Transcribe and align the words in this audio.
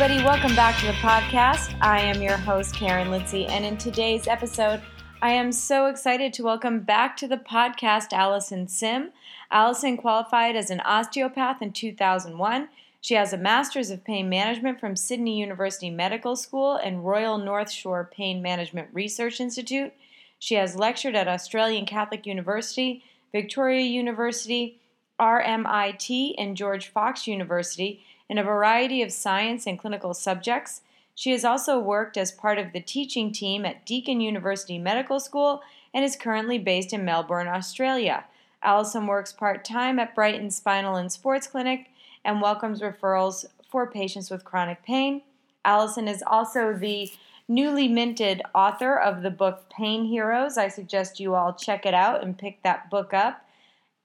Everybody, 0.00 0.24
welcome 0.24 0.54
back 0.54 0.78
to 0.78 0.86
the 0.86 0.92
podcast. 0.92 1.76
I 1.80 1.98
am 1.98 2.22
your 2.22 2.36
host, 2.36 2.72
Karen 2.72 3.08
Litzy, 3.08 3.48
and 3.48 3.64
in 3.64 3.76
today's 3.76 4.28
episode, 4.28 4.80
I 5.20 5.32
am 5.32 5.50
so 5.50 5.86
excited 5.86 6.32
to 6.34 6.44
welcome 6.44 6.82
back 6.82 7.16
to 7.16 7.26
the 7.26 7.36
podcast 7.36 8.12
Alison 8.12 8.68
Sim. 8.68 9.10
Alison 9.50 9.96
qualified 9.96 10.54
as 10.54 10.70
an 10.70 10.80
osteopath 10.84 11.60
in 11.62 11.72
2001. 11.72 12.68
She 13.00 13.14
has 13.14 13.32
a 13.32 13.36
master's 13.36 13.90
of 13.90 14.04
pain 14.04 14.28
management 14.28 14.78
from 14.78 14.94
Sydney 14.94 15.40
University 15.40 15.90
Medical 15.90 16.36
School 16.36 16.76
and 16.76 17.04
Royal 17.04 17.36
North 17.36 17.72
Shore 17.72 18.08
Pain 18.14 18.40
Management 18.40 18.90
Research 18.92 19.40
Institute. 19.40 19.92
She 20.38 20.54
has 20.54 20.76
lectured 20.76 21.16
at 21.16 21.26
Australian 21.26 21.86
Catholic 21.86 22.24
University, 22.24 23.02
Victoria 23.32 23.80
University, 23.80 24.80
RMIT, 25.18 26.36
and 26.38 26.56
George 26.56 26.86
Fox 26.86 27.26
University 27.26 28.04
in 28.28 28.38
a 28.38 28.42
variety 28.42 29.02
of 29.02 29.12
science 29.12 29.66
and 29.66 29.78
clinical 29.78 30.14
subjects. 30.14 30.82
She 31.14 31.32
has 31.32 31.44
also 31.44 31.78
worked 31.78 32.16
as 32.16 32.30
part 32.30 32.58
of 32.58 32.72
the 32.72 32.80
teaching 32.80 33.32
team 33.32 33.64
at 33.64 33.84
Deakin 33.84 34.20
University 34.20 34.78
Medical 34.78 35.18
School 35.18 35.62
and 35.92 36.04
is 36.04 36.16
currently 36.16 36.58
based 36.58 36.92
in 36.92 37.04
Melbourne, 37.04 37.48
Australia. 37.48 38.24
Alison 38.62 39.06
works 39.06 39.32
part 39.32 39.64
time 39.64 39.98
at 39.98 40.14
Brighton 40.14 40.50
Spinal 40.50 40.96
and 40.96 41.10
Sports 41.10 41.46
Clinic 41.46 41.90
and 42.24 42.40
welcomes 42.40 42.80
referrals 42.80 43.44
for 43.70 43.90
patients 43.90 44.30
with 44.30 44.44
chronic 44.44 44.82
pain. 44.84 45.22
Alison 45.64 46.08
is 46.08 46.22
also 46.26 46.72
the 46.72 47.10
newly 47.48 47.88
minted 47.88 48.42
author 48.54 48.96
of 48.98 49.22
the 49.22 49.30
book 49.30 49.64
Pain 49.70 50.04
Heroes. 50.04 50.58
I 50.58 50.68
suggest 50.68 51.18
you 51.18 51.34
all 51.34 51.54
check 51.54 51.86
it 51.86 51.94
out 51.94 52.22
and 52.22 52.36
pick 52.36 52.62
that 52.62 52.90
book 52.90 53.14
up 53.14 53.44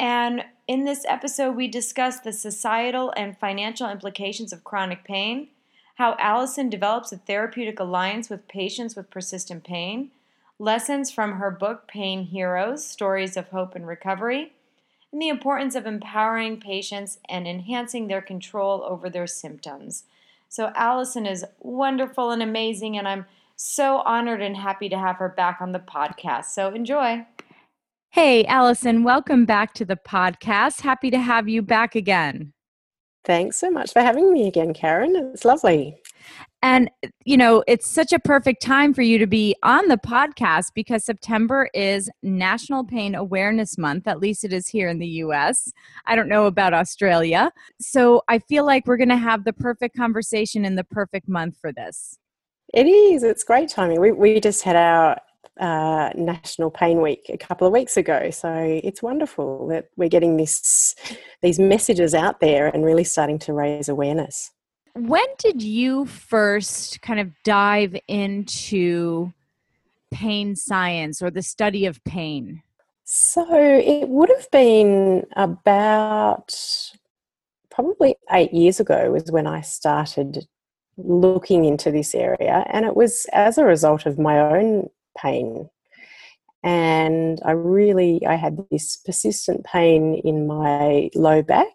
and 0.00 0.46
in 0.66 0.86
this 0.86 1.04
episode 1.06 1.52
we 1.52 1.68
discuss 1.68 2.20
the 2.20 2.32
societal 2.32 3.12
and 3.14 3.36
financial 3.36 3.90
implications 3.90 4.50
of 4.50 4.64
chronic 4.64 5.04
pain, 5.04 5.48
how 5.96 6.16
Alison 6.18 6.70
develops 6.70 7.12
a 7.12 7.18
therapeutic 7.18 7.78
alliance 7.78 8.30
with 8.30 8.48
patients 8.48 8.96
with 8.96 9.10
persistent 9.10 9.62
pain, 9.62 10.10
lessons 10.58 11.10
from 11.10 11.32
her 11.32 11.50
book 11.50 11.86
Pain 11.86 12.24
Heroes: 12.24 12.86
Stories 12.86 13.36
of 13.36 13.48
Hope 13.48 13.74
and 13.74 13.86
Recovery 13.86 14.52
and 15.14 15.22
the 15.22 15.28
importance 15.28 15.76
of 15.76 15.86
empowering 15.86 16.58
patients 16.58 17.20
and 17.28 17.46
enhancing 17.46 18.08
their 18.08 18.20
control 18.20 18.82
over 18.82 19.08
their 19.08 19.28
symptoms. 19.28 20.02
So, 20.48 20.72
Alison 20.74 21.24
is 21.24 21.46
wonderful 21.60 22.32
and 22.32 22.42
amazing, 22.42 22.98
and 22.98 23.06
I'm 23.06 23.24
so 23.54 23.98
honored 23.98 24.42
and 24.42 24.56
happy 24.56 24.88
to 24.88 24.98
have 24.98 25.16
her 25.16 25.28
back 25.28 25.60
on 25.60 25.70
the 25.70 25.78
podcast. 25.78 26.46
So, 26.46 26.74
enjoy. 26.74 27.24
Hey, 28.10 28.44
Alison, 28.46 29.04
welcome 29.04 29.44
back 29.44 29.72
to 29.74 29.84
the 29.84 29.96
podcast. 29.96 30.80
Happy 30.80 31.12
to 31.12 31.18
have 31.20 31.48
you 31.48 31.62
back 31.62 31.94
again. 31.94 32.52
Thanks 33.24 33.56
so 33.56 33.70
much 33.70 33.92
for 33.92 34.02
having 34.02 34.32
me 34.32 34.48
again, 34.48 34.74
Karen. 34.74 35.14
It's 35.14 35.44
lovely. 35.44 35.96
And, 36.64 36.90
you 37.26 37.36
know, 37.36 37.62
it's 37.66 37.86
such 37.86 38.10
a 38.14 38.18
perfect 38.18 38.62
time 38.62 38.94
for 38.94 39.02
you 39.02 39.18
to 39.18 39.26
be 39.26 39.54
on 39.62 39.88
the 39.88 39.98
podcast 39.98 40.68
because 40.74 41.04
September 41.04 41.68
is 41.74 42.08
National 42.22 42.84
Pain 42.84 43.14
Awareness 43.14 43.76
Month. 43.76 44.08
At 44.08 44.18
least 44.18 44.44
it 44.44 44.52
is 44.54 44.66
here 44.66 44.88
in 44.88 44.98
the 44.98 45.06
US. 45.06 45.70
I 46.06 46.16
don't 46.16 46.26
know 46.26 46.46
about 46.46 46.72
Australia. 46.72 47.52
So 47.82 48.22
I 48.28 48.38
feel 48.38 48.64
like 48.64 48.86
we're 48.86 48.96
going 48.96 49.10
to 49.10 49.16
have 49.18 49.44
the 49.44 49.52
perfect 49.52 49.94
conversation 49.94 50.64
in 50.64 50.74
the 50.74 50.84
perfect 50.84 51.28
month 51.28 51.58
for 51.60 51.70
this. 51.70 52.18
It 52.72 52.86
is. 52.86 53.24
It's 53.24 53.44
great 53.44 53.68
timing. 53.68 54.00
We, 54.00 54.12
we 54.12 54.40
just 54.40 54.62
had 54.62 54.74
our 54.74 55.20
uh, 55.60 56.14
National 56.14 56.70
Pain 56.70 57.02
Week 57.02 57.26
a 57.28 57.36
couple 57.36 57.66
of 57.66 57.74
weeks 57.74 57.98
ago. 57.98 58.30
So 58.30 58.80
it's 58.82 59.02
wonderful 59.02 59.68
that 59.68 59.90
we're 59.98 60.08
getting 60.08 60.38
this 60.38 60.94
these 61.42 61.58
messages 61.58 62.14
out 62.14 62.40
there 62.40 62.68
and 62.68 62.86
really 62.86 63.04
starting 63.04 63.38
to 63.40 63.52
raise 63.52 63.90
awareness 63.90 64.50
when 64.94 65.24
did 65.38 65.62
you 65.62 66.06
first 66.06 67.02
kind 67.02 67.20
of 67.20 67.30
dive 67.44 67.96
into 68.08 69.32
pain 70.12 70.54
science 70.54 71.20
or 71.20 71.30
the 71.30 71.42
study 71.42 71.86
of 71.86 72.02
pain? 72.04 72.62
So 73.04 73.44
it 73.50 74.08
would 74.08 74.30
have 74.30 74.50
been 74.50 75.24
about 75.36 76.54
probably 77.70 78.14
eight 78.32 78.54
years 78.54 78.80
ago 78.80 79.10
was 79.10 79.30
when 79.30 79.46
I 79.46 79.60
started 79.60 80.46
looking 80.96 81.64
into 81.64 81.90
this 81.90 82.14
area, 82.14 82.64
and 82.70 82.86
it 82.86 82.94
was 82.94 83.26
as 83.32 83.58
a 83.58 83.64
result 83.64 84.06
of 84.06 84.18
my 84.18 84.38
own 84.38 84.88
pain. 85.18 85.68
And 86.62 87.40
I 87.44 87.50
really 87.50 88.24
I 88.26 88.36
had 88.36 88.64
this 88.70 88.96
persistent 88.96 89.64
pain 89.64 90.14
in 90.24 90.46
my 90.46 91.10
low 91.14 91.42
back 91.42 91.66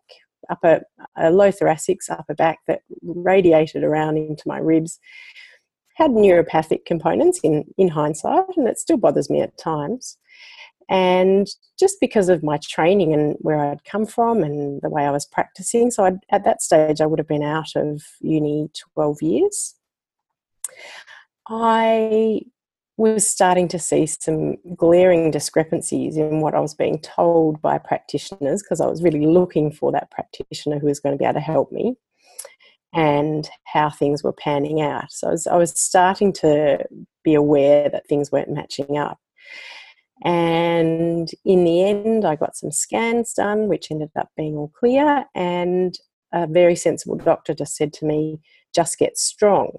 upper 0.49 0.81
uh, 1.21 1.29
low 1.29 1.51
thoracics, 1.51 2.09
upper 2.09 2.33
back 2.33 2.59
that 2.67 2.81
radiated 3.03 3.83
around 3.83 4.17
into 4.17 4.43
my 4.47 4.57
ribs. 4.57 4.99
Had 5.95 6.11
neuropathic 6.11 6.85
components 6.85 7.41
in 7.43 7.65
in 7.77 7.89
hindsight, 7.89 8.55
and 8.55 8.67
it 8.67 8.79
still 8.79 8.97
bothers 8.97 9.29
me 9.29 9.41
at 9.41 9.57
times. 9.57 10.17
And 10.89 11.47
just 11.77 11.97
because 11.99 12.29
of 12.29 12.41
my 12.41 12.57
training 12.63 13.13
and 13.13 13.35
where 13.39 13.59
I'd 13.59 13.83
come 13.83 14.05
from 14.05 14.41
and 14.41 14.81
the 14.81 14.89
way 14.89 15.05
I 15.05 15.11
was 15.11 15.25
practicing, 15.25 15.91
so 15.91 16.05
I'd, 16.05 16.17
at 16.31 16.45
that 16.45 16.63
stage 16.63 16.99
I 16.99 17.05
would 17.05 17.19
have 17.19 17.27
been 17.27 17.43
out 17.43 17.75
of 17.75 18.01
uni 18.21 18.69
twelve 18.93 19.21
years. 19.21 19.75
I 21.47 22.41
was 22.99 23.25
starting 23.25 23.69
to 23.69 23.79
see 23.79 24.05
some 24.05 24.57
glaring 24.75 25.31
discrepancies 25.31 26.17
in 26.17 26.41
what 26.41 26.53
I 26.53 26.59
was 26.59 26.75
being 26.75 26.99
told 26.99 27.61
by 27.61 27.77
practitioners 27.77 28.61
because 28.61 28.81
I 28.81 28.87
was 28.87 29.01
really 29.01 29.25
looking 29.25 29.71
for 29.71 29.89
that 29.93 30.11
practitioner 30.11 30.79
who 30.79 30.87
was 30.87 30.99
going 30.99 31.13
to 31.13 31.17
be 31.17 31.23
able 31.23 31.35
to 31.35 31.39
help 31.39 31.71
me 31.71 31.95
and 32.93 33.49
how 33.63 33.89
things 33.89 34.21
were 34.21 34.33
panning 34.33 34.81
out. 34.81 35.11
So 35.11 35.29
I 35.29 35.31
was, 35.31 35.47
I 35.47 35.55
was 35.55 35.81
starting 35.81 36.33
to 36.33 36.83
be 37.23 37.35
aware 37.35 37.89
that 37.89 38.05
things 38.07 38.33
weren't 38.33 38.51
matching 38.51 38.97
up. 38.97 39.17
And 40.25 41.29
in 41.45 41.63
the 41.63 41.85
end, 41.85 42.25
I 42.25 42.35
got 42.35 42.57
some 42.57 42.71
scans 42.71 43.31
done, 43.33 43.69
which 43.69 43.91
ended 43.91 44.09
up 44.19 44.27
being 44.35 44.57
all 44.57 44.73
clear. 44.77 45.23
And 45.33 45.97
a 46.33 46.47
very 46.47 46.75
sensible 46.75 47.15
doctor 47.15 47.53
just 47.53 47.77
said 47.77 47.93
to 47.93 48.05
me, 48.05 48.41
just 48.75 48.99
get 48.99 49.17
strong. 49.17 49.71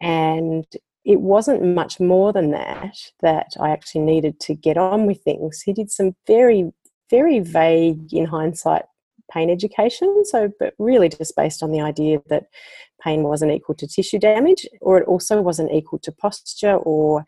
And 0.00 0.64
it 1.04 1.20
wasn't 1.20 1.62
much 1.62 2.00
more 2.00 2.32
than 2.32 2.50
that 2.52 2.96
that 3.20 3.52
I 3.60 3.70
actually 3.70 4.02
needed 4.02 4.40
to 4.40 4.54
get 4.54 4.78
on 4.78 5.06
with 5.06 5.22
things. 5.22 5.60
He 5.60 5.72
did 5.72 5.90
some 5.90 6.16
very, 6.26 6.72
very 7.10 7.40
vague, 7.40 8.12
in 8.12 8.24
hindsight, 8.24 8.84
pain 9.30 9.50
education. 9.50 10.24
So, 10.24 10.50
but 10.58 10.74
really 10.78 11.08
just 11.08 11.36
based 11.36 11.62
on 11.62 11.72
the 11.72 11.80
idea 11.80 12.20
that 12.28 12.46
pain 13.02 13.22
wasn't 13.22 13.52
equal 13.52 13.74
to 13.76 13.86
tissue 13.86 14.18
damage, 14.18 14.66
or 14.80 14.98
it 14.98 15.06
also 15.06 15.42
wasn't 15.42 15.72
equal 15.72 15.98
to 16.00 16.12
posture 16.12 16.76
or 16.76 17.24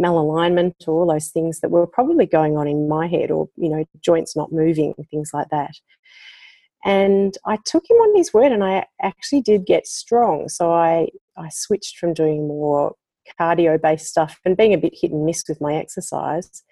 malalignment, 0.00 0.74
or 0.86 1.00
all 1.00 1.12
those 1.12 1.28
things 1.28 1.60
that 1.60 1.70
were 1.70 1.86
probably 1.86 2.24
going 2.24 2.56
on 2.56 2.66
in 2.66 2.88
my 2.88 3.06
head, 3.06 3.30
or 3.30 3.48
you 3.56 3.68
know, 3.68 3.84
joints 4.00 4.36
not 4.36 4.52
moving, 4.52 4.94
things 5.10 5.30
like 5.34 5.48
that. 5.50 5.72
And 6.84 7.36
I 7.44 7.58
took 7.66 7.84
him 7.90 7.96
on 7.96 8.16
his 8.16 8.32
word, 8.32 8.52
and 8.52 8.64
I 8.64 8.86
actually 9.02 9.42
did 9.42 9.66
get 9.66 9.86
strong. 9.86 10.48
So 10.48 10.72
I 10.72 11.08
I 11.36 11.50
switched 11.50 11.98
from 11.98 12.14
doing 12.14 12.48
more 12.48 12.94
cardio 13.38 13.80
based 13.80 14.06
stuff 14.06 14.38
and 14.44 14.56
being 14.56 14.74
a 14.74 14.78
bit 14.78 14.94
hit 15.00 15.10
and 15.10 15.24
miss 15.24 15.44
with 15.48 15.60
my 15.60 15.74
exercise. 15.74 16.62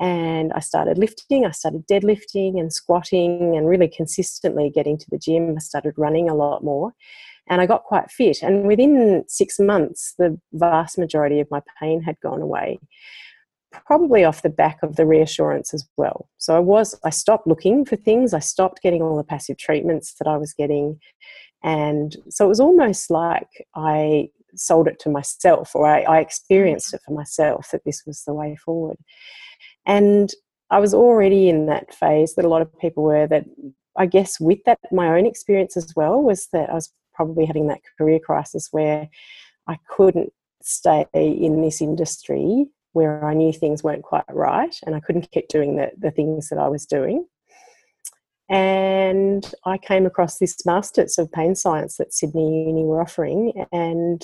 And 0.00 0.52
I 0.52 0.60
started 0.60 0.98
lifting, 0.98 1.46
I 1.46 1.52
started 1.52 1.86
deadlifting 1.86 2.58
and 2.58 2.72
squatting 2.72 3.56
and 3.56 3.68
really 3.68 3.88
consistently 3.88 4.70
getting 4.70 4.98
to 4.98 5.06
the 5.10 5.18
gym. 5.18 5.54
I 5.56 5.60
started 5.60 5.94
running 5.96 6.28
a 6.28 6.34
lot 6.34 6.64
more 6.64 6.94
and 7.48 7.60
I 7.60 7.66
got 7.66 7.84
quite 7.84 8.10
fit. 8.10 8.42
And 8.42 8.66
within 8.66 9.24
six 9.28 9.58
months, 9.60 10.14
the 10.18 10.38
vast 10.52 10.98
majority 10.98 11.40
of 11.40 11.50
my 11.50 11.60
pain 11.80 12.02
had 12.02 12.18
gone 12.20 12.42
away, 12.42 12.80
probably 13.70 14.24
off 14.24 14.42
the 14.42 14.50
back 14.50 14.82
of 14.82 14.96
the 14.96 15.06
reassurance 15.06 15.72
as 15.74 15.86
well. 15.96 16.28
So 16.38 16.56
I 16.56 16.60
was, 16.60 16.98
I 17.04 17.10
stopped 17.10 17.46
looking 17.46 17.84
for 17.84 17.96
things, 17.96 18.34
I 18.34 18.40
stopped 18.40 18.82
getting 18.82 19.02
all 19.02 19.16
the 19.16 19.24
passive 19.24 19.58
treatments 19.58 20.14
that 20.18 20.26
I 20.26 20.36
was 20.36 20.52
getting. 20.54 20.98
And 21.62 22.16
so 22.30 22.44
it 22.44 22.48
was 22.48 22.60
almost 22.60 23.10
like 23.10 23.48
I 23.74 24.28
sold 24.56 24.88
it 24.88 24.98
to 25.00 25.08
myself 25.08 25.74
or 25.74 25.86
I, 25.86 26.02
I 26.02 26.20
experienced 26.20 26.88
mm-hmm. 26.88 26.96
it 26.96 27.02
for 27.04 27.12
myself 27.12 27.68
that 27.72 27.84
this 27.84 28.02
was 28.06 28.22
the 28.24 28.34
way 28.34 28.56
forward. 28.56 28.96
And 29.86 30.30
I 30.70 30.80
was 30.80 30.94
already 30.94 31.48
in 31.48 31.66
that 31.66 31.94
phase 31.94 32.34
that 32.34 32.44
a 32.44 32.48
lot 32.48 32.62
of 32.62 32.78
people 32.78 33.04
were 33.04 33.26
that 33.28 33.44
I 33.96 34.06
guess 34.06 34.40
with 34.40 34.58
that 34.66 34.80
my 34.90 35.16
own 35.16 35.26
experience 35.26 35.76
as 35.76 35.92
well 35.94 36.20
was 36.22 36.48
that 36.52 36.70
I 36.70 36.74
was 36.74 36.92
probably 37.14 37.44
having 37.44 37.68
that 37.68 37.80
career 37.96 38.18
crisis 38.18 38.68
where 38.72 39.08
I 39.68 39.78
couldn't 39.88 40.32
stay 40.62 41.06
in 41.14 41.62
this 41.62 41.80
industry 41.80 42.66
where 42.92 43.24
I 43.24 43.34
knew 43.34 43.52
things 43.52 43.82
weren't 43.82 44.02
quite 44.02 44.24
right 44.30 44.74
and 44.86 44.94
I 44.94 45.00
couldn't 45.00 45.30
keep 45.30 45.48
doing 45.48 45.76
the, 45.76 45.90
the 45.98 46.10
things 46.10 46.48
that 46.48 46.58
I 46.58 46.68
was 46.68 46.86
doing. 46.86 47.26
And 48.48 49.50
I 49.64 49.78
came 49.78 50.04
across 50.04 50.38
this 50.38 50.66
Masters 50.66 51.18
of 51.18 51.32
Pain 51.32 51.54
Science 51.54 51.96
that 51.96 52.12
Sydney 52.12 52.66
Uni 52.66 52.84
were 52.84 53.00
offering. 53.00 53.52
And 53.72 54.22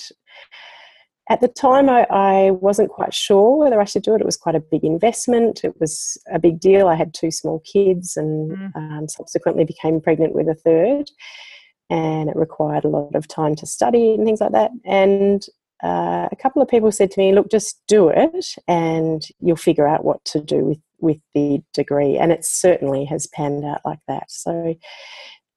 at 1.30 1.40
the 1.40 1.48
time, 1.48 1.88
I, 1.88 2.06
I, 2.10 2.50
wasn't 2.50 2.90
quite 2.90 3.14
sure 3.14 3.56
whether 3.56 3.80
I 3.80 3.84
should 3.84 4.02
do 4.02 4.14
it. 4.14 4.20
It 4.20 4.26
was 4.26 4.36
quite 4.36 4.56
a 4.56 4.60
big 4.60 4.84
investment, 4.84 5.64
it 5.64 5.78
was 5.80 6.18
a 6.30 6.38
big 6.38 6.60
deal. 6.60 6.88
I 6.88 6.96
had 6.96 7.14
two 7.14 7.30
small 7.30 7.60
kids 7.60 8.16
and 8.16 8.50
mm. 8.50 8.76
um, 8.76 9.08
subsequently 9.08 9.64
became 9.64 10.00
pregnant 10.00 10.34
with 10.34 10.48
a 10.48 10.54
third. 10.54 11.10
And 11.88 12.28
it 12.28 12.36
required 12.36 12.84
a 12.84 12.88
lot 12.88 13.14
of 13.14 13.26
time 13.26 13.54
to 13.56 13.66
study 13.66 14.14
and 14.14 14.24
things 14.24 14.40
like 14.40 14.52
that. 14.52 14.70
And 14.84 15.44
uh, 15.82 16.28
a 16.30 16.36
couple 16.36 16.60
of 16.60 16.68
people 16.68 16.92
said 16.92 17.10
to 17.10 17.20
me, 17.20 17.32
"Look, 17.32 17.50
just 17.50 17.80
do 17.88 18.10
it, 18.10 18.54
and 18.68 19.26
you'll 19.40 19.56
figure 19.56 19.88
out 19.88 20.04
what 20.04 20.24
to 20.26 20.40
do 20.40 20.58
with 20.64 20.78
with 21.00 21.18
the 21.34 21.62
degree." 21.74 22.18
And 22.18 22.32
it 22.32 22.44
certainly 22.44 23.04
has 23.06 23.26
panned 23.28 23.64
out 23.64 23.80
like 23.84 24.00
that. 24.08 24.30
So 24.30 24.74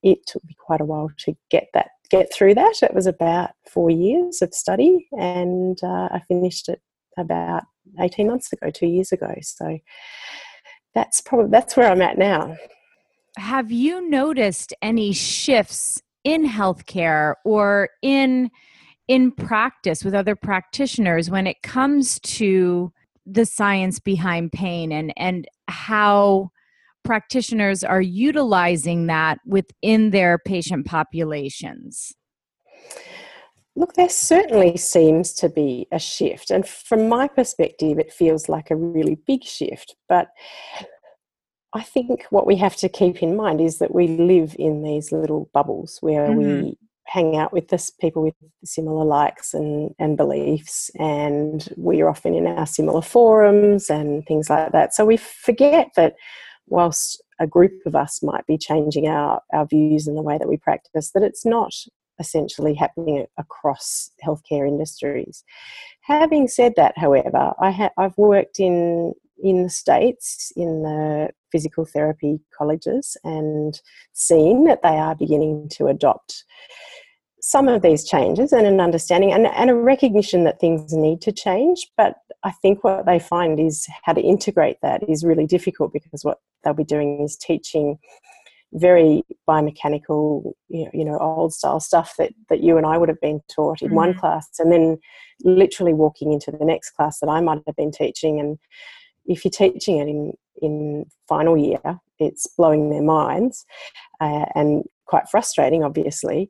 it 0.01 0.25
took 0.27 0.43
me 0.45 0.55
quite 0.57 0.81
a 0.81 0.85
while 0.85 1.09
to 1.19 1.35
get 1.49 1.67
that 1.73 1.89
get 2.09 2.31
through 2.33 2.53
that. 2.55 2.83
It 2.83 2.93
was 2.93 3.07
about 3.07 3.51
four 3.69 3.89
years 3.89 4.41
of 4.41 4.53
study, 4.53 5.07
and 5.13 5.77
uh, 5.83 6.09
I 6.11 6.21
finished 6.27 6.69
it 6.69 6.81
about 7.17 7.63
eighteen 7.99 8.27
months 8.27 8.51
ago, 8.53 8.69
two 8.69 8.87
years 8.87 9.11
ago. 9.11 9.33
So 9.41 9.79
that's 10.93 11.21
probably 11.21 11.49
that's 11.49 11.75
where 11.75 11.89
I'm 11.91 12.01
at 12.01 12.17
now. 12.17 12.55
Have 13.37 13.71
you 13.71 14.07
noticed 14.09 14.73
any 14.81 15.11
shifts 15.11 16.01
in 16.23 16.47
healthcare 16.47 17.35
or 17.43 17.89
in 18.01 18.51
in 19.07 19.31
practice 19.31 20.03
with 20.03 20.13
other 20.13 20.35
practitioners 20.35 21.29
when 21.29 21.47
it 21.47 21.61
comes 21.61 22.19
to 22.19 22.91
the 23.25 23.45
science 23.45 23.99
behind 23.99 24.51
pain 24.51 24.91
and 24.91 25.13
and 25.17 25.47
how 25.67 26.49
practitioners 27.03 27.83
are 27.83 28.01
utilizing 28.01 29.07
that 29.07 29.39
within 29.45 30.11
their 30.11 30.37
patient 30.37 30.85
populations 30.85 32.13
Look, 33.75 33.93
there 33.93 34.09
certainly 34.09 34.77
seems 34.77 35.33
to 35.35 35.49
be 35.49 35.87
a 35.91 35.97
shift. 35.97 36.51
And 36.51 36.67
from 36.67 37.09
my 37.09 37.27
perspective, 37.27 37.97
it 37.97 38.13
feels 38.13 38.47
like 38.47 38.69
a 38.69 38.75
really 38.75 39.15
big 39.25 39.43
shift. 39.43 39.95
But 40.07 40.27
I 41.73 41.81
think 41.81 42.25
what 42.29 42.45
we 42.45 42.55
have 42.57 42.75
to 42.77 42.89
keep 42.89 43.23
in 43.23 43.35
mind 43.35 43.59
is 43.59 43.79
that 43.79 43.93
we 43.93 44.07
live 44.07 44.55
in 44.59 44.83
these 44.83 45.11
little 45.11 45.49
bubbles 45.53 45.97
where 46.01 46.27
mm-hmm. 46.27 46.65
we 46.65 46.77
hang 47.05 47.35
out 47.35 47.51
with 47.51 47.67
this 47.67 47.89
people 47.89 48.23
with 48.23 48.35
similar 48.63 49.03
likes 49.05 49.53
and, 49.53 49.93
and 49.99 50.17
beliefs 50.17 50.89
and 50.99 51.69
we're 51.75 52.07
often 52.07 52.33
in 52.33 52.47
our 52.47 52.65
similar 52.65 53.01
forums 53.01 53.89
and 53.89 54.25
things 54.25 54.49
like 54.49 54.71
that. 54.71 54.93
So 54.93 55.05
we 55.05 55.17
forget 55.17 55.89
that 55.95 56.15
whilst 56.67 57.21
a 57.39 57.47
group 57.47 57.73
of 57.85 57.95
us 57.95 58.23
might 58.23 58.45
be 58.47 58.57
changing 58.57 59.07
our, 59.07 59.41
our 59.53 59.65
views 59.65 60.07
and 60.07 60.17
the 60.17 60.21
way 60.21 60.37
that 60.37 60.47
we 60.47 60.57
practice 60.57 61.11
that 61.11 61.23
it's 61.23 61.45
not 61.45 61.73
essentially 62.19 62.73
happening 62.73 63.25
across 63.37 64.11
healthcare 64.23 64.67
industries. 64.67 65.43
Having 66.01 66.47
said 66.47 66.73
that 66.77 66.97
however 66.97 67.53
i 67.59 67.71
ha- 67.71 67.89
i've 67.97 68.17
worked 68.17 68.59
in 68.59 69.13
in 69.41 69.63
the 69.63 69.69
states 69.69 70.51
in 70.55 70.83
the 70.83 71.29
physical 71.53 71.85
therapy 71.85 72.39
colleges 72.57 73.15
and 73.23 73.79
seen 74.11 74.65
that 74.65 74.81
they 74.81 74.97
are 74.97 75.15
beginning 75.15 75.69
to 75.69 75.87
adopt 75.87 76.43
some 77.41 77.67
of 77.67 77.81
these 77.81 78.07
changes 78.07 78.51
and 78.53 78.65
an 78.65 78.79
understanding 78.79 79.31
and, 79.31 79.47
and 79.47 79.69
a 79.69 79.75
recognition 79.75 80.45
that 80.45 80.59
things 80.59 80.93
need 80.93 81.21
to 81.21 81.31
change. 81.31 81.87
But 81.95 82.15
I 82.43 82.51
think 82.51 82.83
what 82.83 83.05
they 83.05 83.19
find 83.19 83.59
is 83.59 83.85
how 84.03 84.13
to 84.13 84.21
integrate 84.21 84.77
that 84.81 85.07
is 85.07 85.23
really 85.23 85.45
difficult 85.45 85.93
because 85.93 86.23
what 86.23 86.39
they'll 86.63 86.73
be 86.73 86.83
doing 86.83 87.21
is 87.21 87.37
teaching 87.37 87.99
very 88.73 89.23
biomechanical, 89.47 90.53
you 90.69 90.85
know, 90.85 90.91
you 90.93 91.05
know, 91.05 91.17
old 91.19 91.53
style 91.53 91.79
stuff 91.79 92.15
that, 92.17 92.33
that 92.49 92.63
you 92.63 92.77
and 92.77 92.87
I 92.87 92.97
would 92.97 93.09
have 93.09 93.21
been 93.21 93.41
taught 93.53 93.81
in 93.81 93.89
mm-hmm. 93.89 93.97
one 93.97 94.13
class, 94.15 94.47
and 94.57 94.71
then 94.71 94.97
literally 95.43 95.93
walking 95.93 96.33
into 96.33 96.49
the 96.49 96.65
next 96.65 96.91
class 96.91 97.19
that 97.19 97.29
I 97.29 97.39
might 97.41 97.61
have 97.67 97.75
been 97.75 97.91
teaching. 97.91 98.39
And 98.39 98.57
if 99.25 99.43
you're 99.43 99.51
teaching 99.51 99.97
it 99.97 100.07
in 100.07 100.33
in 100.61 101.05
final 101.27 101.57
year, 101.57 101.79
it's 102.19 102.47
blowing 102.57 102.89
their 102.89 103.01
minds 103.01 103.65
uh, 104.21 104.45
and 104.55 104.83
quite 105.05 105.27
frustrating, 105.29 105.83
obviously. 105.83 106.49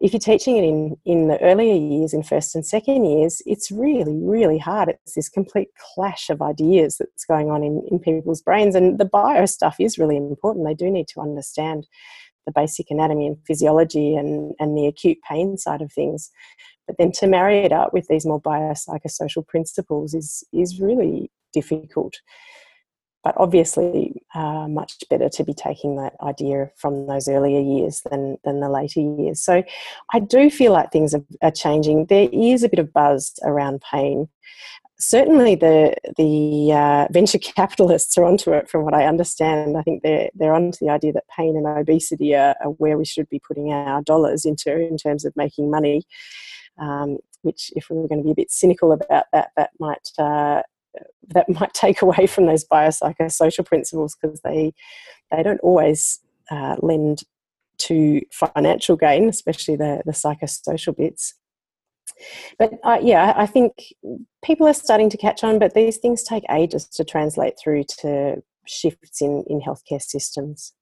If 0.00 0.12
you're 0.12 0.20
teaching 0.20 0.56
it 0.56 0.64
in 0.64 0.96
in 1.04 1.28
the 1.28 1.40
earlier 1.42 1.74
years 1.74 2.12
in 2.12 2.22
first 2.22 2.54
and 2.54 2.66
second 2.66 3.04
years 3.04 3.40
it's 3.46 3.70
really 3.70 4.18
really 4.20 4.58
hard. 4.58 4.90
It's 4.90 5.14
this 5.14 5.28
complete 5.28 5.68
clash 5.94 6.30
of 6.30 6.42
ideas 6.42 6.96
that's 6.98 7.24
going 7.24 7.50
on 7.50 7.62
in, 7.62 7.82
in 7.90 7.98
people's 7.98 8.42
brains 8.42 8.74
and 8.74 8.98
the 8.98 9.04
bio 9.04 9.46
stuff 9.46 9.76
is 9.78 9.98
really 9.98 10.16
important. 10.16 10.66
They 10.66 10.74
do 10.74 10.90
need 10.90 11.08
to 11.08 11.20
understand 11.20 11.86
the 12.46 12.52
basic 12.52 12.90
anatomy 12.90 13.26
and 13.26 13.38
physiology 13.46 14.14
and, 14.16 14.54
and 14.58 14.76
the 14.76 14.86
acute 14.86 15.18
pain 15.28 15.56
side 15.56 15.82
of 15.82 15.92
things. 15.92 16.30
But 16.86 16.96
then 16.98 17.12
to 17.12 17.26
marry 17.26 17.58
it 17.58 17.72
up 17.72 17.92
with 17.92 18.06
these 18.08 18.26
more 18.26 18.40
biopsychosocial 18.40 19.46
principles 19.46 20.12
is 20.12 20.44
is 20.52 20.80
really 20.80 21.30
difficult 21.54 22.16
but 23.24 23.34
obviously 23.38 24.22
uh, 24.34 24.68
much 24.68 25.02
better 25.08 25.30
to 25.30 25.42
be 25.42 25.54
taking 25.54 25.96
that 25.96 26.12
idea 26.22 26.70
from 26.76 27.06
those 27.06 27.26
earlier 27.26 27.58
years 27.58 28.02
than, 28.10 28.36
than 28.44 28.60
the 28.60 28.68
later 28.68 29.00
years. 29.00 29.40
So 29.40 29.64
I 30.12 30.20
do 30.20 30.50
feel 30.50 30.72
like 30.72 30.92
things 30.92 31.14
are, 31.14 31.24
are 31.42 31.50
changing. 31.50 32.06
There 32.06 32.28
is 32.30 32.62
a 32.62 32.68
bit 32.68 32.78
of 32.78 32.92
buzz 32.92 33.32
around 33.42 33.82
pain. 33.90 34.28
Certainly, 35.00 35.56
the 35.56 35.94
the 36.16 36.72
uh, 36.72 37.08
venture 37.10 37.38
capitalists 37.56 38.16
are 38.16 38.24
onto 38.24 38.52
it. 38.52 38.68
From 38.68 38.84
what 38.84 38.94
I 38.94 39.06
understand, 39.06 39.76
I 39.76 39.82
think 39.82 40.02
they're 40.02 40.30
they're 40.34 40.54
onto 40.54 40.84
the 40.84 40.90
idea 40.90 41.12
that 41.14 41.24
pain 41.34 41.56
and 41.56 41.66
obesity 41.66 42.34
are, 42.36 42.54
are 42.62 42.70
where 42.70 42.96
we 42.96 43.04
should 43.04 43.28
be 43.28 43.40
putting 43.40 43.72
our 43.72 44.02
dollars 44.02 44.44
into 44.44 44.78
in 44.78 44.96
terms 44.96 45.24
of 45.24 45.34
making 45.34 45.70
money. 45.70 46.04
Um, 46.78 47.18
which, 47.42 47.72
if 47.76 47.90
we 47.90 47.96
were 47.96 48.08
going 48.08 48.20
to 48.20 48.24
be 48.24 48.30
a 48.30 48.36
bit 48.36 48.50
cynical 48.50 48.92
about 48.92 49.24
that, 49.32 49.50
that 49.56 49.70
might 49.78 50.08
uh, 50.16 50.62
that 51.28 51.48
might 51.48 51.74
take 51.74 52.02
away 52.02 52.26
from 52.28 52.46
those 52.46 52.64
biopsychosocial 52.64 53.66
principles 53.66 54.16
because 54.20 54.40
they 54.42 54.72
they 55.30 55.42
don't 55.42 55.60
always 55.60 56.20
uh, 56.50 56.76
lend 56.80 57.22
to 57.78 58.20
financial 58.30 58.96
gain, 58.96 59.28
especially 59.28 59.76
the 59.76 60.02
the 60.04 60.12
psychosocial 60.12 60.96
bits. 60.96 61.34
But 62.58 62.74
uh, 62.84 62.98
yeah, 63.02 63.32
I 63.36 63.46
think 63.46 63.72
people 64.44 64.66
are 64.68 64.74
starting 64.74 65.10
to 65.10 65.16
catch 65.16 65.42
on, 65.42 65.58
but 65.58 65.74
these 65.74 65.96
things 65.96 66.22
take 66.22 66.44
ages 66.50 66.86
to 66.88 67.04
translate 67.04 67.54
through 67.58 67.84
to 68.00 68.42
shifts 68.66 69.20
in 69.20 69.44
in 69.48 69.60
healthcare 69.60 70.02
systems. 70.02 70.72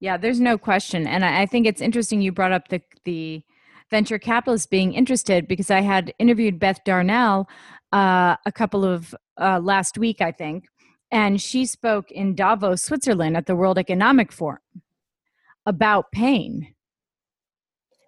Yeah, 0.00 0.16
there's 0.16 0.40
no 0.40 0.58
question, 0.58 1.06
and 1.06 1.24
I 1.24 1.46
think 1.46 1.66
it's 1.66 1.80
interesting 1.80 2.20
you 2.20 2.32
brought 2.32 2.52
up 2.52 2.68
the 2.68 2.82
the 3.04 3.42
venture 3.90 4.18
capitalists 4.18 4.66
being 4.66 4.92
interested 4.92 5.48
because 5.48 5.70
I 5.70 5.80
had 5.80 6.12
interviewed 6.18 6.58
Beth 6.58 6.80
Darnall 6.84 7.46
uh, 7.92 8.36
a 8.44 8.52
couple 8.52 8.84
of 8.84 9.14
uh, 9.40 9.60
last 9.60 9.98
week, 9.98 10.20
I 10.20 10.32
think, 10.32 10.64
and 11.10 11.40
she 11.40 11.64
spoke 11.66 12.10
in 12.10 12.34
Davos, 12.34 12.82
Switzerland 12.82 13.36
at 13.36 13.46
the 13.46 13.56
World 13.56 13.78
Economic 13.78 14.32
Forum 14.32 14.60
about 15.66 16.12
pain. 16.12 16.74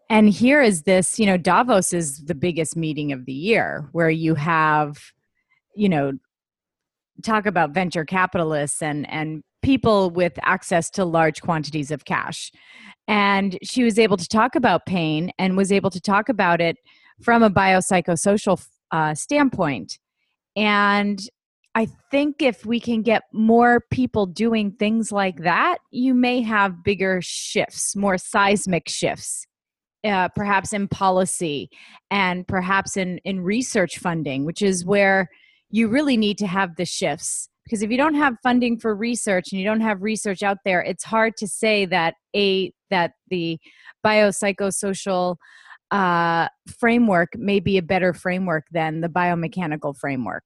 And 0.08 0.28
here 0.28 0.60
is 0.60 0.82
this, 0.82 1.18
you 1.18 1.26
know, 1.26 1.36
Davos 1.36 1.92
is 1.92 2.24
the 2.24 2.34
biggest 2.34 2.76
meeting 2.76 3.12
of 3.12 3.26
the 3.26 3.32
year 3.32 3.88
where 3.92 4.10
you 4.10 4.34
have, 4.34 4.98
you 5.76 5.88
know, 5.88 6.12
talk 7.22 7.46
about 7.46 7.72
venture 7.72 8.04
capitalists 8.04 8.82
and 8.82 9.08
and 9.10 9.42
people 9.62 10.10
with 10.10 10.32
access 10.42 10.88
to 10.90 11.04
large 11.04 11.42
quantities 11.42 11.90
of 11.90 12.04
cash. 12.06 12.50
And 13.06 13.58
she 13.62 13.84
was 13.84 13.98
able 13.98 14.16
to 14.16 14.26
talk 14.26 14.54
about 14.54 14.86
pain 14.86 15.30
and 15.38 15.56
was 15.56 15.70
able 15.70 15.90
to 15.90 16.00
talk 16.00 16.28
about 16.28 16.60
it 16.60 16.76
from 17.22 17.42
a 17.42 17.50
biopsychosocial 17.50 18.66
uh, 18.92 19.14
standpoint. 19.14 19.98
And 20.56 21.20
I 21.74 21.86
think 22.10 22.42
if 22.42 22.66
we 22.66 22.80
can 22.80 23.02
get 23.02 23.22
more 23.32 23.80
people 23.90 24.26
doing 24.26 24.72
things 24.72 25.12
like 25.12 25.42
that, 25.42 25.78
you 25.92 26.14
may 26.14 26.42
have 26.42 26.82
bigger 26.82 27.20
shifts, 27.22 27.94
more 27.94 28.18
seismic 28.18 28.88
shifts, 28.88 29.46
uh, 30.04 30.28
perhaps 30.34 30.72
in 30.72 30.88
policy 30.88 31.70
and 32.10 32.46
perhaps 32.48 32.96
in, 32.96 33.18
in 33.18 33.40
research 33.40 33.98
funding, 33.98 34.44
which 34.44 34.62
is 34.62 34.84
where 34.84 35.28
you 35.70 35.86
really 35.86 36.16
need 36.16 36.38
to 36.38 36.46
have 36.46 36.74
the 36.76 36.84
shifts. 36.84 37.48
Because 37.64 37.82
if 37.82 37.90
you 37.90 37.96
don't 37.96 38.14
have 38.14 38.34
funding 38.42 38.76
for 38.76 38.96
research 38.96 39.52
and 39.52 39.60
you 39.60 39.64
don't 39.64 39.80
have 39.80 40.02
research 40.02 40.42
out 40.42 40.58
there, 40.64 40.80
it's 40.80 41.04
hard 41.04 41.36
to 41.36 41.46
say 41.46 41.86
that 41.86 42.14
a 42.34 42.72
that 42.90 43.12
the 43.28 43.60
biopsychosocial 44.04 45.36
uh, 45.90 46.48
framework 46.78 47.36
may 47.36 47.60
be 47.60 47.78
a 47.78 47.82
better 47.82 48.12
framework 48.12 48.66
than 48.70 49.00
the 49.00 49.08
biomechanical 49.08 49.96
framework. 49.96 50.44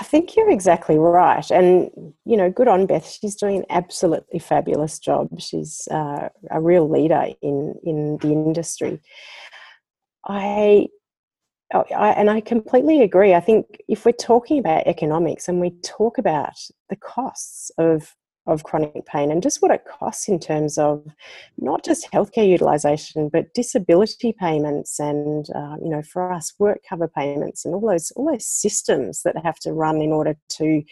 I 0.00 0.04
think 0.04 0.34
you're 0.34 0.50
exactly 0.50 0.98
right. 0.98 1.48
And, 1.50 1.90
you 2.24 2.36
know, 2.36 2.50
good 2.50 2.66
on 2.66 2.86
Beth. 2.86 3.08
She's 3.08 3.36
doing 3.36 3.58
an 3.58 3.66
absolutely 3.70 4.40
fabulous 4.40 4.98
job. 4.98 5.40
She's 5.40 5.86
uh, 5.88 6.30
a 6.50 6.60
real 6.60 6.88
leader 6.88 7.28
in, 7.42 7.76
in 7.84 8.18
the 8.18 8.32
industry. 8.32 9.00
I, 10.26 10.88
I, 11.72 12.10
and 12.10 12.28
I 12.28 12.40
completely 12.40 13.02
agree. 13.02 13.34
I 13.34 13.40
think 13.40 13.82
if 13.88 14.04
we're 14.04 14.12
talking 14.12 14.58
about 14.58 14.86
economics 14.86 15.48
and 15.48 15.60
we 15.60 15.70
talk 15.82 16.18
about 16.18 16.54
the 16.88 16.96
costs 16.96 17.70
of 17.78 18.16
of 18.46 18.64
chronic 18.64 19.06
pain 19.06 19.30
and 19.30 19.42
just 19.42 19.62
what 19.62 19.70
it 19.70 19.84
costs 19.86 20.28
in 20.28 20.38
terms 20.38 20.76
of 20.76 21.04
not 21.58 21.84
just 21.84 22.10
healthcare 22.12 22.48
utilization 22.48 23.28
but 23.32 23.52
disability 23.54 24.34
payments 24.38 25.00
and 25.00 25.46
uh, 25.54 25.76
you 25.82 25.88
know 25.88 26.02
for 26.02 26.32
us 26.32 26.52
work 26.58 26.78
cover 26.88 27.08
payments 27.08 27.64
and 27.64 27.74
all 27.74 27.88
those 27.88 28.10
all 28.12 28.30
those 28.30 28.46
systems 28.46 29.22
that 29.22 29.36
have 29.42 29.58
to 29.58 29.72
run 29.72 30.02
in 30.02 30.12
order 30.12 30.36
to 30.48 30.82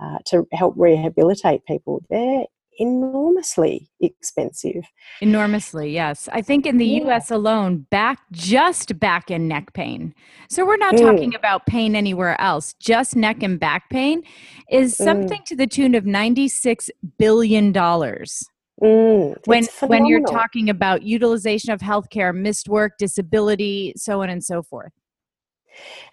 uh, 0.00 0.18
to 0.24 0.46
help 0.52 0.74
rehabilitate 0.76 1.64
people. 1.66 2.02
They're 2.08 2.46
enormously 2.80 3.90
expensive. 4.00 4.82
Enormously, 5.20 5.92
yes. 5.92 6.28
I 6.32 6.40
think 6.40 6.66
in 6.66 6.78
the 6.78 6.86
yeah. 6.86 7.04
US 7.04 7.30
alone, 7.30 7.86
back 7.90 8.18
just 8.32 8.98
back 8.98 9.30
and 9.30 9.48
neck 9.48 9.74
pain. 9.74 10.14
So 10.48 10.66
we're 10.66 10.78
not 10.78 10.94
mm. 10.94 11.00
talking 11.02 11.34
about 11.34 11.66
pain 11.66 11.94
anywhere 11.94 12.40
else, 12.40 12.74
just 12.80 13.14
neck 13.14 13.42
and 13.42 13.60
back 13.60 13.90
pain 13.90 14.22
is 14.70 14.94
mm. 14.94 15.04
something 15.04 15.42
mm. 15.42 15.44
to 15.44 15.56
the 15.56 15.66
tune 15.66 15.94
of 15.94 16.06
96 16.06 16.90
billion 17.18 17.70
dollars. 17.70 18.44
Mm, 18.82 19.36
when 19.44 19.66
when 19.88 20.06
you're 20.06 20.24
talking 20.24 20.70
about 20.70 21.02
utilization 21.02 21.70
of 21.70 21.80
healthcare, 21.80 22.34
missed 22.34 22.66
work, 22.66 22.92
disability, 22.98 23.92
so 23.94 24.22
on 24.22 24.30
and 24.30 24.42
so 24.42 24.62
forth. 24.62 24.92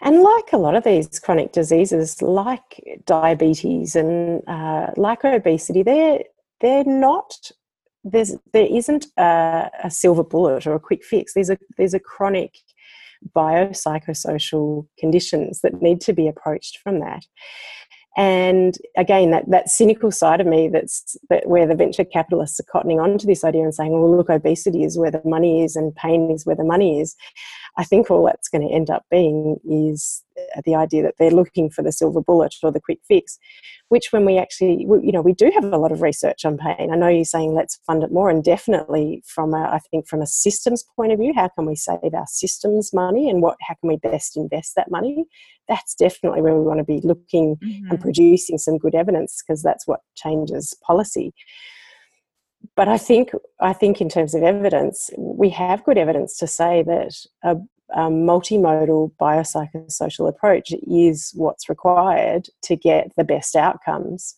And 0.01 0.21
like 0.21 0.51
a 0.51 0.57
lot 0.57 0.75
of 0.75 0.83
these 0.83 1.17
chronic 1.19 1.53
diseases, 1.53 2.21
like 2.21 2.83
diabetes 3.05 3.95
and 3.95 4.47
uh, 4.47 4.88
like 4.97 5.24
obesity, 5.24 5.81
they're 5.81 6.19
they're 6.61 6.83
not 6.83 7.51
there's 8.03 8.35
there 8.53 8.67
isn't 8.69 9.07
a, 9.17 9.69
a, 9.83 9.91
silver 9.91 10.23
bullet 10.23 10.65
or 10.65 10.73
a 10.75 10.79
quick 10.79 11.03
fix. 11.03 11.33
There's 11.33 11.49
a 11.49 11.57
there's 11.77 11.93
a 11.93 11.99
chronic 11.99 12.55
biopsychosocial 13.35 14.87
conditions 14.97 15.61
that 15.61 15.81
need 15.81 16.01
to 16.01 16.13
be 16.13 16.27
approached 16.27 16.79
from 16.83 16.99
that. 16.99 17.25
And 18.15 18.75
again, 18.97 19.29
that, 19.29 19.49
that 19.49 19.69
cynical 19.69 20.11
side 20.11 20.41
of 20.41 20.47
me 20.47 20.69
that's 20.69 21.15
that 21.29 21.47
where 21.47 21.67
the 21.67 21.75
venture 21.75 22.03
capitalists 22.03 22.59
are 22.59 22.63
cottoning 22.63 23.01
on 23.01 23.19
to 23.19 23.27
this 23.27 23.43
idea 23.43 23.61
and 23.61 23.75
saying, 23.75 23.91
well, 23.91 24.15
look, 24.15 24.29
obesity 24.29 24.83
is 24.83 24.97
where 24.97 25.11
the 25.11 25.21
money 25.23 25.63
is 25.63 25.75
and 25.75 25.95
pain 25.95 26.31
is 26.31 26.43
where 26.43 26.55
the 26.55 26.63
money 26.63 26.99
is. 26.99 27.15
I 27.77 27.83
think 27.83 28.09
all 28.09 28.25
that's 28.25 28.49
going 28.49 28.67
to 28.67 28.73
end 28.73 28.89
up 28.89 29.05
being 29.11 29.57
is 29.63 30.23
the 30.65 30.75
idea 30.75 31.03
that 31.03 31.15
they're 31.17 31.32
looking 31.32 31.70
for 31.70 31.82
the 31.82 31.91
silver 31.91 32.22
bullet 32.22 32.56
or 32.63 32.72
the 32.72 32.79
quick 32.79 33.00
fix, 33.08 33.38
which 33.89 34.12
when 34.12 34.25
we 34.25 34.38
actually, 34.38 34.82
you 34.82 35.12
know, 35.12 35.22
we 35.22 35.34
do 35.34 35.51
have 35.53 35.63
a 35.63 35.77
lot 35.77 35.91
of 35.91 36.01
research 36.01 36.46
on 36.46 36.58
pain. 36.58 36.89
I 36.91 36.96
know 36.96 37.08
you're 37.08 37.25
saying 37.25 37.53
let's 37.53 37.79
fund 37.88 38.03
it 38.03 38.12
more, 38.12 38.29
and 38.29 38.44
definitely 38.44 39.24
from 39.25 39.53
a, 39.53 39.63
I 39.63 39.79
think 39.91 40.08
from 40.08 40.22
a 40.22 40.27
systems 40.27 40.84
point 40.96 41.12
of 41.12 41.20
view, 41.20 41.34
how 41.36 41.50
can 41.50 41.65
we 41.65 41.75
save 41.75 42.13
our 42.13 42.27
systems 42.27 42.94
money 42.94 43.29
and 43.29 43.41
what, 43.41 43.58
how 43.62 43.75
can 43.79 43.89
we 43.89 43.98
best 43.98 44.38
invest 44.38 44.74
that 44.75 44.91
money? 44.91 45.25
That's 45.67 45.96
definitely 45.96 46.41
where 46.41 46.56
we 46.56 46.65
want 46.65 46.79
to 46.79 46.84
be 46.84 47.01
looking 47.03 47.58
mm-hmm. 47.58 47.91
and 47.91 48.00
producing 48.00 48.58
some 48.58 48.77
good 48.77 48.96
evidence 48.96 49.44
because 49.46 49.62
that's 49.62 49.88
what 49.88 50.01
changes 50.15 50.74
policy 50.86 51.34
but 52.75 52.88
I 52.88 52.98
think 52.98 53.32
I 53.60 53.74
think 53.74 54.01
in 54.01 54.10
terms 54.10 54.36
of 54.36 54.44
evidence, 54.44 55.10
we 55.17 55.50
have 55.50 55.84
good 55.84 55.98
evidence 55.98 56.38
to 56.38 56.48
say 56.48 56.84
that 56.84 57.13
a, 57.44 57.56
a 57.91 58.10
multimodal 58.10 59.12
biopsychosocial 59.20 60.27
approach 60.27 60.72
is 60.88 61.32
what's 61.36 61.70
required 61.70 62.48
to 62.63 62.75
get 62.75 63.12
the 63.15 63.24
best 63.24 63.56
outcomes. 63.56 64.36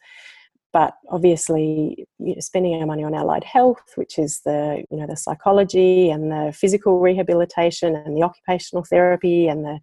But 0.71 0.93
obviously, 1.09 2.05
you 2.19 2.35
know, 2.35 2.39
spending 2.39 2.79
our 2.79 2.85
money 2.85 3.03
on 3.03 3.15
allied 3.15 3.43
health, 3.43 3.81
which 3.95 4.19
is 4.19 4.41
the 4.45 4.83
you 4.91 4.97
know 4.97 5.07
the 5.07 5.17
psychology 5.17 6.11
and 6.11 6.31
the 6.31 6.53
physical 6.55 6.99
rehabilitation 6.99 7.95
and 7.95 8.15
the 8.15 8.21
occupational 8.21 8.83
therapy 8.83 9.47
and 9.47 9.65
the 9.65 9.79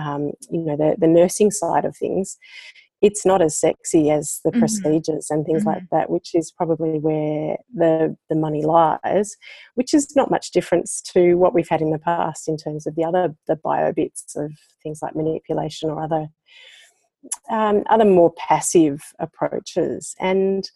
um, 0.00 0.32
you 0.50 0.64
know 0.64 0.76
the, 0.76 0.94
the 0.98 1.08
nursing 1.08 1.50
side 1.50 1.84
of 1.84 1.96
things, 1.96 2.36
it's 3.04 3.26
not 3.26 3.42
as 3.42 3.60
sexy 3.60 4.10
as 4.10 4.40
the 4.44 4.50
mm-hmm. 4.50 4.60
procedures 4.60 5.26
and 5.28 5.44
things 5.44 5.60
mm-hmm. 5.60 5.68
like 5.68 5.82
that, 5.90 6.08
which 6.08 6.30
is 6.34 6.50
probably 6.50 6.98
where 6.98 7.58
the 7.74 8.16
the 8.30 8.34
money 8.34 8.64
lies, 8.64 9.36
which 9.74 9.92
is 9.92 10.16
not 10.16 10.30
much 10.30 10.52
difference 10.52 11.02
to 11.12 11.34
what 11.34 11.52
we've 11.52 11.68
had 11.68 11.82
in 11.82 11.90
the 11.90 11.98
past 11.98 12.48
in 12.48 12.56
terms 12.56 12.86
of 12.86 12.94
the 12.94 13.04
other 13.04 13.34
the 13.46 13.56
bio 13.56 13.92
bits 13.92 14.34
of 14.36 14.50
things 14.82 15.00
like 15.02 15.14
manipulation 15.14 15.90
or 15.90 16.02
other 16.02 16.28
um, 17.50 17.84
other 17.90 18.06
more 18.06 18.32
passive 18.38 19.02
approaches. 19.18 20.14
And 20.18 20.68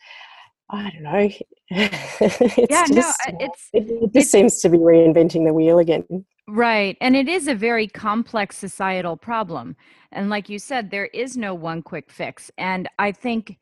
I 0.70 0.90
don't 0.90 1.02
know. 1.02 1.30
it's 1.70 2.70
yeah, 2.70 2.84
just, 2.86 3.20
no, 3.26 3.38
it's 3.40 3.68
it, 3.72 3.88
it 3.88 4.12
just 4.12 4.16
it's, 4.16 4.30
seems 4.30 4.60
to 4.60 4.68
be 4.68 4.76
reinventing 4.76 5.46
the 5.46 5.54
wheel 5.54 5.78
again. 5.78 6.04
Right. 6.48 6.96
And 7.02 7.14
it 7.14 7.28
is 7.28 7.46
a 7.46 7.54
very 7.54 7.86
complex 7.86 8.56
societal 8.56 9.18
problem. 9.18 9.76
And 10.12 10.30
like 10.30 10.48
you 10.48 10.58
said, 10.58 10.90
there 10.90 11.06
is 11.06 11.36
no 11.36 11.54
one 11.54 11.82
quick 11.82 12.10
fix. 12.10 12.50
And 12.56 12.88
I 12.98 13.12
think 13.12 13.58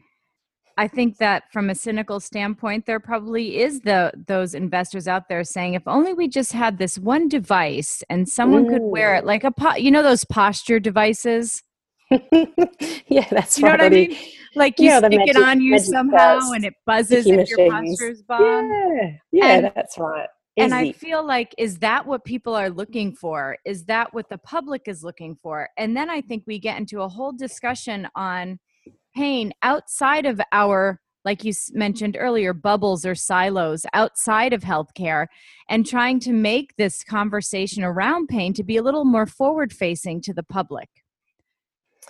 I 0.78 0.87
think 0.87 1.16
that 1.19 1.50
from 1.50 1.71
a 1.71 1.75
cynical 1.75 2.21
standpoint, 2.21 2.85
there 2.87 3.00
probably 3.00 3.59
is 3.59 3.81
the 3.81 4.12
those 4.26 4.55
investors 4.55 5.09
out 5.09 5.28
there 5.28 5.43
saying, 5.43 5.75
if 5.75 5.83
only 5.88 6.12
we 6.12 6.28
just 6.28 6.52
had 6.52 6.78
this 6.78 6.99
one 6.99 7.28
device 7.28 8.05
and 8.11 8.28
someone 8.28 8.66
Ooh. 8.66 8.71
could 8.71 8.83
wear 8.83 9.14
it 9.14 9.25
like 9.25 9.43
a 9.43 9.50
po- 9.50 9.76
you 9.76 9.90
know 9.90 10.02
those 10.02 10.25
posture 10.25 10.78
devices. 10.78 11.62
yeah, 13.09 13.26
that's 13.31 13.59
you 13.59 13.64
know 13.64 13.71
what 13.71 13.81
I 13.81 13.88
mean. 13.88 14.16
Like 14.55 14.78
you 14.78 14.87
yeah, 14.87 14.99
stick 14.99 15.19
magic, 15.19 15.37
it 15.37 15.43
on 15.43 15.61
you 15.61 15.78
somehow, 15.78 16.52
and 16.52 16.64
it 16.64 16.75
buzzes 16.85 17.26
if 17.26 17.49
your 17.49 17.71
posture's 17.71 18.23
bomb. 18.23 18.71
Yeah, 18.71 19.11
yeah, 19.33 19.47
and, 19.47 19.73
that's 19.75 19.99
right. 19.99 20.28
And 20.57 20.75
I 20.75 20.93
feel 20.93 21.25
like, 21.25 21.55
is 21.59 21.79
that 21.79 22.07
what 22.07 22.25
people 22.25 22.55
are 22.55 22.71
looking 22.71 23.15
for? 23.15 23.59
Is 23.67 23.85
that 23.85 24.15
what 24.15 24.29
the 24.31 24.39
public 24.39 24.83
is 24.87 25.05
looking 25.05 25.37
for? 25.43 25.69
And 25.77 25.97
then 25.97 26.09
I 26.09 26.23
think 26.23 26.45
we 26.47 26.59
get 26.59 26.79
into 26.79 27.03
a 27.03 27.09
whole 27.09 27.33
discussion 27.33 28.09
on 28.17 28.59
pain 29.15 29.53
outside 29.63 30.25
of 30.25 30.41
our, 30.53 31.01
like 31.27 31.45
you 31.45 31.53
mentioned 31.73 32.17
earlier, 32.19 32.55
bubbles 32.55 33.05
or 33.05 33.15
silos 33.15 33.85
outside 33.93 34.55
of 34.55 34.63
healthcare, 34.63 35.27
and 35.69 35.87
trying 35.87 36.21
to 36.21 36.33
make 36.33 36.75
this 36.77 37.05
conversation 37.05 37.85
around 37.85 38.29
pain 38.29 38.55
to 38.55 38.65
be 38.65 38.79
a 38.79 38.83
little 38.83 39.05
more 39.05 39.27
forward 39.27 39.73
facing 39.73 40.23
to 40.23 40.33
the 40.33 40.43
public. 40.43 40.89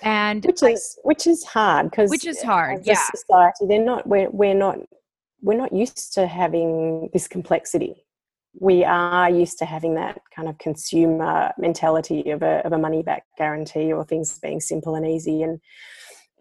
And 0.02 0.44
which 0.44 0.62
is 0.62 0.98
which 1.04 1.26
is 1.26 1.42
hard 1.42 1.90
because 1.90 2.10
which 2.10 2.26
is 2.26 2.42
hard, 2.42 2.84
yeah. 2.84 3.00
Society, 3.14 3.64
they're 3.66 3.82
not. 3.82 4.06
We're 4.06 4.28
we're 4.30 4.52
not 4.52 4.76
we're 5.40 5.56
not 5.56 5.72
used 5.72 6.12
to 6.14 6.26
having 6.26 7.08
this 7.14 7.26
complexity 7.26 8.05
we 8.58 8.84
are 8.84 9.30
used 9.30 9.58
to 9.58 9.64
having 9.64 9.94
that 9.94 10.20
kind 10.34 10.48
of 10.48 10.58
consumer 10.58 11.52
mentality 11.58 12.30
of 12.30 12.42
a, 12.42 12.64
of 12.64 12.72
a 12.72 12.78
money 12.78 13.02
back 13.02 13.24
guarantee 13.36 13.92
or 13.92 14.04
things 14.04 14.38
being 14.38 14.60
simple 14.60 14.94
and 14.94 15.06
easy 15.06 15.42
and 15.42 15.60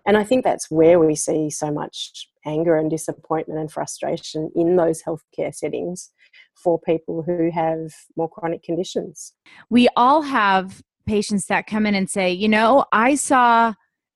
and 0.07 0.17
I 0.17 0.24
think 0.24 0.43
that's 0.43 0.69
where 0.69 1.00
we 1.00 1.15
see 1.15 1.50
so 1.50 1.72
much 1.72 2.29
anger 2.45 2.77
and 2.77 2.91
disappointment 2.91 3.60
and 3.60 3.72
frustration 3.72 4.51
in 4.55 4.75
those 4.75 5.01
healthcare 5.01 5.53
settings 5.53 6.12
for 6.53 6.79
people 6.79 7.24
who 7.24 7.50
have 7.51 7.91
more 8.15 8.29
chronic 8.29 8.62
conditions. 8.62 9.34
We 9.69 9.89
all 9.95 10.22
have 10.22 10.84
patients 11.07 11.48
that 11.48 11.65
come 11.65 11.88
in 11.88 11.95
and 11.95 12.07
say, 12.07 12.31
you 12.31 12.48
know, 12.48 12.86
I 12.91 13.15
saw 13.15 13.74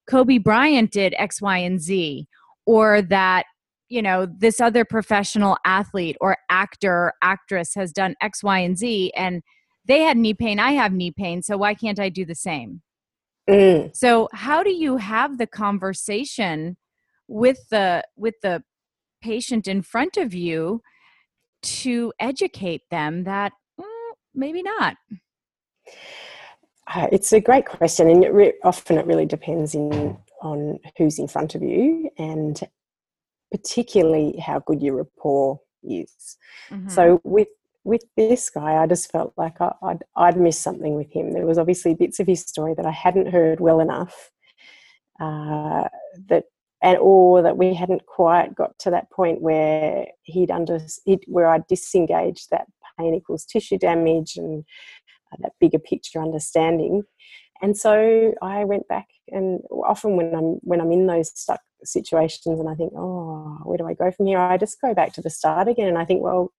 Kobe 0.08 0.38
Bryant 0.38 0.92
did 0.92 1.14
X, 1.18 1.42
Y, 1.42 1.58
and 1.58 1.80
Z, 1.80 2.28
or 2.66 3.02
that 3.02 3.46
you 3.90 4.00
know 4.00 4.26
this 4.26 4.60
other 4.60 4.84
professional 4.84 5.58
athlete 5.66 6.16
or 6.20 6.38
actor 6.48 6.92
or 6.92 7.14
actress 7.22 7.74
has 7.74 7.92
done 7.92 8.14
x 8.22 8.42
y 8.42 8.60
and 8.60 8.78
z 8.78 9.12
and 9.14 9.42
they 9.84 10.00
had 10.00 10.16
knee 10.16 10.32
pain 10.32 10.58
i 10.58 10.70
have 10.70 10.92
knee 10.92 11.10
pain 11.10 11.42
so 11.42 11.58
why 11.58 11.74
can't 11.74 12.00
i 12.00 12.08
do 12.08 12.24
the 12.24 12.34
same 12.34 12.80
mm. 13.48 13.94
so 13.94 14.28
how 14.32 14.62
do 14.62 14.70
you 14.70 14.96
have 14.96 15.36
the 15.36 15.46
conversation 15.46 16.76
with 17.28 17.68
the 17.70 18.02
with 18.16 18.34
the 18.42 18.62
patient 19.20 19.68
in 19.68 19.82
front 19.82 20.16
of 20.16 20.32
you 20.32 20.80
to 21.62 22.12
educate 22.18 22.82
them 22.90 23.24
that 23.24 23.52
mm, 23.78 23.84
maybe 24.34 24.62
not 24.62 24.96
uh, 26.92 27.06
it's 27.12 27.32
a 27.32 27.40
great 27.40 27.66
question 27.66 28.08
and 28.08 28.24
it 28.24 28.32
re- 28.32 28.54
often 28.64 28.98
it 28.98 29.06
really 29.06 29.26
depends 29.26 29.74
in 29.74 30.16
on 30.42 30.78
who's 30.96 31.18
in 31.18 31.28
front 31.28 31.54
of 31.54 31.62
you 31.62 32.10
and 32.16 32.62
particularly 33.50 34.36
how 34.38 34.60
good 34.60 34.82
your 34.82 34.96
rapport 34.96 35.60
is. 35.82 36.36
Mm-hmm. 36.70 36.88
So 36.88 37.20
with 37.24 37.48
with 37.82 38.04
this 38.16 38.50
guy, 38.50 38.76
I 38.76 38.86
just 38.86 39.10
felt 39.10 39.32
like 39.36 39.60
I, 39.60 39.72
would 39.82 40.02
I'd 40.16 40.36
missed 40.36 40.62
something 40.62 40.96
with 40.96 41.10
him. 41.10 41.32
There 41.32 41.46
was 41.46 41.58
obviously 41.58 41.94
bits 41.94 42.20
of 42.20 42.26
his 42.26 42.40
story 42.40 42.74
that 42.74 42.86
I 42.86 42.90
hadn't 42.90 43.32
heard 43.32 43.60
well 43.60 43.80
enough, 43.80 44.30
uh, 45.18 45.88
that 46.28 46.44
and 46.82 46.98
or 46.98 47.42
that 47.42 47.56
we 47.56 47.74
hadn't 47.74 48.06
quite 48.06 48.54
got 48.54 48.78
to 48.80 48.90
that 48.90 49.10
point 49.10 49.42
where 49.42 50.06
he'd 50.22 50.50
under 50.50 50.80
he'd, 51.04 51.20
where 51.26 51.46
I'd 51.46 51.66
disengaged 51.66 52.48
that 52.50 52.66
pain 52.98 53.14
equals 53.14 53.44
tissue 53.44 53.78
damage 53.78 54.36
and 54.36 54.64
uh, 55.32 55.36
that 55.40 55.52
bigger 55.60 55.78
picture 55.78 56.20
understanding. 56.20 57.02
And 57.62 57.76
so 57.76 58.34
I 58.40 58.64
went 58.64 58.88
back, 58.88 59.06
and 59.28 59.60
often 59.70 60.16
when 60.16 60.34
I'm 60.34 60.58
when 60.62 60.80
I'm 60.80 60.92
in 60.92 61.06
those 61.06 61.30
stuck 61.38 61.60
situations, 61.84 62.58
and 62.58 62.68
I 62.68 62.74
think, 62.74 62.92
oh, 62.96 63.60
where 63.64 63.78
do 63.78 63.86
I 63.86 63.94
go 63.94 64.10
from 64.10 64.26
here? 64.26 64.38
I 64.38 64.56
just 64.56 64.80
go 64.80 64.94
back 64.94 65.12
to 65.14 65.20
the 65.20 65.30
start 65.30 65.68
again, 65.68 65.88
and 65.88 65.98
I 65.98 66.04
think, 66.04 66.22
well, 66.22 66.52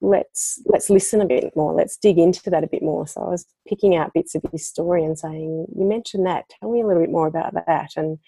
let's 0.00 0.60
let's 0.66 0.90
listen 0.90 1.20
a 1.20 1.26
bit 1.26 1.54
more. 1.56 1.74
Let's 1.74 1.96
dig 1.96 2.18
into 2.18 2.50
that 2.50 2.64
a 2.64 2.68
bit 2.68 2.82
more. 2.82 3.06
So 3.06 3.22
i 3.22 3.30
was 3.30 3.46
picking 3.66 3.96
out 3.96 4.14
bits 4.14 4.34
of 4.34 4.44
his 4.52 4.66
story 4.66 5.04
and 5.04 5.18
saying 5.18 5.66
you 5.74 5.84
mentioned 5.84 6.26
that. 6.26 6.44
Tell 6.60 6.70
me 6.70 6.80
a 6.80 6.86
little 6.86 7.02
bit 7.02 7.10
more 7.10 7.26
about 7.26 7.54
that. 7.54 7.90
And 7.96 8.18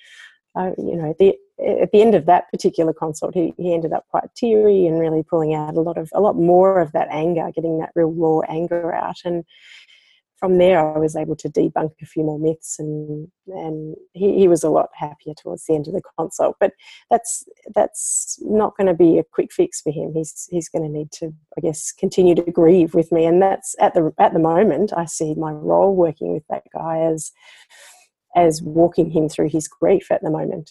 uh, 0.56 0.72
you 0.78 0.96
know 0.96 1.14
the, 1.18 1.36
at 1.80 1.92
the 1.92 2.02
end 2.02 2.14
of 2.14 2.26
that 2.26 2.50
particular 2.50 2.92
consult 2.92 3.34
he, 3.34 3.54
he 3.56 3.72
ended 3.72 3.92
up 3.92 4.04
quite 4.10 4.24
teary 4.36 4.86
and 4.86 4.98
really 4.98 5.22
pulling 5.22 5.54
out 5.54 5.76
a 5.76 5.80
lot 5.80 5.96
of 5.96 6.10
a 6.12 6.20
lot 6.20 6.34
more 6.34 6.80
of 6.80 6.90
that 6.90 7.06
anger 7.10 7.52
getting 7.54 7.78
that 7.78 7.90
real 7.94 8.10
raw 8.10 8.40
anger 8.48 8.92
out. 8.92 9.18
And 9.24 9.44
from 10.40 10.56
there, 10.56 10.94
I 10.94 10.98
was 10.98 11.14
able 11.14 11.36
to 11.36 11.48
debunk 11.48 11.92
a 12.02 12.06
few 12.06 12.24
more 12.24 12.38
myths, 12.38 12.78
and 12.78 13.28
and 13.46 13.94
he, 14.14 14.38
he 14.38 14.48
was 14.48 14.64
a 14.64 14.70
lot 14.70 14.88
happier 14.94 15.34
towards 15.34 15.66
the 15.66 15.74
end 15.74 15.86
of 15.86 15.92
the 15.92 16.02
consult. 16.18 16.56
But 16.58 16.72
that's 17.10 17.44
that's 17.74 18.38
not 18.40 18.76
going 18.76 18.86
to 18.86 18.94
be 18.94 19.18
a 19.18 19.24
quick 19.24 19.52
fix 19.52 19.82
for 19.82 19.92
him. 19.92 20.12
He's 20.14 20.48
he's 20.50 20.70
going 20.70 20.82
to 20.82 20.88
need 20.88 21.12
to, 21.12 21.32
I 21.58 21.60
guess, 21.60 21.92
continue 21.92 22.34
to 22.34 22.50
grieve 22.50 22.94
with 22.94 23.12
me, 23.12 23.26
and 23.26 23.40
that's 23.40 23.76
at 23.78 23.92
the 23.92 24.12
at 24.18 24.32
the 24.32 24.38
moment. 24.38 24.92
I 24.96 25.04
see 25.04 25.34
my 25.34 25.52
role 25.52 25.94
working 25.94 26.32
with 26.32 26.44
that 26.48 26.64
guy 26.74 27.00
as 27.00 27.32
as 28.34 28.62
walking 28.62 29.10
him 29.10 29.28
through 29.28 29.50
his 29.50 29.68
grief 29.68 30.10
at 30.10 30.22
the 30.22 30.30
moment. 30.30 30.70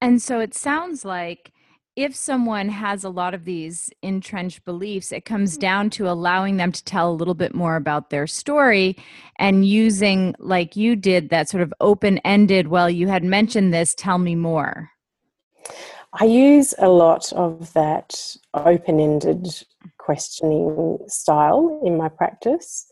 And 0.00 0.20
so 0.20 0.38
it 0.40 0.54
sounds 0.54 1.04
like 1.04 1.52
if 1.98 2.14
someone 2.14 2.68
has 2.68 3.02
a 3.02 3.10
lot 3.10 3.34
of 3.34 3.44
these 3.44 3.90
entrenched 4.02 4.64
beliefs, 4.64 5.10
it 5.10 5.24
comes 5.24 5.56
mm. 5.56 5.60
down 5.60 5.90
to 5.90 6.08
allowing 6.08 6.56
them 6.56 6.70
to 6.70 6.84
tell 6.84 7.10
a 7.10 7.18
little 7.18 7.34
bit 7.34 7.56
more 7.56 7.74
about 7.74 8.10
their 8.10 8.24
story 8.24 8.96
and 9.40 9.66
using, 9.66 10.32
like 10.38 10.76
you 10.76 10.94
did, 10.94 11.28
that 11.30 11.48
sort 11.48 11.60
of 11.60 11.74
open 11.80 12.18
ended, 12.18 12.68
well, 12.68 12.88
you 12.88 13.08
had 13.08 13.24
mentioned 13.24 13.74
this, 13.74 13.96
tell 13.96 14.18
me 14.18 14.36
more. 14.36 14.90
I 16.12 16.26
use 16.26 16.72
a 16.78 16.88
lot 16.88 17.32
of 17.32 17.72
that 17.72 18.36
open 18.54 19.00
ended 19.00 19.48
questioning 19.98 20.98
style 21.08 21.82
in 21.84 21.96
my 21.96 22.08
practice. 22.08 22.86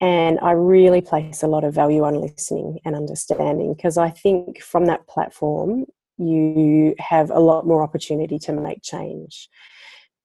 And 0.00 0.40
I 0.40 0.50
really 0.50 1.00
place 1.00 1.44
a 1.44 1.46
lot 1.46 1.62
of 1.62 1.72
value 1.72 2.02
on 2.02 2.20
listening 2.20 2.80
and 2.84 2.96
understanding 2.96 3.74
because 3.74 3.96
I 3.96 4.10
think 4.10 4.60
from 4.60 4.86
that 4.86 5.06
platform, 5.06 5.86
you 6.18 6.94
have 6.98 7.30
a 7.30 7.40
lot 7.40 7.66
more 7.66 7.82
opportunity 7.82 8.38
to 8.40 8.52
make 8.52 8.82
change. 8.82 9.48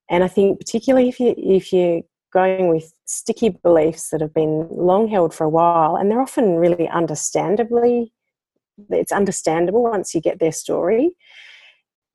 And 0.09 0.23
I 0.23 0.27
think 0.27 0.59
particularly 0.59 1.09
if 1.09 1.19
you 1.19 1.33
if 1.37 1.71
you're 1.71 2.01
going 2.31 2.67
with 2.67 2.93
sticky 3.05 3.49
beliefs 3.49 4.09
that 4.09 4.21
have 4.21 4.33
been 4.33 4.67
long 4.69 5.07
held 5.07 5.33
for 5.33 5.43
a 5.43 5.49
while, 5.49 5.95
and 5.95 6.09
they're 6.09 6.21
often 6.21 6.55
really 6.55 6.87
understandably, 6.87 8.13
it's 8.89 9.11
understandable 9.11 9.83
once 9.83 10.13
you 10.13 10.21
get 10.21 10.39
their 10.39 10.51
story. 10.51 11.11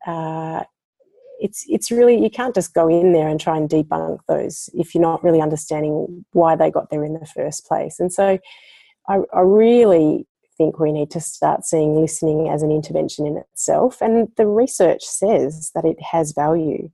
Uh, 0.06 0.64
it's 1.40 1.64
it's 1.68 1.90
really 1.90 2.20
you 2.22 2.30
can't 2.30 2.54
just 2.54 2.74
go 2.74 2.88
in 2.88 3.12
there 3.12 3.28
and 3.28 3.40
try 3.40 3.56
and 3.56 3.68
debunk 3.68 4.18
those 4.28 4.68
if 4.74 4.94
you're 4.94 5.02
not 5.02 5.22
really 5.24 5.40
understanding 5.40 6.24
why 6.32 6.54
they 6.54 6.70
got 6.70 6.90
there 6.90 7.04
in 7.04 7.14
the 7.14 7.26
first 7.26 7.66
place. 7.66 7.98
And 7.98 8.12
so, 8.12 8.38
I, 9.08 9.18
I 9.32 9.40
really 9.40 10.26
think 10.56 10.78
we 10.78 10.92
need 10.92 11.10
to 11.12 11.20
start 11.20 11.64
seeing 11.64 12.00
listening 12.00 12.48
as 12.48 12.62
an 12.62 12.70
intervention 12.70 13.26
in 13.26 13.36
itself. 13.36 14.00
And 14.00 14.28
the 14.36 14.46
research 14.46 15.02
says 15.02 15.72
that 15.74 15.84
it 15.84 16.00
has 16.00 16.32
value. 16.32 16.90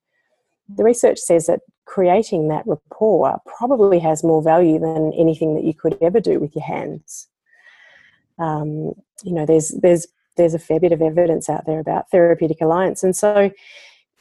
The 0.69 0.85
research 0.85 1.19
says 1.19 1.47
that 1.47 1.61
creating 1.85 2.49
that 2.49 2.67
rapport 2.67 3.41
probably 3.45 3.99
has 3.99 4.23
more 4.23 4.43
value 4.43 4.79
than 4.79 5.13
anything 5.15 5.55
that 5.55 5.65
you 5.65 5.75
could 5.75 5.99
ever 6.01 6.21
do 6.21 6.39
with 6.39 6.55
your 6.55 6.65
hands. 6.65 7.29
Um, 8.39 8.93
you 9.23 9.33
know, 9.33 9.45
there's 9.45 9.71
there's 9.83 10.07
there's 10.37 10.55
a 10.55 10.59
fair 10.59 10.81
bit 10.81 10.93
of 10.93 11.03
evidence 11.03 11.49
out 11.49 11.67
there 11.67 11.81
about 11.81 12.11
therapeutic 12.11 12.61
alliance, 12.61 13.03
and 13.03 13.15
so 13.15 13.51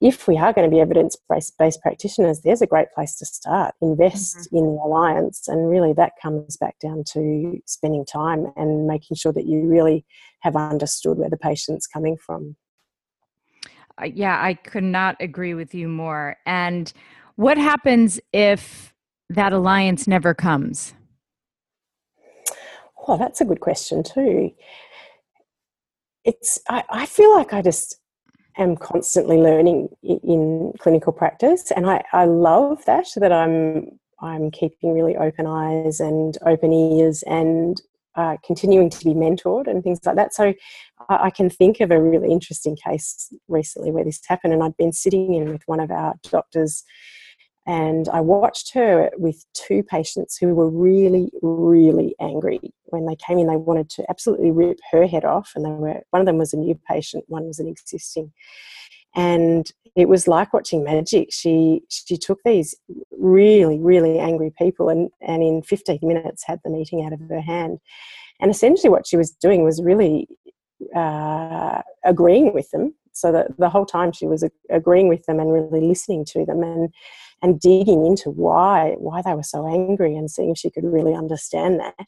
if 0.02 0.28
we 0.28 0.38
are 0.38 0.54
going 0.54 0.70
to 0.70 0.74
be 0.74 0.80
evidence 0.80 1.18
based 1.28 1.82
practitioners, 1.82 2.42
there's 2.42 2.62
a 2.62 2.68
great 2.68 2.92
place 2.94 3.16
to 3.18 3.26
start. 3.26 3.76
Invest 3.82 4.38
mm-hmm. 4.38 4.58
in 4.58 4.64
the 4.64 4.82
alliance, 4.82 5.48
and 5.48 5.70
really 5.70 5.94
that 5.94 6.14
comes 6.22 6.56
back 6.58 6.80
down 6.80 7.04
to 7.14 7.60
spending 7.66 8.06
time 8.06 8.48
and 8.56 8.88
making 8.88 9.16
sure 9.16 9.34
that 9.34 9.46
you 9.46 9.68
really 9.68 10.06
have 10.42 10.56
understood 10.56 11.18
where 11.18 11.30
the 11.30 11.38
patient's 11.38 11.86
coming 11.86 12.16
from. 12.18 12.56
Uh, 14.02 14.06
yeah, 14.06 14.42
I 14.42 14.54
could 14.54 14.84
not 14.84 15.18
agree 15.20 15.54
with 15.54 15.74
you 15.74 15.90
more. 15.90 16.38
And 16.46 16.92
what 17.36 17.58
happens 17.58 18.20
if 18.32 18.94
that 19.30 19.52
alliance 19.52 20.08
never 20.08 20.34
comes? 20.34 20.94
Well, 23.06 23.18
that's 23.18 23.42
a 23.42 23.46
good 23.46 23.60
question 23.60 24.04
too. 24.04 24.52
It's 26.24 26.60
I, 26.70 26.84
I 26.90 27.06
feel 27.06 27.36
like 27.36 27.54
I 27.54 27.62
just 27.62 28.00
am 28.60 28.76
constantly 28.76 29.38
learning 29.38 29.90
in 30.04 30.74
clinical 30.80 31.12
practice, 31.14 31.72
and 31.72 31.90
I, 31.90 32.04
I 32.14 32.26
love 32.26 32.86
that 32.86 33.08
that 33.16 33.32
I'm 33.32 34.00
I'm 34.22 34.52
keeping 34.52 34.94
really 34.94 35.16
open 35.16 35.48
eyes 35.48 36.00
and 36.00 36.38
open 36.46 36.74
ears 36.74 37.24
and 37.24 37.82
uh, 38.16 38.36
continuing 38.46 38.90
to 38.90 39.06
be 39.06 39.12
mentored 39.12 39.68
and 39.68 39.82
things 39.84 40.00
like 40.06 40.18
that. 40.18 40.34
So 40.34 40.54
I, 41.10 41.18
I, 41.26 41.30
can 41.30 41.50
think 41.50 41.80
of 41.80 41.90
a 41.90 42.02
really 42.02 42.32
interesting 42.32 42.76
case 42.76 43.34
recently 43.48 43.92
where 43.92 44.04
this 44.04 44.20
happened, 44.28 44.54
and 44.54 44.62
I'd 44.62 44.76
been 44.76 44.92
sitting 44.92 45.36
in 45.36 45.50
with 45.50 45.62
one 45.68 45.80
of 45.80 45.90
our 45.90 46.16
doctors 46.30 46.84
and 47.70 48.10
I 48.10 48.20
watched 48.20 48.74
her 48.74 49.12
with 49.16 49.46
two 49.54 49.84
patients 49.84 50.38
who 50.38 50.56
were 50.56 50.72
really, 50.72 51.30
really 51.44 52.16
angry. 52.20 52.60
When 52.86 53.06
they 53.06 53.16
came 53.16 53.38
in, 53.38 53.46
they 53.46 53.58
wanted 53.58 53.92
to 53.92 54.10
absolutely 54.10 54.50
rip 54.50 54.80
her 54.92 55.06
head 55.06 55.24
off, 55.24 55.52
and 55.56 55.64
they 55.64 55.70
were 55.70 56.02
one 56.10 56.20
of 56.20 56.26
them 56.26 56.40
was 56.40 56.52
a 56.52 56.58
new 56.58 56.74
patient, 56.90 57.26
one 57.28 57.46
was 57.46 57.60
an 57.60 57.68
existing. 57.68 58.34
And 59.16 59.72
it 59.96 60.10
was 60.10 60.28
like 60.28 60.52
watching 60.52 60.84
magic. 60.84 61.32
She 61.32 61.82
she 61.90 62.18
took 62.18 62.40
these 62.44 62.74
really, 63.12 63.78
really 63.78 64.18
angry 64.18 64.52
people 64.58 64.90
and, 64.90 65.12
and 65.22 65.44
in 65.44 65.62
15 65.62 66.00
minutes 66.02 66.46
had 66.46 66.60
the 66.64 66.72
meeting 66.72 67.06
out 67.06 67.14
of 67.14 67.20
her 67.30 67.42
hand. 67.42 67.78
And 68.40 68.50
essentially 68.50 68.90
what 68.90 69.06
she 69.06 69.18
was 69.18 69.30
doing 69.30 69.64
was 69.64 69.80
really 69.84 70.28
uh, 70.96 71.84
agreeing 72.04 72.52
with 72.52 72.72
them. 72.72 72.96
So 73.12 73.32
that 73.32 73.58
the 73.58 73.70
whole 73.70 73.86
time 73.86 74.12
she 74.12 74.26
was 74.26 74.44
agreeing 74.70 75.10
with 75.10 75.26
them 75.26 75.40
and 75.40 75.52
really 75.52 75.86
listening 75.86 76.26
to 76.26 76.46
them 76.46 76.64
and 76.64 76.90
and 77.42 77.60
digging 77.60 78.06
into 78.06 78.30
why 78.30 78.96
why 78.98 79.22
they 79.22 79.34
were 79.34 79.44
so 79.44 79.68
angry 79.68 80.16
and 80.16 80.30
seeing 80.30 80.52
if 80.52 80.58
she 80.58 80.70
could 80.70 80.86
really 80.86 81.14
understand 81.14 81.80
that. 81.80 82.08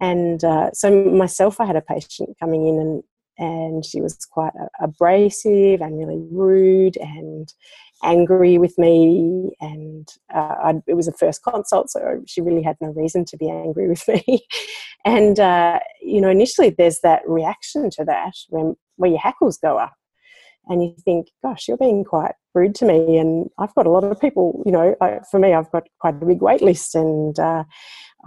And 0.00 0.44
uh, 0.44 0.70
so 0.72 1.04
myself, 1.04 1.60
I 1.60 1.64
had 1.64 1.76
a 1.76 1.80
patient 1.80 2.36
coming 2.38 2.66
in 2.66 2.80
and 2.80 3.02
and 3.38 3.84
she 3.84 4.00
was 4.00 4.16
quite 4.30 4.52
abrasive 4.80 5.82
and 5.82 5.98
really 5.98 6.18
rude 6.30 6.96
and 6.96 7.52
angry 8.02 8.56
with 8.56 8.78
me. 8.78 9.54
And 9.60 10.08
uh, 10.34 10.72
it 10.86 10.94
was 10.94 11.06
a 11.06 11.12
first 11.12 11.42
consult 11.42 11.90
so 11.90 12.22
she 12.26 12.40
really 12.40 12.62
had 12.62 12.76
no 12.80 12.88
reason 12.88 13.24
to 13.26 13.36
be 13.36 13.50
angry 13.50 13.88
with 13.88 14.06
me. 14.08 14.46
And 15.04 15.38
uh, 15.38 15.78
you 16.02 16.20
know 16.20 16.28
initially 16.28 16.70
there's 16.70 16.98
that 17.04 17.22
reaction 17.28 17.90
to 17.90 18.04
that 18.06 18.34
when 18.48 18.74
where 18.96 19.10
your 19.10 19.20
hackles 19.20 19.56
go 19.56 19.78
up 19.78 19.92
and 20.68 20.82
you 20.82 20.94
think, 21.04 21.28
gosh, 21.42 21.68
you're 21.68 21.76
being 21.76 22.04
quite 22.04 22.32
rude 22.54 22.74
to 22.76 22.84
me. 22.84 23.18
And 23.18 23.48
I've 23.58 23.74
got 23.74 23.86
a 23.86 23.90
lot 23.90 24.04
of 24.04 24.20
people, 24.20 24.62
you 24.66 24.72
know, 24.72 24.96
I, 25.00 25.20
for 25.30 25.38
me, 25.38 25.54
I've 25.54 25.70
got 25.70 25.84
quite 26.00 26.20
a 26.20 26.26
big 26.26 26.42
wait 26.42 26.62
list 26.62 26.94
and 26.94 27.38
uh, 27.38 27.64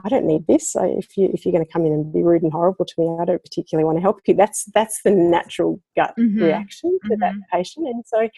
I 0.05 0.09
don't 0.09 0.25
need 0.25 0.47
this. 0.47 0.71
So 0.71 0.83
if, 0.83 1.17
you, 1.17 1.29
if 1.33 1.45
you're 1.45 1.51
going 1.51 1.65
to 1.65 1.71
come 1.71 1.85
in 1.85 1.91
and 1.91 2.13
be 2.13 2.23
rude 2.23 2.43
and 2.43 2.53
horrible 2.53 2.85
to 2.85 2.93
me, 2.97 3.17
I 3.21 3.25
don't 3.25 3.43
particularly 3.43 3.85
want 3.85 3.97
to 3.97 4.01
help 4.01 4.21
you. 4.25 4.33
That's, 4.33 4.65
that's 4.73 5.01
the 5.03 5.11
natural 5.11 5.81
gut 5.95 6.13
mm-hmm. 6.17 6.41
reaction 6.41 6.97
to 7.03 7.09
mm-hmm. 7.09 7.19
that 7.21 7.35
patient. 7.51 7.87
And 7.87 8.03
so 8.05 8.29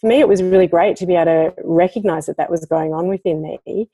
for 0.00 0.06
me, 0.06 0.20
it 0.20 0.28
was 0.28 0.42
really 0.42 0.68
great 0.68 0.96
to 0.96 1.06
be 1.06 1.14
able 1.14 1.24
to 1.24 1.54
recognize 1.64 2.26
that 2.26 2.36
that 2.36 2.50
was 2.50 2.64
going 2.66 2.92
on 2.92 3.08
within 3.08 3.42
me 3.42 3.88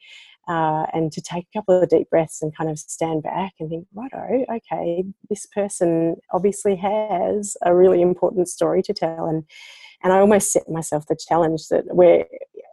uh, 0.48 0.86
and 0.92 1.12
to 1.12 1.20
take 1.20 1.44
a 1.44 1.58
couple 1.58 1.80
of 1.80 1.88
deep 1.88 2.08
breaths 2.10 2.42
and 2.42 2.56
kind 2.56 2.70
of 2.70 2.78
stand 2.78 3.22
back 3.22 3.52
and 3.60 3.68
think, 3.68 3.86
righto, 3.94 4.44
okay, 4.50 5.04
this 5.28 5.46
person 5.46 6.16
obviously 6.32 6.76
has 6.76 7.56
a 7.64 7.74
really 7.74 8.00
important 8.00 8.48
story 8.48 8.82
to 8.82 8.94
tell. 8.94 9.26
And, 9.26 9.44
and 10.02 10.12
I 10.12 10.20
almost 10.20 10.52
set 10.52 10.68
myself 10.68 11.06
the 11.06 11.18
challenge 11.28 11.68
that 11.68 11.84
we're 11.88 12.24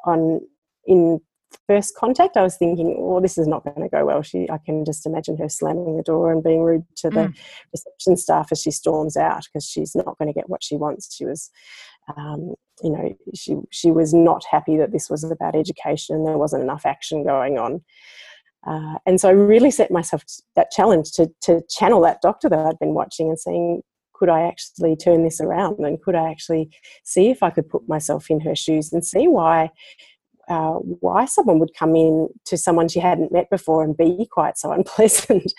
on 0.05 0.41
in 0.85 1.19
first 1.67 1.95
contact, 1.95 2.37
I 2.37 2.43
was 2.43 2.57
thinking, 2.57 2.95
well, 2.99 3.21
this 3.21 3.37
is 3.37 3.47
not 3.47 3.63
going 3.63 3.81
to 3.81 3.89
go 3.89 4.05
well. 4.05 4.21
She, 4.21 4.49
I 4.49 4.57
can 4.57 4.85
just 4.85 5.05
imagine 5.05 5.37
her 5.37 5.49
slamming 5.49 5.97
the 5.97 6.03
door 6.03 6.31
and 6.31 6.43
being 6.43 6.63
rude 6.63 6.85
to 6.97 7.09
the 7.09 7.27
mm. 7.27 7.35
reception 7.73 8.17
staff 8.17 8.49
as 8.51 8.61
she 8.61 8.71
storms 8.71 9.17
out 9.17 9.43
because 9.45 9.65
she's 9.65 9.95
not 9.95 10.17
going 10.17 10.27
to 10.27 10.33
get 10.33 10.49
what 10.49 10.63
she 10.63 10.75
wants. 10.75 11.15
She 11.15 11.25
was, 11.25 11.49
um, 12.17 12.53
you 12.83 12.89
know, 12.91 13.17
she 13.33 13.55
she 13.71 13.91
was 13.91 14.13
not 14.13 14.43
happy 14.49 14.77
that 14.77 14.91
this 14.91 15.09
was 15.09 15.23
about 15.23 15.55
education 15.55 16.15
and 16.15 16.27
there 16.27 16.37
wasn't 16.37 16.63
enough 16.63 16.85
action 16.85 17.23
going 17.23 17.57
on. 17.57 17.81
Uh, 18.67 18.95
and 19.05 19.21
so 19.21 19.29
I 19.29 19.33
really 19.33 19.71
set 19.71 19.91
myself 19.91 20.23
that 20.55 20.71
challenge 20.71 21.11
to 21.13 21.31
to 21.41 21.61
channel 21.69 22.01
that 22.01 22.21
doctor 22.21 22.49
that 22.49 22.59
I'd 22.59 22.79
been 22.79 22.93
watching 22.93 23.29
and 23.29 23.39
saying, 23.39 23.81
could 24.13 24.29
I 24.29 24.41
actually 24.41 24.95
turn 24.95 25.23
this 25.23 25.39
around 25.39 25.79
and 25.79 26.01
could 26.01 26.15
I 26.15 26.29
actually 26.29 26.69
see 27.03 27.29
if 27.29 27.43
I 27.43 27.49
could 27.49 27.69
put 27.69 27.87
myself 27.87 28.29
in 28.29 28.39
her 28.41 28.55
shoes 28.55 28.91
and 28.91 29.05
see 29.05 29.27
why 29.27 29.71
uh, 30.47 30.73
why 30.73 31.25
someone 31.25 31.59
would 31.59 31.73
come 31.77 31.95
in 31.95 32.29
to 32.45 32.57
someone 32.57 32.87
she 32.87 32.99
hadn't 32.99 33.31
met 33.31 33.49
before 33.49 33.83
and 33.83 33.97
be 33.97 34.27
quite 34.31 34.57
so 34.57 34.71
unpleasant. 34.77 35.51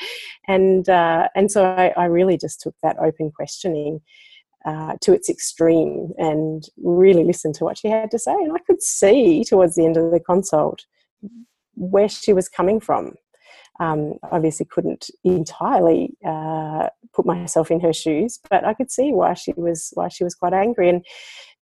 and 0.47 0.89
uh, 0.89 1.29
and 1.35 1.51
so 1.51 1.65
I, 1.65 1.93
I, 1.97 2.05
really 2.05 2.37
just 2.37 2.61
took 2.61 2.75
that 2.83 2.97
open 2.99 3.33
questioning 3.33 4.01
uh, 4.67 4.97
to 5.01 5.13
its 5.13 5.31
extreme 5.31 6.13
and 6.19 6.69
really 6.83 7.25
listened 7.25 7.55
to 7.55 7.65
what 7.65 7.79
she 7.79 7.89
had 7.89 8.11
to 8.11 8.19
say. 8.19 8.33
And 8.33 8.53
I 8.53 8.59
could 8.67 8.83
see 8.83 9.45
towards 9.45 9.77
the 9.77 9.87
end 9.87 9.97
of 9.97 10.11
the 10.11 10.21
consult 10.21 10.85
where 11.77 12.09
she 12.09 12.33
was 12.33 12.49
coming 12.49 12.81
from. 12.81 13.15
Um, 13.79 14.15
obviously, 14.33 14.67
couldn't 14.67 15.11
entirely 15.23 16.17
uh, 16.27 16.89
put 17.15 17.27
myself 17.27 17.71
in 17.71 17.81
her 17.81 17.93
shoes, 17.93 18.41
but 18.51 18.65
I 18.65 18.75
could 18.75 18.91
see 18.91 19.13
why 19.13 19.35
she 19.35 19.53
was 19.57 19.93
why 19.95 20.09
she 20.09 20.25
was 20.25 20.35
quite 20.35 20.55
angry. 20.55 20.89
And 20.89 21.05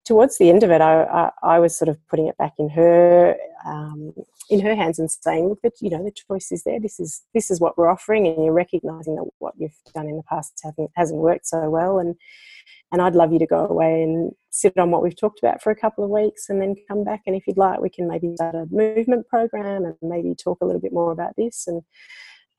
towards 0.05 0.37
the 0.37 0.49
end 0.49 0.63
of 0.63 0.71
it, 0.71 0.79
I, 0.79 1.03
I, 1.03 1.31
I 1.43 1.59
was 1.59 1.77
sort 1.77 1.89
of 1.89 1.97
putting 2.07 2.27
it 2.27 2.37
back 2.37 2.53
in 2.57 2.69
her 2.69 3.35
um, 3.65 4.13
in 4.49 4.61
her 4.61 4.73
hands 4.73 4.99
and 4.99 5.11
saying, 5.11 5.49
"Look, 5.49 5.73
you 5.81 5.89
know 5.89 6.03
the 6.03 6.11
choice 6.11 6.51
is 6.51 6.63
there. 6.63 6.79
This 6.79 6.97
is 6.99 7.23
this 7.33 7.51
is 7.51 7.59
what 7.59 7.77
we're 7.77 7.89
offering, 7.89 8.25
and 8.25 8.43
you're 8.43 8.53
recognizing 8.53 9.17
that 9.17 9.25
what 9.39 9.53
you've 9.57 9.77
done 9.93 10.07
in 10.07 10.15
the 10.15 10.23
past 10.23 10.61
hasn't 10.63 10.91
hasn't 10.95 11.19
worked 11.19 11.45
so 11.45 11.69
well, 11.69 11.99
and 11.99 12.15
and 12.91 13.01
I'd 13.01 13.15
love 13.15 13.33
you 13.33 13.39
to 13.39 13.45
go 13.45 13.65
away 13.67 14.03
and 14.03 14.31
sit 14.49 14.77
on 14.77 14.91
what 14.91 15.03
we've 15.03 15.19
talked 15.19 15.39
about 15.39 15.61
for 15.61 15.71
a 15.71 15.75
couple 15.75 16.03
of 16.03 16.09
weeks, 16.09 16.49
and 16.49 16.61
then 16.61 16.75
come 16.87 17.03
back. 17.03 17.21
And 17.27 17.35
if 17.35 17.47
you'd 17.47 17.57
like, 17.57 17.79
we 17.79 17.89
can 17.89 18.07
maybe 18.07 18.33
start 18.35 18.55
a 18.55 18.67
movement 18.71 19.27
program 19.27 19.85
and 19.85 19.95
maybe 20.01 20.35
talk 20.35 20.59
a 20.61 20.65
little 20.65 20.81
bit 20.81 20.93
more 20.93 21.11
about 21.11 21.33
this 21.37 21.67
and." 21.67 21.81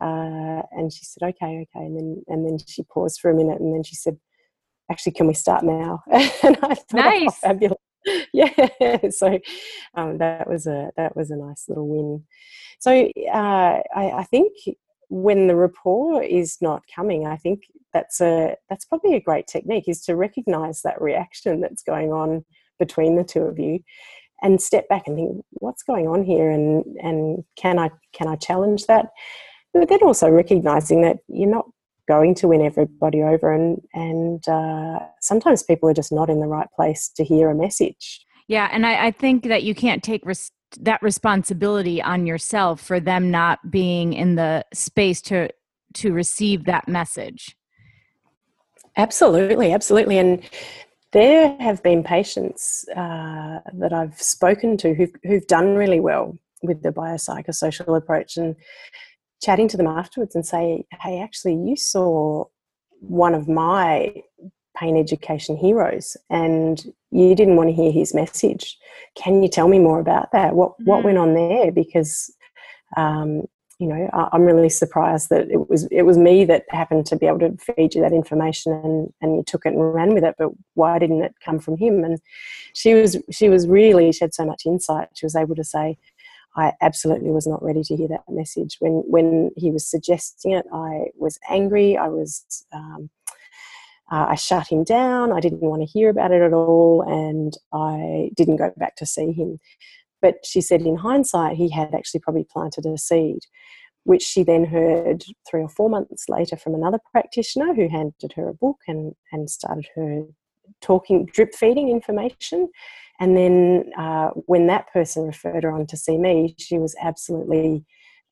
Uh, 0.00 0.62
and 0.70 0.92
she 0.92 1.04
said, 1.04 1.24
"Okay, 1.28 1.66
okay." 1.66 1.84
And 1.84 1.96
then 1.96 2.22
and 2.28 2.46
then 2.46 2.58
she 2.64 2.84
paused 2.84 3.18
for 3.20 3.32
a 3.32 3.34
minute, 3.34 3.60
and 3.60 3.74
then 3.74 3.82
she 3.82 3.96
said, 3.96 4.16
actually, 4.90 5.12
can 5.12 5.26
we 5.26 5.34
start 5.34 5.64
now? 5.64 6.02
and 6.12 6.56
I 6.62 6.74
thought, 6.74 6.84
oh, 6.94 6.96
nice. 6.96 7.26
Oh, 7.26 7.30
fabulous. 7.30 7.78
yeah. 8.32 9.10
So 9.10 9.38
um, 9.94 10.18
that 10.18 10.48
was 10.48 10.66
a 10.66 10.90
that 10.96 11.16
was 11.16 11.30
a 11.30 11.36
nice 11.36 11.64
little 11.68 11.88
win. 11.88 12.24
So 12.78 12.92
uh, 12.92 13.80
I, 13.94 14.10
I 14.10 14.24
think 14.24 14.52
when 15.08 15.46
the 15.46 15.56
rapport 15.56 16.22
is 16.22 16.58
not 16.60 16.82
coming, 16.94 17.26
I 17.26 17.36
think 17.36 17.62
that's 17.92 18.20
a 18.20 18.56
that's 18.68 18.84
probably 18.84 19.14
a 19.14 19.20
great 19.20 19.46
technique 19.46 19.88
is 19.88 20.02
to 20.04 20.16
recognize 20.16 20.82
that 20.82 21.00
reaction 21.00 21.60
that's 21.60 21.82
going 21.82 22.12
on 22.12 22.44
between 22.78 23.16
the 23.16 23.24
two 23.24 23.42
of 23.42 23.58
you 23.58 23.80
and 24.42 24.60
step 24.60 24.88
back 24.88 25.06
and 25.06 25.16
think 25.16 25.44
what's 25.52 25.82
going 25.82 26.06
on 26.06 26.22
here? 26.22 26.50
And 26.50 26.84
and 27.02 27.44
can 27.56 27.78
I 27.78 27.90
can 28.12 28.28
I 28.28 28.36
challenge 28.36 28.86
that? 28.86 29.06
But 29.72 29.88
then 29.88 30.02
also 30.02 30.28
recognizing 30.28 31.02
that 31.02 31.18
you're 31.28 31.50
not 31.50 31.66
going 32.06 32.34
to 32.34 32.48
win 32.48 32.62
everybody 32.62 33.22
over 33.22 33.52
and 33.52 33.80
and 33.94 34.46
uh, 34.48 34.98
sometimes 35.20 35.62
people 35.62 35.88
are 35.88 35.94
just 35.94 36.12
not 36.12 36.30
in 36.30 36.40
the 36.40 36.46
right 36.46 36.68
place 36.74 37.10
to 37.16 37.24
hear 37.24 37.50
a 37.50 37.54
message. 37.54 38.24
Yeah 38.46 38.68
and 38.72 38.86
i, 38.86 39.08
I 39.08 39.10
think 39.10 39.44
that 39.44 39.62
you 39.62 39.74
can't 39.74 40.02
take 40.02 40.24
res- 40.24 40.50
that 40.80 41.02
responsibility 41.02 42.02
on 42.02 42.26
yourself 42.26 42.80
for 42.80 43.00
them 43.00 43.30
not 43.30 43.70
being 43.70 44.12
in 44.12 44.34
the 44.34 44.64
space 44.72 45.20
to 45.22 45.48
to 45.94 46.12
receive 46.12 46.64
that 46.64 46.86
message. 46.86 47.56
Absolutely 48.96 49.72
absolutely. 49.72 50.18
And 50.18 50.42
there 51.12 51.56
have 51.58 51.82
been 51.82 52.02
patients 52.02 52.84
uh, 52.94 53.60
that 53.74 53.92
I've 53.92 54.20
spoken 54.20 54.76
to 54.78 54.94
who've, 54.94 55.14
who've 55.24 55.46
done 55.46 55.74
really 55.74 56.00
well 56.00 56.38
with 56.62 56.82
the 56.82 56.90
biopsychosocial 56.90 57.96
approach 57.96 58.36
and 58.36 58.56
chatting 59.40 59.68
to 59.68 59.76
them 59.76 59.86
afterwards 59.86 60.34
and 60.34 60.44
say, 60.44 60.84
hey, 61.00 61.20
actually, 61.20 61.54
you 61.54 61.76
saw 61.76 62.44
one 63.00 63.34
of 63.34 63.48
my 63.48 64.12
pain 64.78 64.96
education 64.96 65.56
heroes 65.56 66.16
and 66.30 66.92
you 67.10 67.34
didn't 67.34 67.56
want 67.56 67.68
to 67.68 67.74
hear 67.74 67.90
his 67.90 68.14
message. 68.14 68.78
Can 69.16 69.42
you 69.42 69.48
tell 69.48 69.68
me 69.68 69.78
more 69.78 70.00
about 70.00 70.30
that? 70.32 70.54
What, 70.54 70.72
mm-hmm. 70.72 70.84
what 70.84 71.04
went 71.04 71.18
on 71.18 71.34
there? 71.34 71.72
Because, 71.72 72.32
um, 72.96 73.42
you 73.78 73.86
know, 73.86 74.08
I, 74.12 74.34
am 74.34 74.42
really 74.42 74.68
surprised 74.68 75.28
that 75.30 75.50
it 75.50 75.70
was 75.70 75.86
it 75.92 76.02
was 76.02 76.18
me 76.18 76.44
that 76.46 76.64
happened 76.70 77.06
to 77.06 77.16
be 77.16 77.26
able 77.26 77.38
to 77.40 77.56
feed 77.58 77.94
you 77.94 78.02
that 78.02 78.12
information 78.12 78.72
and, 78.72 79.12
and 79.20 79.36
you 79.36 79.44
took 79.44 79.66
it 79.66 79.72
and 79.72 79.94
ran 79.94 80.14
with 80.14 80.24
it. 80.24 80.34
But 80.36 80.50
why 80.74 80.98
didn't 80.98 81.22
it 81.22 81.34
come 81.44 81.60
from 81.60 81.76
him? 81.76 82.02
And 82.02 82.18
she 82.74 82.94
was 82.94 83.16
she 83.30 83.48
was 83.48 83.68
really 83.68 84.10
she 84.10 84.24
had 84.24 84.34
so 84.34 84.44
much 84.44 84.66
insight. 84.66 85.10
She 85.14 85.24
was 85.24 85.36
able 85.36 85.54
to 85.54 85.62
say, 85.62 85.96
I 86.56 86.72
absolutely 86.80 87.30
was 87.30 87.46
not 87.46 87.62
ready 87.62 87.84
to 87.84 87.96
hear 87.96 88.08
that 88.08 88.24
message. 88.28 88.78
When 88.80 89.04
when 89.06 89.52
he 89.56 89.70
was 89.70 89.86
suggesting 89.86 90.52
it, 90.52 90.66
I 90.72 91.06
was 91.16 91.38
angry. 91.48 91.96
I 91.96 92.08
was 92.08 92.66
um, 92.72 93.10
uh, 94.10 94.26
I 94.30 94.34
shut 94.34 94.68
him 94.68 94.84
down. 94.84 95.32
I 95.32 95.40
didn't 95.40 95.60
want 95.60 95.82
to 95.82 95.86
hear 95.86 96.10
about 96.10 96.32
it 96.32 96.42
at 96.42 96.52
all, 96.52 97.02
and 97.02 97.56
I 97.72 98.30
didn't 98.36 98.56
go 98.56 98.72
back 98.76 98.96
to 98.96 99.06
see 99.06 99.32
him. 99.32 99.58
But 100.20 100.44
she 100.44 100.60
said, 100.60 100.82
in 100.82 100.96
hindsight, 100.96 101.56
he 101.56 101.70
had 101.70 101.94
actually 101.94 102.20
probably 102.20 102.46
planted 102.50 102.86
a 102.86 102.98
seed, 102.98 103.40
which 104.04 104.22
she 104.22 104.42
then 104.42 104.64
heard 104.64 105.24
three 105.48 105.62
or 105.62 105.68
four 105.68 105.88
months 105.88 106.28
later 106.28 106.56
from 106.56 106.74
another 106.74 106.98
practitioner 107.12 107.74
who 107.74 107.88
handed 107.88 108.32
her 108.34 108.48
a 108.48 108.54
book 108.54 108.78
and 108.88 109.14
and 109.32 109.48
started 109.48 109.86
her 109.94 110.24
talking 110.80 111.26
drip 111.26 111.54
feeding 111.54 111.88
information 111.88 112.68
and 113.20 113.36
then 113.36 113.90
uh, 113.98 114.28
when 114.46 114.66
that 114.68 114.92
person 114.92 115.26
referred 115.26 115.64
her 115.64 115.72
on 115.72 115.86
to 115.86 115.96
see 115.96 116.18
me, 116.18 116.54
she 116.58 116.78
was 116.78 116.94
absolutely 117.00 117.84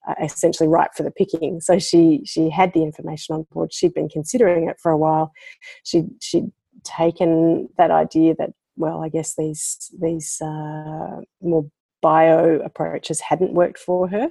uh, 0.07 0.15
essentially 0.23 0.69
ripe 0.69 0.95
for 0.95 1.03
the 1.03 1.11
picking. 1.11 1.61
So 1.61 1.79
she 1.79 2.23
she 2.25 2.51
had 2.51 2.73
the 2.73 2.83
information 2.83 3.35
on 3.35 3.47
board. 3.53 3.73
She'd 3.73 3.95
been 3.95 4.09
considering 4.09 4.69
it 4.69 4.79
for 4.81 4.91
a 4.91 4.99
while. 4.99 5.33
She 5.85 6.05
she'd 6.21 6.51
taken 6.85 7.69
that 7.79 7.91
idea 7.91 8.35
that 8.39 8.51
well, 8.77 9.03
I 9.03 9.09
guess 9.09 9.35
these 9.37 9.91
these 10.01 10.41
uh, 10.41 11.21
more 11.41 11.67
bio 12.03 12.61
approaches 12.61 13.21
hadn't 13.21 13.55
worked 13.55 13.79
for 13.79 14.09
her, 14.09 14.31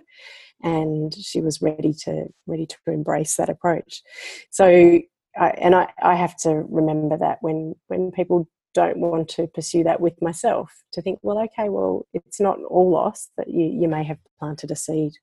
and 0.64 1.14
she 1.14 1.42
was 1.42 1.62
ready 1.62 1.94
to 2.04 2.26
ready 2.48 2.66
to 2.68 2.78
embrace 2.88 3.36
that 3.38 3.50
approach. 3.50 4.02
So. 4.50 5.02
I, 5.38 5.50
and 5.50 5.76
I, 5.76 5.92
I 6.02 6.16
have 6.16 6.38
to 6.44 6.64
remember 6.70 7.18
that 7.18 7.40
when 7.42 7.76
when 7.88 8.10
people 8.12 8.48
don't 8.76 8.98
want 8.98 9.30
to 9.30 9.48
pursue 9.48 9.84
that 9.84 10.00
with 10.00 10.22
myself 10.22 10.84
to 10.92 11.02
think 11.02 11.18
well 11.24 11.40
okay 11.40 11.70
well 11.70 12.06
it's 12.14 12.40
not 12.40 12.60
all 12.70 12.92
lost 12.92 13.32
that 13.38 13.48
you, 13.48 13.66
you 13.66 13.88
may 13.88 14.04
have 14.04 14.20
planted 14.38 14.70
a 14.70 14.76
seed. 14.76 15.14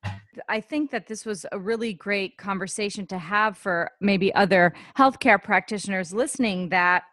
I 0.49 0.61
think 0.61 0.91
that 0.91 1.07
this 1.07 1.25
was 1.25 1.47
a 1.53 1.59
really 1.59 1.93
great 1.93 2.38
conversation 2.38 3.07
to 3.09 3.19
have 3.19 3.57
for 3.57 3.91
maybe 4.01 4.35
other 4.35 4.75
healthcare 4.99 5.41
practitioners 5.41 6.12
listening 6.12 6.71
that 6.71 7.05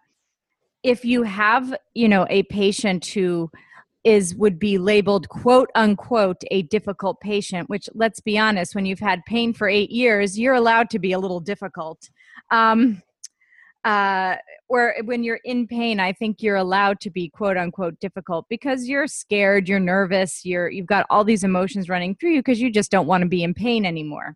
if 0.81 1.03
you 1.03 1.23
have 1.23 1.75
you 1.93 2.07
know 2.07 2.25
a 2.29 2.43
patient 2.43 3.05
who 3.05 3.51
is 4.05 4.33
would 4.35 4.57
be 4.57 4.77
labeled 4.77 5.27
quote 5.27 5.69
unquote 5.75 6.41
a 6.51 6.61
difficult 6.63 7.19
patient 7.19 7.69
which 7.69 7.89
let's 7.93 8.21
be 8.21 8.37
honest 8.37 8.73
when 8.73 8.85
you've 8.85 8.99
had 8.99 9.19
pain 9.25 9.53
for 9.53 9.67
eight 9.67 9.91
years 9.91 10.39
you're 10.39 10.53
allowed 10.53 10.89
to 10.89 10.99
be 10.99 11.11
a 11.11 11.19
little 11.19 11.41
difficult. 11.41 12.09
Um, 12.49 13.03
uh, 13.85 14.35
or 14.67 14.95
when 15.05 15.23
you're 15.23 15.39
in 15.45 15.67
pain, 15.67 15.99
I 15.99 16.11
think 16.13 16.41
you're 16.41 16.57
allowed 16.57 16.99
to 17.01 17.09
be 17.09 17.29
quote 17.29 17.57
unquote 17.57 17.99
difficult 17.99 18.45
because 18.49 18.87
you're 18.87 19.07
scared, 19.07 19.69
you're 19.69 19.79
nervous, 19.79 20.45
you're 20.45 20.69
you've 20.69 20.85
got 20.85 21.05
all 21.09 21.23
these 21.23 21.43
emotions 21.43 21.89
running 21.89 22.15
through 22.15 22.31
you 22.31 22.39
because 22.39 22.59
you 22.59 22.71
just 22.71 22.91
don't 22.91 23.07
want 23.07 23.23
to 23.23 23.29
be 23.29 23.43
in 23.43 23.53
pain 23.53 23.85
anymore. 23.85 24.35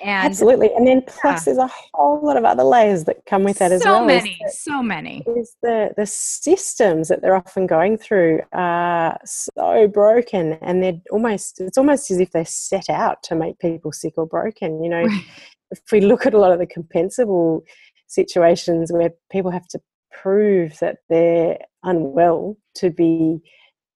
And 0.00 0.26
absolutely, 0.26 0.72
and 0.74 0.86
then 0.86 1.02
plus 1.02 1.46
yeah. 1.46 1.54
there's 1.54 1.58
a 1.58 1.70
whole 1.92 2.24
lot 2.24 2.36
of 2.36 2.44
other 2.44 2.62
layers 2.62 3.04
that 3.04 3.24
come 3.26 3.42
with 3.42 3.58
that 3.58 3.72
as 3.72 3.82
so 3.82 3.90
well. 3.90 4.00
So 4.00 4.06
many, 4.06 4.38
so 4.50 4.82
many. 4.82 5.24
Is 5.36 5.56
the 5.62 5.90
the 5.96 6.06
systems 6.06 7.08
that 7.08 7.20
they're 7.20 7.34
often 7.34 7.66
going 7.66 7.98
through 7.98 8.42
are 8.52 9.18
so 9.24 9.88
broken, 9.88 10.54
and 10.62 10.82
they're 10.82 11.00
almost 11.10 11.60
it's 11.60 11.78
almost 11.78 12.10
as 12.10 12.20
if 12.20 12.30
they're 12.30 12.44
set 12.44 12.88
out 12.88 13.22
to 13.24 13.34
make 13.34 13.58
people 13.58 13.92
sick 13.92 14.14
or 14.16 14.26
broken. 14.26 14.82
You 14.82 14.90
know, 14.90 15.02
right. 15.02 15.24
if 15.70 15.80
we 15.92 16.00
look 16.00 16.26
at 16.26 16.34
a 16.34 16.38
lot 16.38 16.52
of 16.52 16.58
the 16.58 16.66
compensable 16.66 17.62
situations 18.08 18.92
where 18.92 19.10
people 19.30 19.50
have 19.50 19.68
to 19.68 19.80
prove 20.10 20.78
that 20.80 20.98
they're 21.08 21.58
unwell 21.84 22.56
to 22.74 22.90
be 22.90 23.40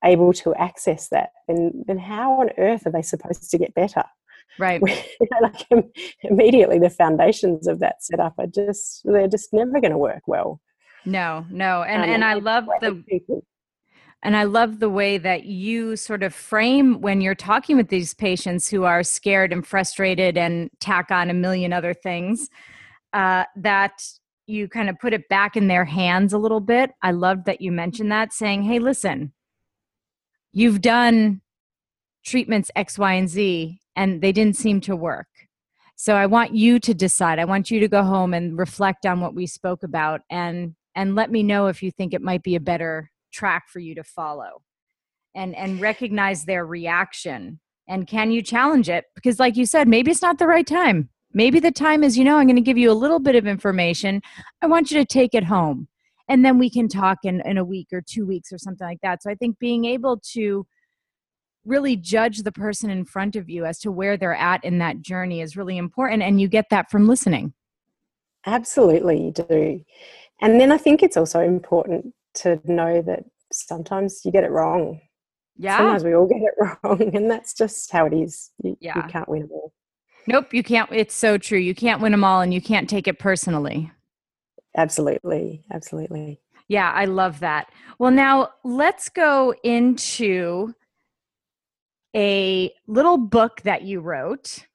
able 0.05 0.33
to 0.33 0.55
access 0.55 1.09
that, 1.09 1.31
then 1.48 1.85
then 1.87 1.98
how 1.98 2.40
on 2.40 2.51
earth 2.59 2.87
are 2.87 2.92
they 2.92 3.03
supposed 3.03 3.51
to 3.51 3.59
get 3.59 3.75
better? 3.75 4.05
Right. 4.59 4.83
like 5.42 5.66
immediately 6.22 6.79
the 6.79 6.90
foundations 6.90 7.66
of 7.66 7.79
that 7.81 8.03
setup 8.03 8.35
are 8.38 8.46
just 8.46 9.03
they're 9.05 9.29
just 9.29 9.53
never 9.53 9.81
going 9.81 9.92
to 9.92 9.98
work 9.98 10.22
well. 10.27 10.61
No, 11.05 11.44
no, 11.51 11.83
and 11.83 12.03
um, 12.03 12.11
and 12.11 12.25
I 12.25 12.35
love 12.35 12.66
the 12.81 13.03
people. 13.09 13.44
And 14.25 14.37
I 14.37 14.44
love 14.44 14.79
the 14.79 14.88
way 14.88 15.18
that 15.18 15.46
you 15.46 15.96
sort 15.96 16.22
of 16.22 16.33
frame 16.33 17.01
when 17.01 17.20
you're 17.20 17.35
talking 17.35 17.77
with 17.77 17.88
these 17.88 18.14
patients 18.14 18.68
who 18.68 18.85
are 18.85 19.03
scared 19.03 19.53
and 19.53 19.66
frustrated 19.66 20.38
and 20.38 20.70
tack 20.79 21.11
on 21.11 21.29
a 21.29 21.35
million 21.35 21.72
other 21.72 21.92
things 21.92 22.48
uh, 23.12 23.44
that 23.57 24.03
you 24.46 24.68
kind 24.68 24.90
of 24.90 24.98
put 24.98 25.12
it 25.12 25.29
back 25.29 25.57
in 25.57 25.68
their 25.68 25.85
hands 25.85 26.33
a 26.33 26.38
little 26.38 26.61
bit. 26.61 26.90
I 27.03 27.12
loved 27.12 27.46
that 27.46 27.61
you 27.61 27.72
mentioned 27.72 28.11
that, 28.12 28.33
saying, 28.33 28.62
hey, 28.64 28.79
listen, 28.79 29.33
you've 30.53 30.81
done 30.81 31.40
treatments 32.25 32.70
X, 32.77 32.98
Y, 32.98 33.12
and 33.14 33.29
Z, 33.29 33.79
and 33.96 34.20
they 34.20 34.33
didn't 34.33 34.57
seem 34.57 34.81
to 34.83 34.96
work. 34.96 35.29
So 35.96 36.16
I 36.16 36.27
want 36.27 36.55
you 36.55 36.81
to 36.81 36.94
decide. 36.94 37.38
I 37.38 37.44
want 37.44 37.70
you 37.70 37.81
to 37.81 37.88
go 37.88 38.03
home 38.03 38.35
and 38.35 38.59
reflect 38.59 39.07
on 39.07 39.20
what 39.20 39.35
we 39.35 39.46
spoke 39.46 39.83
about 39.83 40.22
and 40.31 40.75
and 40.94 41.14
let 41.14 41.31
me 41.31 41.42
know 41.42 41.68
if 41.68 41.83
you 41.83 41.90
think 41.90 42.12
it 42.12 42.20
might 42.20 42.42
be 42.42 42.55
a 42.55 42.61
better 42.61 43.11
track 43.33 43.68
for 43.68 43.79
you 43.79 43.94
to 43.94 44.05
follow. 44.05 44.62
and 45.35 45.55
and 45.57 45.81
recognize 45.81 46.44
their 46.44 46.66
reaction 46.66 47.61
and 47.88 48.07
can 48.07 48.31
you 48.31 48.42
challenge 48.42 48.88
it 48.88 49.05
because 49.14 49.38
like 49.38 49.57
you 49.57 49.66
said 49.66 49.88
maybe 49.88 50.11
it's 50.11 50.22
not 50.22 50.38
the 50.38 50.46
right 50.46 50.66
time 50.66 51.09
maybe 51.34 51.60
the 51.60 51.70
time 51.70 52.02
is 52.04 52.16
you 52.18 52.24
know 52.24 52.36
i'm 52.38 52.46
going 52.46 52.56
to 52.56 52.62
give 52.62 52.78
you 52.78 52.90
a 52.90 52.94
little 52.94 53.18
bit 53.18 53.34
of 53.34 53.46
information. 53.46 54.20
I 54.60 54.66
want 54.66 54.90
you 54.90 54.98
to 54.98 55.04
take 55.04 55.34
it 55.34 55.44
home 55.44 55.88
and 56.28 56.44
then 56.44 56.58
we 56.58 56.70
can 56.70 56.88
talk 56.88 57.18
in, 57.24 57.40
in 57.44 57.58
a 57.58 57.64
week 57.64 57.88
or 57.92 58.00
two 58.00 58.24
weeks 58.24 58.52
or 58.52 58.58
something 58.58 58.86
like 58.86 59.00
that. 59.02 59.22
So 59.22 59.30
i 59.30 59.34
think 59.34 59.58
being 59.58 59.84
able 59.84 60.20
to 60.32 60.66
really 61.64 61.96
judge 61.96 62.38
the 62.38 62.52
person 62.52 62.90
in 62.90 63.04
front 63.04 63.36
of 63.36 63.48
you 63.48 63.64
as 63.64 63.78
to 63.80 63.92
where 63.92 64.16
they're 64.16 64.34
at 64.34 64.64
in 64.64 64.78
that 64.78 65.00
journey 65.00 65.40
is 65.40 65.56
really 65.56 65.76
important 65.76 66.22
and 66.22 66.40
you 66.40 66.48
get 66.48 66.66
that 66.70 66.90
from 66.90 67.06
listening. 67.06 67.52
Absolutely 68.46 69.22
you 69.26 69.30
do. 69.32 69.84
And 70.40 70.60
then 70.60 70.72
i 70.72 70.78
think 70.78 71.02
it's 71.02 71.16
also 71.16 71.40
important 71.40 72.14
to 72.34 72.60
know 72.64 73.02
that 73.02 73.24
sometimes 73.52 74.22
you 74.24 74.32
get 74.32 74.42
it 74.44 74.50
wrong. 74.50 75.00
Yeah. 75.56 75.76
Sometimes 75.76 76.04
we 76.04 76.14
all 76.14 76.26
get 76.26 76.40
it 76.40 76.54
wrong 76.82 77.14
and 77.14 77.30
that's 77.30 77.54
just 77.54 77.92
how 77.92 78.06
it 78.06 78.14
is. 78.14 78.50
You, 78.64 78.76
Yeah. 78.80 78.96
you 78.96 79.02
can't 79.04 79.28
win 79.28 79.42
them 79.42 79.50
all 79.52 79.72
nope 80.26 80.52
you 80.52 80.62
can't 80.62 80.90
it's 80.92 81.14
so 81.14 81.37
true 81.38 81.58
you 81.58 81.74
can't 81.74 82.00
win 82.00 82.12
them 82.12 82.24
all 82.24 82.40
and 82.40 82.52
you 82.52 82.61
can't 82.61 82.88
take 82.88 83.06
it 83.08 83.18
personally 83.18 83.90
absolutely 84.76 85.64
absolutely 85.72 86.40
Yeah, 86.68 86.90
I 86.90 87.04
love 87.04 87.40
that. 87.40 87.66
Well, 87.98 88.11
now 88.11 88.50
let's 88.64 89.11
go 89.11 89.54
into 89.62 90.74
a 92.16 92.72
little 92.87 93.18
book 93.18 93.61
that 93.62 93.82
you 93.82 94.00
wrote 94.00 94.66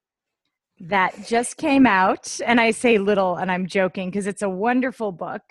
that 0.80 1.26
just 1.26 1.58
came 1.58 1.88
out. 1.88 2.40
And 2.46 2.62
I 2.62 2.72
say 2.72 2.98
little, 3.00 3.38
and 3.38 3.52
I'm 3.52 3.66
joking 3.66 4.10
because 4.12 4.28
it's 4.28 4.44
a 4.44 4.50
wonderful 4.50 5.12
book. 5.12 5.42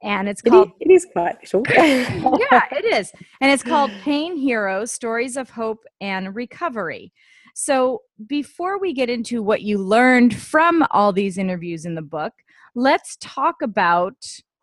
And 0.00 0.28
it's 0.28 0.40
It 0.44 0.50
called, 0.50 0.68
is, 0.68 0.74
it 0.80 0.92
is 0.92 1.06
quite 1.12 1.48
short. 1.48 1.68
yeah, 1.74 2.66
it 2.70 2.84
is. 2.84 3.10
And 3.40 3.50
it's 3.50 3.64
called 3.64 3.90
Pain 4.02 4.36
Heroes 4.36 4.92
Stories 4.92 5.36
of 5.36 5.50
Hope 5.50 5.84
and 6.00 6.36
Recovery. 6.36 7.12
So 7.60 8.02
before 8.28 8.78
we 8.78 8.92
get 8.92 9.10
into 9.10 9.42
what 9.42 9.62
you 9.62 9.78
learned 9.78 10.32
from 10.32 10.86
all 10.92 11.12
these 11.12 11.36
interviews 11.36 11.86
in 11.86 11.96
the 11.96 12.02
book, 12.02 12.32
let's 12.76 13.16
talk 13.20 13.56
about 13.62 14.14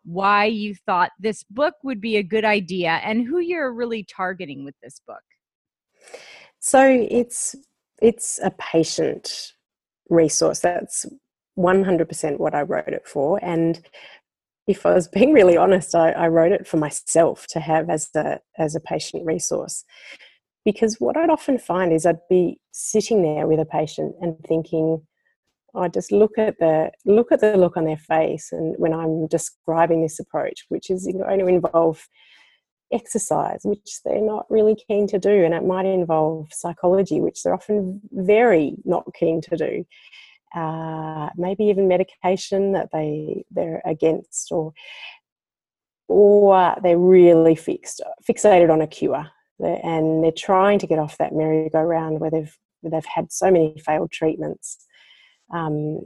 why 0.04 0.46
you 0.46 0.74
thought 0.74 1.10
this 1.18 1.42
book 1.42 1.74
would 1.82 2.00
be 2.00 2.16
a 2.16 2.22
good 2.22 2.46
idea 2.46 2.92
and 3.04 3.26
who 3.26 3.38
you're 3.38 3.70
really 3.70 4.02
targeting 4.02 4.64
with 4.64 4.74
this 4.82 5.02
book. 5.06 5.20
So 6.58 7.06
it's 7.10 7.54
it's 8.00 8.40
a 8.42 8.50
patient 8.52 9.52
resource. 10.08 10.60
That's 10.60 11.04
100% 11.58 12.38
what 12.38 12.54
I 12.54 12.62
wrote 12.62 12.88
it 12.88 13.06
for. 13.06 13.38
And 13.44 13.78
if 14.66 14.86
I 14.86 14.94
was 14.94 15.06
being 15.06 15.34
really 15.34 15.58
honest, 15.58 15.94
I, 15.94 16.12
I 16.12 16.28
wrote 16.28 16.52
it 16.52 16.66
for 16.66 16.78
myself 16.78 17.46
to 17.48 17.60
have 17.60 17.90
as 17.90 18.08
a 18.14 18.40
as 18.56 18.74
a 18.74 18.80
patient 18.80 19.26
resource. 19.26 19.84
Because 20.66 20.96
what 20.98 21.16
I'd 21.16 21.30
often 21.30 21.58
find 21.58 21.92
is 21.92 22.04
I'd 22.04 22.28
be 22.28 22.58
sitting 22.72 23.22
there 23.22 23.46
with 23.46 23.60
a 23.60 23.64
patient 23.64 24.16
and 24.20 24.36
thinking, 24.46 25.00
I 25.76 25.86
just 25.86 26.10
look 26.10 26.32
at 26.38 26.58
the 26.58 26.90
look 27.04 27.30
at 27.30 27.40
the 27.40 27.56
look 27.56 27.76
on 27.76 27.84
their 27.84 27.96
face, 27.96 28.50
and 28.50 28.74
when 28.76 28.92
I'm 28.92 29.28
describing 29.28 30.02
this 30.02 30.18
approach, 30.18 30.64
which 30.68 30.90
is 30.90 31.06
going 31.06 31.38
to 31.38 31.46
involve 31.46 32.08
exercise, 32.92 33.60
which 33.62 34.00
they're 34.04 34.20
not 34.20 34.46
really 34.50 34.76
keen 34.88 35.06
to 35.08 35.20
do, 35.20 35.44
and 35.44 35.54
it 35.54 35.64
might 35.64 35.86
involve 35.86 36.48
psychology, 36.52 37.20
which 37.20 37.42
they're 37.42 37.54
often 37.54 38.00
very 38.10 38.74
not 38.84 39.04
keen 39.14 39.40
to 39.42 39.56
do. 39.56 39.84
Uh, 40.54 41.28
maybe 41.36 41.64
even 41.64 41.86
medication 41.86 42.72
that 42.72 42.88
they 42.92 43.44
they're 43.52 43.82
against, 43.84 44.50
or 44.50 44.72
or 46.08 46.74
they're 46.82 46.98
really 46.98 47.54
fixed 47.54 48.02
fixated 48.28 48.72
on 48.72 48.80
a 48.80 48.86
cure, 48.86 49.30
and 49.58 50.22
they're 50.22 50.32
trying 50.32 50.78
to 50.80 50.86
get 50.86 50.98
off 50.98 51.18
that 51.18 51.34
merry-go-round 51.34 52.20
where 52.20 52.30
they've 52.30 52.56
where 52.80 52.90
they've 52.90 53.10
had 53.12 53.32
so 53.32 53.50
many 53.50 53.74
failed 53.84 54.10
treatments. 54.10 54.84
Um, 55.52 56.00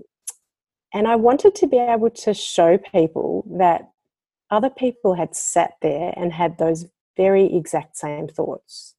and 0.94 1.06
I 1.06 1.16
wanted 1.16 1.54
to 1.56 1.66
be 1.66 1.78
able 1.78 2.10
to 2.10 2.34
show 2.34 2.78
people 2.78 3.44
that 3.58 3.90
other 4.50 4.70
people 4.70 5.14
had 5.14 5.34
sat 5.34 5.74
there 5.82 6.12
and 6.16 6.32
had 6.32 6.58
those 6.58 6.86
very 7.16 7.54
exact 7.54 7.96
same 7.96 8.28
thoughts. 8.28 8.94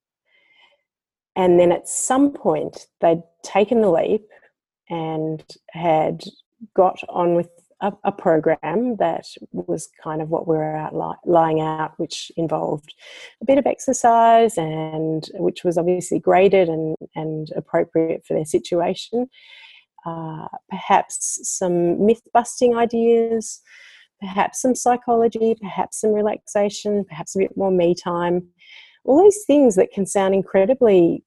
And 1.35 1.59
then 1.59 1.71
at 1.71 1.87
some 1.87 2.31
point, 2.31 2.87
they'd 2.99 3.23
taken 3.43 3.81
the 3.81 3.89
leap 3.89 4.27
and 4.89 5.43
had 5.69 6.23
got 6.75 7.01
on 7.09 7.35
with 7.35 7.49
a, 7.81 7.91
a 8.03 8.11
program 8.11 8.95
that 8.97 9.25
was 9.51 9.89
kind 10.01 10.21
of 10.21 10.29
what 10.29 10.47
we 10.47 10.55
were 10.55 10.75
out 10.75 10.95
li- 10.95 11.31
lying 11.31 11.59
out, 11.59 11.93
which 11.97 12.31
involved 12.37 12.93
a 13.41 13.45
bit 13.45 13.57
of 13.57 13.65
exercise 13.65 14.57
and 14.57 15.29
which 15.33 15.63
was 15.63 15.77
obviously 15.77 16.19
graded 16.19 16.69
and, 16.69 16.95
and 17.15 17.49
appropriate 17.55 18.23
for 18.25 18.35
their 18.35 18.45
situation. 18.45 19.27
Uh, 20.05 20.47
perhaps 20.69 21.39
some 21.43 22.05
myth 22.05 22.21
busting 22.33 22.75
ideas, 22.75 23.61
perhaps 24.19 24.61
some 24.61 24.75
psychology, 24.75 25.55
perhaps 25.59 25.99
some 26.01 26.11
relaxation, 26.11 27.03
perhaps 27.05 27.35
a 27.35 27.39
bit 27.39 27.57
more 27.57 27.71
me 27.71 27.93
time. 27.95 28.47
All 29.03 29.21
these 29.21 29.43
things 29.45 29.75
that 29.75 29.91
can 29.91 30.05
sound 30.05 30.33
incredibly 30.33 31.23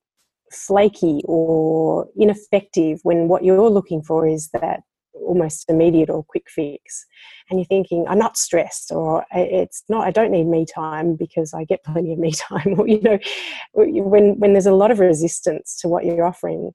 flaky 0.53 1.21
or 1.25 2.09
ineffective 2.17 3.01
when 3.03 3.29
what 3.29 3.45
you're 3.45 3.71
looking 3.71 4.03
for 4.03 4.27
is 4.27 4.51
that 4.53 4.81
almost 5.27 5.69
immediate 5.69 6.11
or 6.11 6.25
quick 6.25 6.49
fix. 6.49 7.07
And 7.49 7.59
you're 7.59 7.67
thinking, 7.67 8.05
I'm 8.09 8.19
not 8.19 8.37
stressed, 8.37 8.93
or 8.93 9.25
it's 9.33 9.85
not, 9.89 10.07
I 10.07 10.11
don't 10.11 10.31
need 10.31 10.47
me 10.47 10.65
time 10.67 11.17
because 11.17 11.53
I 11.53 11.65
get 11.65 11.85
plenty 11.85 12.13
of 12.13 12.19
me 12.19 12.33
time. 12.33 12.79
Or, 12.79 12.89
you 12.89 13.01
know, 13.03 13.19
when, 13.73 14.39
when 14.39 14.53
there's 14.53 14.67
a 14.67 14.75
lot 14.75 14.91
of 14.91 15.01
resistance 15.01 15.77
to 15.81 15.89
what 15.89 16.05
you're 16.05 16.25
offering, 16.25 16.73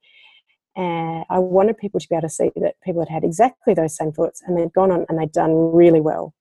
and 0.76 1.26
I 1.30 1.40
wanted 1.40 1.78
people 1.78 2.00
to 2.00 2.08
be 2.08 2.16
able 2.16 2.28
to 2.28 2.34
see 2.34 2.52
that 2.56 2.76
people 2.84 3.02
had 3.02 3.10
had 3.10 3.24
exactly 3.24 3.74
those 3.74 3.96
same 3.96 4.12
thoughts 4.12 4.42
and 4.46 4.58
they'd 4.58 4.72
gone 4.72 4.92
on 4.92 5.06
and 5.10 5.20
they'd 5.20 5.32
done 5.32 5.54
really 5.54 6.00
well. 6.00 6.34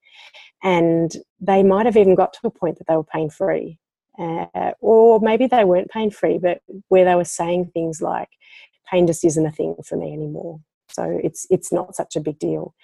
And 0.62 1.12
they 1.40 1.62
might 1.62 1.86
have 1.86 1.96
even 1.96 2.14
got 2.14 2.32
to 2.34 2.40
a 2.44 2.50
point 2.50 2.78
that 2.78 2.86
they 2.86 2.96
were 2.96 3.04
pain 3.04 3.30
free. 3.30 3.78
Uh, 4.18 4.72
or 4.80 5.20
maybe 5.20 5.46
they 5.46 5.64
weren't 5.64 5.90
pain 5.90 6.10
free, 6.10 6.38
but 6.38 6.60
where 6.88 7.04
they 7.04 7.14
were 7.14 7.24
saying 7.24 7.70
things 7.72 8.02
like, 8.02 8.28
pain 8.90 9.06
just 9.06 9.24
isn't 9.24 9.46
a 9.46 9.50
thing 9.50 9.76
for 9.84 9.96
me 9.96 10.12
anymore. 10.12 10.60
So 10.90 11.20
it's, 11.22 11.46
it's 11.50 11.72
not 11.72 11.94
such 11.94 12.16
a 12.16 12.20
big 12.20 12.38
deal. 12.38 12.74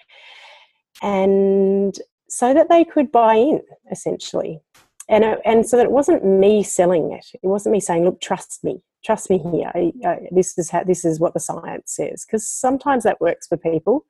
And 1.01 1.97
so 2.29 2.53
that 2.53 2.69
they 2.69 2.83
could 2.83 3.11
buy 3.11 3.35
in, 3.35 3.61
essentially. 3.91 4.59
And, 5.07 5.23
it, 5.23 5.39
and 5.45 5.67
so 5.67 5.77
that 5.77 5.85
it 5.85 5.91
wasn't 5.91 6.25
me 6.25 6.63
selling 6.63 7.11
it. 7.11 7.25
It 7.43 7.47
wasn't 7.47 7.73
me 7.73 7.79
saying, 7.79 8.05
look, 8.05 8.21
trust 8.21 8.63
me, 8.63 8.81
trust 9.03 9.29
me 9.29 9.37
here. 9.37 9.71
I, 9.75 9.91
I, 10.05 10.27
this 10.31 10.57
is 10.57 10.69
how, 10.69 10.83
this 10.83 11.05
is 11.05 11.19
what 11.19 11.33
the 11.33 11.39
science 11.39 11.93
says. 11.93 12.25
Because 12.25 12.49
sometimes 12.49 13.03
that 13.03 13.21
works 13.21 13.47
for 13.47 13.57
people, 13.57 14.05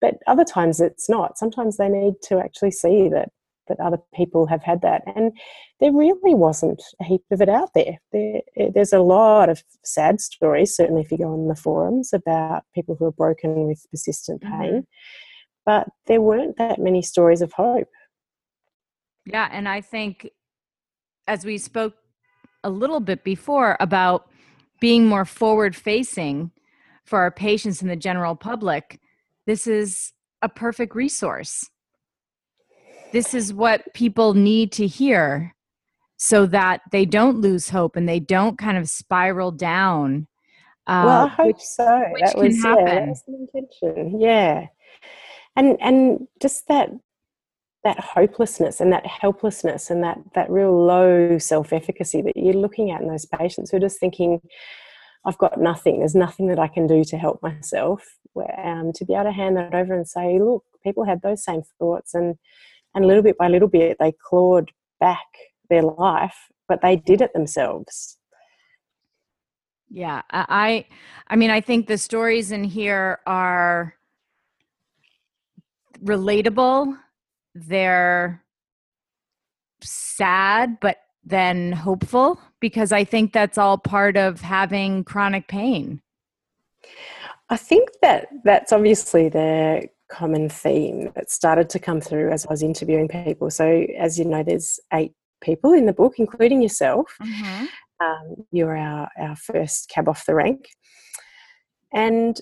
but 0.00 0.18
other 0.26 0.44
times 0.44 0.80
it's 0.80 1.08
not. 1.08 1.38
Sometimes 1.38 1.76
they 1.76 1.88
need 1.88 2.14
to 2.24 2.38
actually 2.38 2.70
see 2.72 3.08
that 3.08 3.30
that 3.70 3.80
other 3.80 3.96
people 4.14 4.46
have 4.46 4.62
had 4.62 4.82
that, 4.82 5.02
and 5.16 5.32
there 5.80 5.92
really 5.92 6.34
wasn't 6.34 6.82
a 7.00 7.04
heap 7.04 7.22
of 7.30 7.40
it 7.40 7.48
out 7.48 7.70
there. 7.74 7.96
there 8.12 8.42
there's 8.74 8.92
a 8.92 9.00
lot 9.00 9.48
of 9.48 9.62
sad 9.82 10.20
stories, 10.20 10.76
certainly 10.76 11.00
if 11.00 11.10
you 11.10 11.16
go 11.16 11.32
on 11.32 11.48
the 11.48 11.56
forums 11.56 12.12
about 12.12 12.64
people 12.74 12.94
who 12.96 13.06
are 13.06 13.12
broken 13.12 13.66
with 13.66 13.86
persistent 13.90 14.42
pain, 14.42 14.82
Mhm. 14.82 14.86
but 15.64 15.88
there 16.06 16.20
weren't 16.20 16.58
that 16.58 16.78
many 16.78 17.00
stories 17.00 17.40
of 17.40 17.52
hope. 17.54 17.88
Yeah, 19.24 19.48
and 19.50 19.66
I 19.68 19.80
think 19.80 20.28
as 21.26 21.44
we 21.44 21.56
spoke 21.58 21.94
a 22.64 22.70
little 22.70 23.00
bit 23.00 23.24
before 23.24 23.76
about 23.80 24.28
being 24.80 25.06
more 25.06 25.24
forward 25.24 25.76
facing 25.76 26.50
for 27.04 27.18
our 27.20 27.30
patients 27.30 27.80
and 27.82 27.90
the 27.90 27.96
general 27.96 28.34
public, 28.34 29.00
this 29.46 29.66
is 29.66 30.12
a 30.42 30.48
perfect 30.48 30.94
resource. 30.94 31.70
This 33.12 33.34
is 33.34 33.52
what 33.52 33.92
people 33.94 34.34
need 34.34 34.72
to 34.72 34.86
hear 34.86 35.54
so 36.16 36.46
that 36.46 36.82
they 36.92 37.06
don't 37.06 37.38
lose 37.40 37.70
hope 37.70 37.96
and 37.96 38.08
they 38.08 38.20
don't 38.20 38.58
kind 38.58 38.76
of 38.76 38.88
spiral 38.88 39.50
down. 39.50 40.26
Uh, 40.86 41.02
well, 41.06 41.26
I 41.26 41.28
hope 41.28 41.46
which- 41.46 41.62
so. 41.62 42.04
which 42.12 42.22
that 42.22 42.34
can 42.34 42.42
was 42.42 42.64
yeah, 42.64 42.74
that 42.84 43.08
was 43.08 43.22
the 43.26 43.34
intention. 43.34 44.20
Yeah, 44.20 44.66
and 45.56 45.76
and 45.80 46.26
just 46.40 46.68
that 46.68 46.90
that 47.84 47.98
hopelessness 47.98 48.80
and 48.80 48.92
that 48.92 49.06
helplessness 49.06 49.88
and 49.90 50.02
that 50.04 50.18
that 50.34 50.50
real 50.50 50.84
low 50.84 51.38
self 51.38 51.72
efficacy 51.72 52.20
that 52.22 52.36
you're 52.36 52.54
looking 52.54 52.90
at 52.90 53.00
in 53.00 53.08
those 53.08 53.24
patients 53.24 53.70
who 53.70 53.78
are 53.78 53.80
just 53.80 53.98
thinking, 53.98 54.40
I've 55.24 55.38
got 55.38 55.60
nothing. 55.60 56.00
There's 56.00 56.14
nothing 56.14 56.48
that 56.48 56.58
I 56.58 56.68
can 56.68 56.86
do 56.86 57.04
to 57.04 57.16
help 57.16 57.42
myself. 57.42 58.04
Um, 58.62 58.92
to 58.94 59.04
be 59.04 59.14
able 59.14 59.24
to 59.24 59.32
hand 59.32 59.56
that 59.56 59.74
over 59.74 59.94
and 59.94 60.06
say, 60.06 60.38
look, 60.38 60.64
people 60.84 61.04
had 61.04 61.22
those 61.22 61.42
same 61.44 61.62
thoughts, 61.78 62.14
and 62.14 62.36
and 62.94 63.06
little 63.06 63.22
bit 63.22 63.38
by 63.38 63.48
little 63.48 63.68
bit 63.68 63.96
they 64.00 64.12
clawed 64.28 64.70
back 64.98 65.26
their 65.68 65.82
life, 65.82 66.36
but 66.68 66.82
they 66.82 66.96
did 66.96 67.20
it 67.20 67.32
themselves. 67.32 68.18
Yeah, 69.88 70.22
I 70.30 70.46
I 70.48 70.86
I 71.28 71.36
mean 71.36 71.50
I 71.50 71.60
think 71.60 71.86
the 71.86 71.98
stories 71.98 72.52
in 72.52 72.64
here 72.64 73.20
are 73.26 73.94
relatable. 76.04 76.96
They're 77.54 78.44
sad, 79.82 80.78
but 80.80 80.98
then 81.24 81.72
hopeful? 81.72 82.40
Because 82.60 82.92
I 82.92 83.04
think 83.04 83.32
that's 83.32 83.58
all 83.58 83.78
part 83.78 84.16
of 84.16 84.40
having 84.40 85.04
chronic 85.04 85.48
pain. 85.48 86.00
I 87.48 87.56
think 87.56 87.88
that 88.02 88.28
that's 88.44 88.72
obviously 88.72 89.28
the 89.28 89.88
common 90.10 90.48
theme 90.48 91.10
that 91.14 91.30
started 91.30 91.70
to 91.70 91.78
come 91.78 92.00
through 92.00 92.30
as 92.30 92.46
I 92.46 92.50
was 92.50 92.62
interviewing 92.62 93.08
people. 93.08 93.50
So, 93.50 93.86
as 93.98 94.18
you 94.18 94.24
know, 94.24 94.42
there's 94.42 94.78
eight 94.92 95.12
people 95.40 95.72
in 95.72 95.86
the 95.86 95.92
book, 95.92 96.14
including 96.18 96.62
yourself. 96.62 97.16
Mm-hmm. 97.22 97.64
Um, 98.04 98.46
you're 98.50 98.76
our, 98.76 99.08
our 99.18 99.36
first 99.36 99.88
cab 99.88 100.08
off 100.08 100.26
the 100.26 100.34
rank. 100.34 100.68
And 101.92 102.40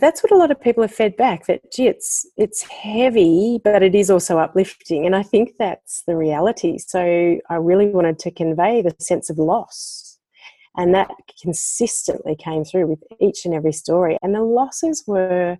that's 0.00 0.22
what 0.22 0.32
a 0.32 0.36
lot 0.36 0.50
of 0.50 0.60
people 0.60 0.82
have 0.82 0.92
fed 0.92 1.16
back 1.16 1.46
that 1.46 1.60
gee 1.72 1.86
it's 1.86 2.26
it's 2.36 2.62
heavy 2.62 3.60
but 3.62 3.82
it 3.82 3.94
is 3.94 4.10
also 4.10 4.38
uplifting 4.38 5.06
and 5.06 5.14
i 5.14 5.22
think 5.22 5.52
that's 5.58 6.02
the 6.08 6.16
reality 6.16 6.76
so 6.76 7.38
i 7.48 7.54
really 7.54 7.86
wanted 7.86 8.18
to 8.18 8.30
convey 8.30 8.82
the 8.82 8.94
sense 8.98 9.30
of 9.30 9.38
loss 9.38 10.18
and 10.76 10.92
that 10.92 11.10
consistently 11.40 12.34
came 12.34 12.64
through 12.64 12.86
with 12.86 12.98
each 13.20 13.44
and 13.44 13.54
every 13.54 13.72
story 13.72 14.18
and 14.22 14.34
the 14.34 14.42
losses 14.42 15.04
were 15.06 15.56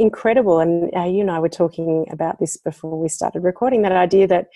incredible 0.00 0.60
and 0.60 0.90
uh, 0.96 1.04
you 1.04 1.20
and 1.20 1.30
i 1.30 1.38
were 1.38 1.48
talking 1.48 2.06
about 2.10 2.38
this 2.40 2.56
before 2.56 2.98
we 2.98 3.08
started 3.08 3.44
recording 3.44 3.82
that 3.82 3.92
idea 3.92 4.26
that 4.26 4.46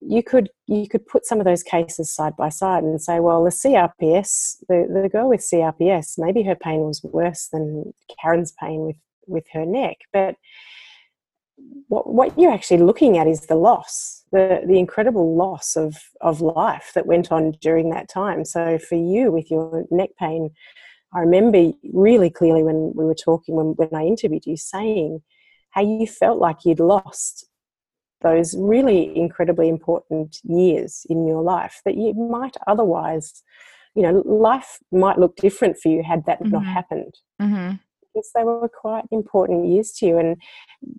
you 0.00 0.22
could 0.22 0.50
you 0.66 0.88
could 0.88 1.06
put 1.06 1.26
some 1.26 1.40
of 1.40 1.44
those 1.44 1.62
cases 1.62 2.12
side 2.12 2.36
by 2.36 2.48
side 2.48 2.84
and 2.84 3.00
say, 3.00 3.20
well, 3.20 3.42
the 3.42 3.50
CRPS, 3.50 4.58
the, 4.68 5.00
the 5.02 5.08
girl 5.08 5.28
with 5.28 5.40
CRPS, 5.40 6.18
maybe 6.18 6.42
her 6.42 6.54
pain 6.54 6.80
was 6.80 7.02
worse 7.02 7.48
than 7.48 7.92
Karen's 8.20 8.52
pain 8.52 8.86
with, 8.86 8.96
with 9.26 9.44
her 9.52 9.66
neck. 9.66 9.96
But 10.12 10.36
what, 11.88 12.12
what 12.12 12.38
you're 12.38 12.52
actually 12.52 12.82
looking 12.82 13.18
at 13.18 13.26
is 13.26 13.46
the 13.46 13.56
loss, 13.56 14.24
the, 14.30 14.60
the 14.66 14.78
incredible 14.78 15.34
loss 15.34 15.74
of, 15.76 15.96
of 16.20 16.40
life 16.40 16.92
that 16.94 17.06
went 17.06 17.32
on 17.32 17.52
during 17.60 17.90
that 17.90 18.08
time. 18.08 18.44
So 18.44 18.78
for 18.78 18.94
you 18.94 19.32
with 19.32 19.50
your 19.50 19.84
neck 19.90 20.10
pain, 20.18 20.50
I 21.14 21.20
remember 21.20 21.72
really 21.92 22.30
clearly 22.30 22.62
when 22.62 22.92
we 22.94 23.04
were 23.04 23.14
talking, 23.14 23.54
when, 23.54 23.68
when 23.76 23.94
I 23.94 24.04
interviewed 24.04 24.46
you, 24.46 24.56
saying 24.56 25.20
how 25.70 25.82
you 25.82 26.06
felt 26.06 26.38
like 26.38 26.64
you'd 26.64 26.80
lost 26.80 27.46
those 28.20 28.56
really 28.58 29.16
incredibly 29.16 29.68
important 29.68 30.38
years 30.42 31.06
in 31.08 31.26
your 31.26 31.42
life 31.42 31.80
that 31.84 31.96
you 31.96 32.12
might 32.14 32.56
otherwise, 32.66 33.42
you 33.94 34.02
know, 34.02 34.22
life 34.26 34.78
might 34.90 35.18
look 35.18 35.36
different 35.36 35.78
for 35.78 35.88
you 35.88 36.02
had 36.02 36.24
that 36.26 36.40
mm-hmm. 36.40 36.52
not 36.52 36.64
happened. 36.64 37.14
Mm-hmm. 37.40 37.76
Because 38.14 38.30
they 38.34 38.44
were 38.44 38.68
quite 38.68 39.04
important 39.10 39.68
years 39.68 39.92
to 39.98 40.06
you. 40.06 40.18
And, 40.18 40.36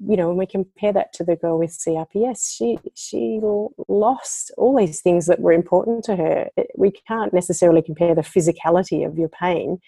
you 0.08 0.16
know, 0.16 0.30
when 0.30 0.38
we 0.38 0.46
compare 0.46 0.94
that 0.94 1.12
to 1.14 1.24
the 1.24 1.36
girl 1.36 1.58
with 1.60 1.78
CRPS, 1.78 2.56
she, 2.56 2.78
she 2.96 3.40
lost 3.88 4.52
all 4.58 4.78
these 4.78 5.02
things 5.02 5.26
that 5.26 5.40
were 5.40 5.52
important 5.52 6.04
to 6.06 6.16
her. 6.16 6.50
We 6.78 6.92
can't 7.08 7.34
necessarily 7.34 7.82
compare 7.82 8.16
the 8.16 8.22
physicality 8.22 9.06
of 9.06 9.18
your 9.18 9.30
pain 9.30 9.80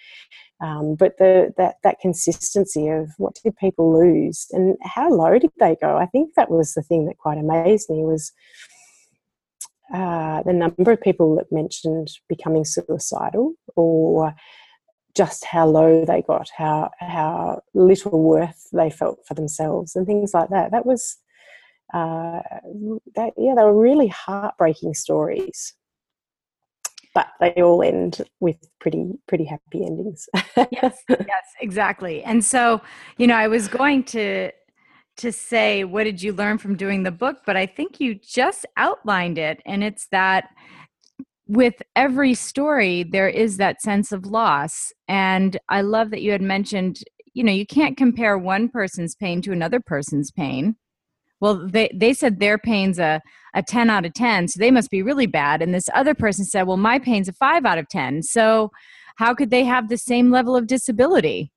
um, 0.62 0.96
but 0.96 1.18
the 1.18 1.54
that 1.58 1.76
that 1.84 2.00
consistency 2.00 2.88
of 2.88 3.10
what 3.18 3.36
did 3.44 3.58
people 3.58 3.92
lose 4.00 4.46
and 4.52 4.78
how 4.84 5.10
low 5.10 5.40
did 5.40 5.52
they 5.60 5.76
go? 5.82 5.98
I 5.98 6.06
think 6.06 6.36
that 6.36 6.52
was 6.52 6.74
the 6.74 6.84
thing 6.84 7.08
that 7.08 7.18
quite 7.18 7.40
amazed 7.40 7.90
me 7.90 8.04
was 8.04 8.32
uh, 9.92 10.44
the 10.44 10.54
number 10.54 10.92
of 10.92 11.02
people 11.02 11.36
that 11.36 11.52
mentioned 11.52 12.10
becoming 12.30 12.64
suicidal 12.64 13.54
or 13.76 14.36
just 15.16 15.46
how 15.46 15.68
low 15.68 16.06
they 16.06 16.22
got, 16.22 16.50
how 16.56 16.90
how 17.00 17.62
little 17.74 18.22
worth 18.22 18.68
they 18.72 18.90
felt 18.90 19.20
for 19.28 19.34
themselves, 19.34 19.96
and 19.96 20.06
things 20.06 20.34
like 20.34 20.50
that. 20.50 20.72
That 20.72 20.86
was 20.86 21.18
uh, 21.94 22.42
that 23.16 23.34
yeah, 23.38 23.54
they 23.56 23.64
were 23.64 23.80
really 23.80 24.08
heartbreaking 24.08 24.94
stories. 24.94 25.74
But 27.14 27.28
they 27.42 27.54
all 27.62 27.84
end 27.84 28.22
with 28.40 28.58
pretty 28.80 29.12
pretty 29.28 29.46
happy 29.46 29.86
endings. 29.86 30.30
Yes 30.72 30.98
yes 31.10 31.46
exactly. 31.60 32.24
And 32.24 32.44
so 32.44 32.82
you 33.18 33.28
know 33.28 33.36
i 33.36 33.48
was 33.48 33.68
going 33.68 34.04
to 34.06 34.52
to 35.18 35.32
say 35.32 35.84
what 35.84 36.06
did 36.06 36.24
you 36.24 36.32
learn 36.32 36.58
from 36.58 36.78
doing 36.78 37.04
the 37.04 37.12
book? 37.12 37.40
But 37.46 37.58
i 37.58 37.66
think 37.66 38.00
you 38.00 38.16
just 38.16 38.66
outlined 38.78 39.38
it 39.38 39.62
and 39.66 39.84
it's 39.84 40.08
that 40.08 40.50
with 41.52 41.82
every 41.98 42.34
story 42.34 43.04
there 43.04 43.28
is 43.28 43.58
that 43.58 43.82
sense 43.82 44.14
of 44.14 44.26
loss. 44.26 44.94
And 45.10 45.58
i 45.68 45.82
love 45.82 46.10
that 46.12 46.22
you 46.22 46.32
had 46.32 46.42
mentioned 46.42 47.00
you 47.34 47.44
know 47.44 47.52
you 47.52 47.66
can't 47.66 47.98
compare 47.98 48.38
one 48.38 48.70
person's 48.70 49.16
pain 49.16 49.42
to 49.42 49.52
another 49.52 49.82
person's 49.82 50.32
pain. 50.32 50.78
Well 51.42 51.68
they, 51.68 51.92
they 51.94 52.14
said 52.14 52.40
their 52.40 52.58
pain's 52.58 53.00
a, 53.00 53.20
a 53.54 53.64
10 53.64 53.90
out 53.90 54.06
of 54.06 54.14
10 54.14 54.48
so 54.48 54.60
they 54.60 54.72
must 54.72 54.90
be 54.90 55.04
really 55.04 55.28
bad. 55.28 55.62
And 55.62 55.74
this 55.74 55.90
other 55.94 56.16
person 56.16 56.46
said 56.46 56.64
well 56.68 56.78
my 56.78 57.00
pain's 57.00 57.28
a 57.28 57.34
5 57.34 57.66
out 57.66 57.78
of 57.78 57.90
10 57.90 58.24
so 58.24 58.72
how 59.18 59.34
could 59.34 59.50
they 59.50 59.66
have 59.66 59.90
the 59.90 59.98
same 59.98 60.32
level 60.32 60.56
of 60.56 60.68
disability? 60.68 61.52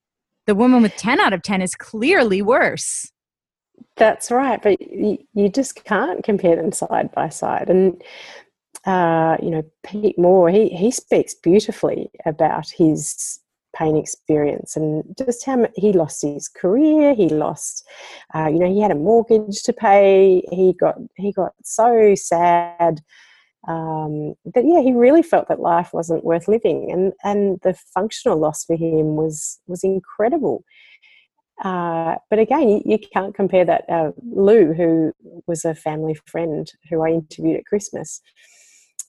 The 0.46 0.56
woman 0.56 0.82
with 0.82 0.96
10 0.96 1.20
out 1.20 1.32
of 1.32 1.42
10 1.42 1.62
is 1.62 1.76
clearly 1.76 2.42
worse. 2.42 3.12
That's 3.94 4.32
right 4.32 4.60
but 4.60 4.82
you, 4.82 5.18
you 5.34 5.48
just 5.48 5.84
can't 5.84 6.24
compare 6.24 6.56
them 6.56 6.72
side 6.72 7.12
by 7.12 7.28
side. 7.28 7.70
And 7.70 8.02
uh, 8.86 9.36
you 9.42 9.50
know 9.50 9.62
pete 9.84 10.18
moore 10.18 10.50
he, 10.50 10.68
he 10.68 10.90
speaks 10.90 11.34
beautifully 11.34 12.10
about 12.26 12.68
his 12.70 13.40
pain 13.74 13.96
experience 13.96 14.76
and 14.76 15.02
just 15.18 15.44
how 15.44 15.66
he 15.74 15.92
lost 15.92 16.22
his 16.22 16.48
career 16.48 17.14
he 17.14 17.28
lost 17.28 17.86
uh, 18.34 18.46
you 18.46 18.58
know 18.58 18.72
he 18.72 18.80
had 18.80 18.92
a 18.92 18.96
mortgage 18.96 19.62
to 19.62 19.72
pay 19.72 20.42
he 20.52 20.72
got 20.78 20.96
he 21.16 21.32
got 21.32 21.52
so 21.62 22.14
sad 22.14 23.00
um, 23.66 24.34
that 24.54 24.64
yeah 24.64 24.80
he 24.80 24.92
really 24.92 25.22
felt 25.22 25.48
that 25.48 25.60
life 25.60 25.90
wasn't 25.92 26.24
worth 26.24 26.46
living 26.46 26.90
and 26.92 27.12
and 27.24 27.58
the 27.62 27.74
functional 27.94 28.38
loss 28.38 28.64
for 28.64 28.76
him 28.76 29.16
was 29.16 29.60
was 29.66 29.82
incredible 29.82 30.64
uh, 31.62 32.16
but 32.30 32.38
again, 32.40 32.68
you, 32.68 32.82
you, 32.84 32.98
can't 32.98 33.34
compare 33.34 33.64
that. 33.64 33.84
Uh, 33.88 34.10
Lou, 34.24 34.72
who 34.72 35.12
was 35.46 35.64
a 35.64 35.74
family 35.74 36.16
friend 36.26 36.70
who 36.90 37.02
I 37.02 37.10
interviewed 37.10 37.56
at 37.56 37.66
Christmas, 37.66 38.20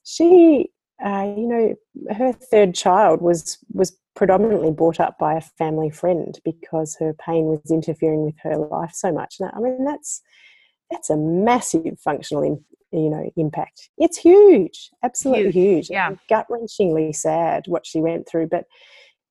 she, 0.05 0.69
uh, 1.03 1.33
you 1.35 1.47
know, 1.47 1.75
her 2.15 2.31
third 2.31 2.73
child 2.73 3.21
was 3.21 3.57
was 3.73 3.97
predominantly 4.15 4.71
brought 4.71 4.99
up 4.99 5.17
by 5.19 5.33
a 5.33 5.41
family 5.41 5.89
friend 5.89 6.39
because 6.45 6.95
her 6.99 7.13
pain 7.13 7.45
was 7.45 7.69
interfering 7.69 8.23
with 8.23 8.35
her 8.41 8.55
life 8.55 8.91
so 8.93 9.11
much. 9.11 9.35
Now, 9.39 9.51
I 9.53 9.59
mean, 9.59 9.83
that's 9.83 10.21
that's 10.89 11.09
a 11.09 11.17
massive 11.17 11.99
functional, 11.99 12.43
in, 12.43 12.63
you 12.91 13.09
know, 13.09 13.29
impact. 13.35 13.89
It's 13.97 14.17
huge, 14.17 14.91
absolutely 15.03 15.51
huge. 15.51 15.87
huge. 15.87 15.89
Yeah, 15.89 16.15
gut 16.29 16.45
wrenchingly 16.49 17.13
sad 17.13 17.63
what 17.67 17.85
she 17.85 17.99
went 17.99 18.29
through, 18.29 18.47
but 18.47 18.65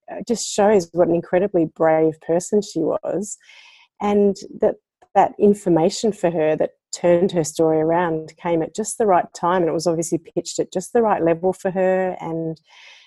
it 0.09 0.27
just 0.27 0.53
shows 0.53 0.91
what 0.93 1.09
an 1.09 1.15
incredibly 1.15 1.65
brave 1.65 2.21
person 2.21 2.61
she 2.61 2.81
was, 2.81 3.39
and 4.03 4.37
that 4.61 4.75
that 5.15 5.33
information 5.39 6.13
for 6.13 6.31
her 6.31 6.57
that 6.57 6.71
turned 6.95 7.33
her 7.33 7.45
story 7.45 7.79
around 7.79 8.35
came 8.37 8.63
at 8.63 8.75
just 8.75 8.99
the 8.99 9.07
right 9.07 9.27
time, 9.35 9.63
and 9.63 9.69
it 9.69 9.75
was 9.75 9.87
obviously 9.87 10.19
pitched 10.19 10.59
at 10.59 10.73
just 10.73 10.93
the 10.93 11.03
right 11.03 11.23
level 11.23 11.53
for 11.53 11.71
her, 11.71 12.17
and 12.21 12.61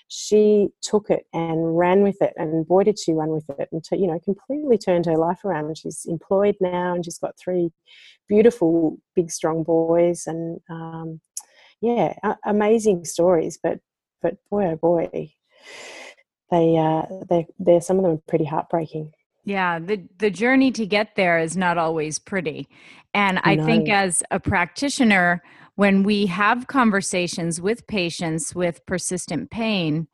she 0.09 0.69
took 0.81 1.09
it 1.09 1.25
and 1.33 1.77
ran 1.77 2.01
with 2.01 2.21
it 2.21 2.33
and 2.37 2.65
boy 2.65 2.83
did 2.83 2.97
she 2.97 3.11
run 3.11 3.29
with 3.29 3.49
it 3.59 3.67
and 3.71 3.83
you 3.91 4.07
know 4.07 4.19
completely 4.23 4.77
turned 4.77 5.05
her 5.05 5.17
life 5.17 5.43
around. 5.43 5.77
She's 5.77 6.05
employed 6.05 6.55
now 6.61 6.95
and 6.95 7.03
she's 7.03 7.17
got 7.17 7.37
three 7.37 7.71
beautiful 8.27 8.97
big 9.15 9.29
strong 9.31 9.63
boys 9.63 10.25
and 10.25 10.59
um, 10.69 11.19
yeah 11.81 12.13
amazing 12.45 13.05
stories 13.05 13.59
but 13.61 13.79
but 14.21 14.37
boy 14.49 14.65
oh 14.65 14.75
boy 14.77 15.31
they 16.51 16.77
uh 16.77 17.03
they 17.29 17.45
they're 17.59 17.81
some 17.81 17.97
of 17.97 18.03
them 18.03 18.13
are 18.13 18.21
pretty 18.27 18.45
heartbreaking 18.45 19.11
yeah, 19.47 19.79
the 19.79 20.03
the 20.17 20.29
journey 20.29 20.71
to 20.73 20.85
get 20.85 21.15
there 21.15 21.39
is 21.39 21.55
not 21.55 21.77
always 21.77 22.19
pretty. 22.19 22.67
And 23.13 23.39
I 23.43 23.55
no. 23.55 23.65
think 23.65 23.87
as 23.87 24.21
a 24.29 24.41
practitioner, 24.41 25.41
when 25.75 26.03
we 26.03 26.25
have 26.25 26.67
conversations 26.67 27.61
with 27.61 27.87
patients 27.87 28.53
with 28.53 28.85
persistent 28.85 29.49
pain, 29.49 30.09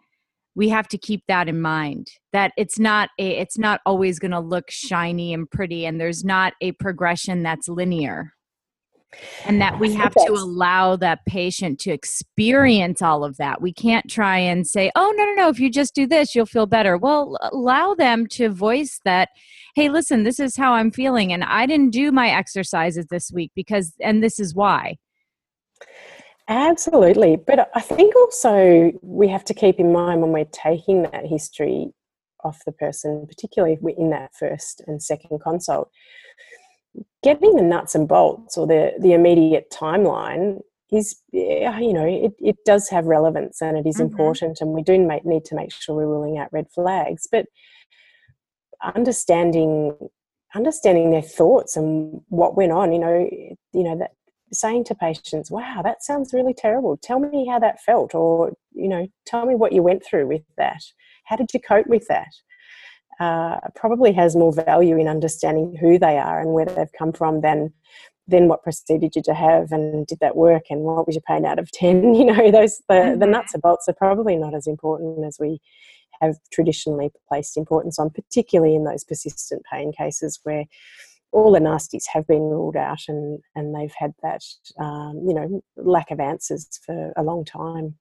we 0.54 0.70
have 0.70 0.88
to 0.90 1.00
keep 1.00 1.24
that 1.28 1.50
in 1.50 1.60
mind 1.60 2.12
that 2.32 2.52
it's 2.58 2.78
not 2.78 3.10
a 3.18 3.32
it's 3.40 3.58
not 3.58 3.82
always 3.88 4.20
going 4.20 4.30
to 4.30 4.40
look 4.40 4.70
shiny 4.70 5.34
and 5.34 5.50
pretty 5.50 5.84
and 5.88 6.00
there's 6.00 6.24
not 6.24 6.54
a 6.62 6.72
progression 6.74 7.42
that's 7.42 7.68
linear 7.68 8.34
and 9.46 9.62
that 9.62 9.80
we 9.80 9.94
have 9.94 10.14
to 10.14 10.32
allow 10.32 10.96
that 10.98 11.26
patient 11.26 11.80
to 11.82 11.92
experience 11.92 13.02
all 13.02 13.24
of 13.24 13.38
that. 13.38 13.62
We 13.62 13.74
can't 13.74 14.10
try 14.10 14.38
and 14.38 14.66
say, 14.68 14.92
oh, 14.96 15.14
no, 15.16 15.26
no, 15.26 15.34
no, 15.34 15.50
if 15.50 15.60
you 15.60 15.70
just 15.70 15.96
do 15.96 16.08
this, 16.08 16.36
you'll 16.36 16.46
feel 16.46 16.66
better. 16.66 16.98
Well, 16.98 17.38
allow 17.52 17.94
them 17.94 18.28
to 18.28 18.50
voice 18.50 19.00
that, 19.06 19.30
hey, 19.76 19.90
listen, 19.90 20.24
this 20.24 20.40
is 20.40 20.56
how 20.56 20.74
I'm 20.74 20.92
feeling, 20.92 21.34
and 21.34 21.44
I 21.44 21.66
didn't 21.66 21.92
do 21.92 22.12
my 22.12 22.30
exercises 22.30 23.08
this 23.10 23.32
week 23.32 23.52
because, 23.56 23.94
and 24.02 24.24
this 24.24 24.40
is 24.40 24.54
why. 24.54 24.98
Absolutely. 26.50 27.38
But 27.38 27.70
I 27.74 27.80
think 27.80 28.16
also 28.16 28.92
we 29.02 29.30
have 29.30 29.46
to 29.46 29.54
keep 29.54 29.80
in 29.80 29.94
mind 29.94 30.22
when 30.22 30.32
we're 30.32 30.46
taking 30.52 31.04
that 31.04 31.26
history 31.26 31.94
off 32.44 32.60
the 32.66 32.74
person, 32.74 33.26
particularly 33.26 33.76
if 33.76 33.82
we're 33.82 33.96
in 33.98 34.10
that 34.10 34.32
first 34.38 34.82
and 34.86 35.02
second 35.02 35.40
consult, 35.40 35.90
getting 37.24 37.56
the 37.56 37.64
nuts 37.64 37.96
and 37.96 38.08
bolts 38.08 38.58
or 38.58 38.68
the, 38.68 38.94
the 39.00 39.14
immediate 39.14 39.72
timeline 39.72 40.60
is 40.92 41.20
you 41.32 41.94
know 41.94 42.06
it, 42.06 42.34
it 42.40 42.56
does 42.66 42.88
have 42.90 43.06
relevance 43.06 43.62
and 43.62 43.78
it 43.78 43.88
is 43.88 43.96
mm-hmm. 43.96 44.04
important 44.04 44.62
and 44.62 44.72
we 44.72 44.84
do 44.84 45.00
make, 45.00 45.26
need 45.26 45.44
to 45.46 45.56
make 45.56 45.72
sure 45.72 45.96
we're 45.96 46.06
ruling 46.06 46.38
out 46.38 46.54
red 46.54 46.68
flags. 46.74 47.28
But 47.32 47.48
understanding 48.84 49.98
understanding 50.54 51.10
their 51.10 51.22
thoughts 51.22 51.76
and 51.76 52.22
what 52.28 52.56
went 52.56 52.72
on 52.72 52.92
you 52.92 53.00
know 53.00 53.28
you 53.74 53.84
know 53.84 53.98
that 53.98 54.12
saying 54.52 54.84
to 54.84 54.94
patients 54.94 55.50
wow 55.50 55.82
that 55.84 56.04
sounds 56.04 56.34
really 56.34 56.54
terrible. 56.54 56.98
Tell 56.98 57.20
me 57.20 57.48
how 57.48 57.60
that 57.60 57.82
felt 57.82 58.14
or 58.14 58.54
you 58.74 58.88
know 58.88 59.08
tell 59.26 59.46
me 59.46 59.56
what 59.56 59.72
you 59.72 59.82
went 59.82 60.06
through 60.06 60.28
with 60.28 60.44
that. 60.58 60.84
How 61.26 61.38
did 61.38 61.54
you 61.54 61.60
cope 61.60 61.88
with 61.88 62.06
that 62.08 62.28
uh, 63.20 63.58
probably 63.76 64.12
has 64.14 64.36
more 64.36 64.54
value 64.54 64.98
in 64.98 65.08
understanding 65.08 65.76
who 65.80 66.00
they 66.00 66.18
are 66.18 66.40
and 66.40 66.54
where 66.54 66.66
they've 66.66 66.92
come 66.98 67.12
from 67.12 67.42
than 67.42 67.74
then 68.28 68.48
what 68.48 68.64
procedure 68.64 69.10
did 69.10 69.28
you 69.28 69.34
have 69.34 69.72
and 69.72 70.08
did 70.08 70.20
that 70.20 70.36
work 70.36 70.64
and 70.70 70.82
what 70.82 71.06
was 71.06 71.16
your 71.16 71.24
pain 71.28 71.46
out 71.46 71.60
of 71.60 71.72
10 71.72 72.14
you 72.16 72.26
know 72.26 72.52
those 72.52 72.82
the, 72.88 72.96
mm-hmm. 72.96 73.20
the 73.20 73.28
nuts 73.28 73.54
and 73.54 73.62
bolts 73.62 73.88
are 73.88 73.94
probably 73.94 74.36
not 74.36 74.54
as 74.54 74.68
important 74.68 75.26
as 75.26 75.38
we 75.40 75.60
have 76.22 76.36
traditionally 76.52 77.10
placed 77.28 77.58
importance 77.58 78.00
on 78.00 78.10
particularly 78.10 78.76
in 78.76 78.86
those 78.86 79.04
persistent 79.04 79.62
pain 79.72 79.92
cases 79.92 80.40
where 80.44 80.64
all 81.32 81.52
the 81.52 81.60
nasties 81.60 82.06
have 82.14 82.26
been 82.28 82.44
ruled 82.44 82.76
out 82.76 83.02
and 83.08 83.40
and 83.56 83.76
they've 83.76 83.94
had 83.98 84.14
that 84.22 84.44
um, 84.80 85.22
you 85.26 85.34
know 85.34 85.62
lack 85.76 86.12
of 86.12 86.20
answers 86.20 86.80
for 86.86 87.12
a 87.18 87.24
long 87.24 87.44
time 87.44 87.96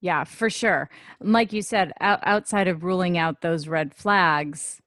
yeah 0.00 0.24
for 0.24 0.50
sure 0.50 0.88
like 1.20 1.52
you 1.52 1.62
said 1.62 1.92
outside 2.00 2.68
of 2.68 2.84
ruling 2.84 3.18
out 3.18 3.40
those 3.40 3.68
red 3.68 3.94
flags 3.94 4.80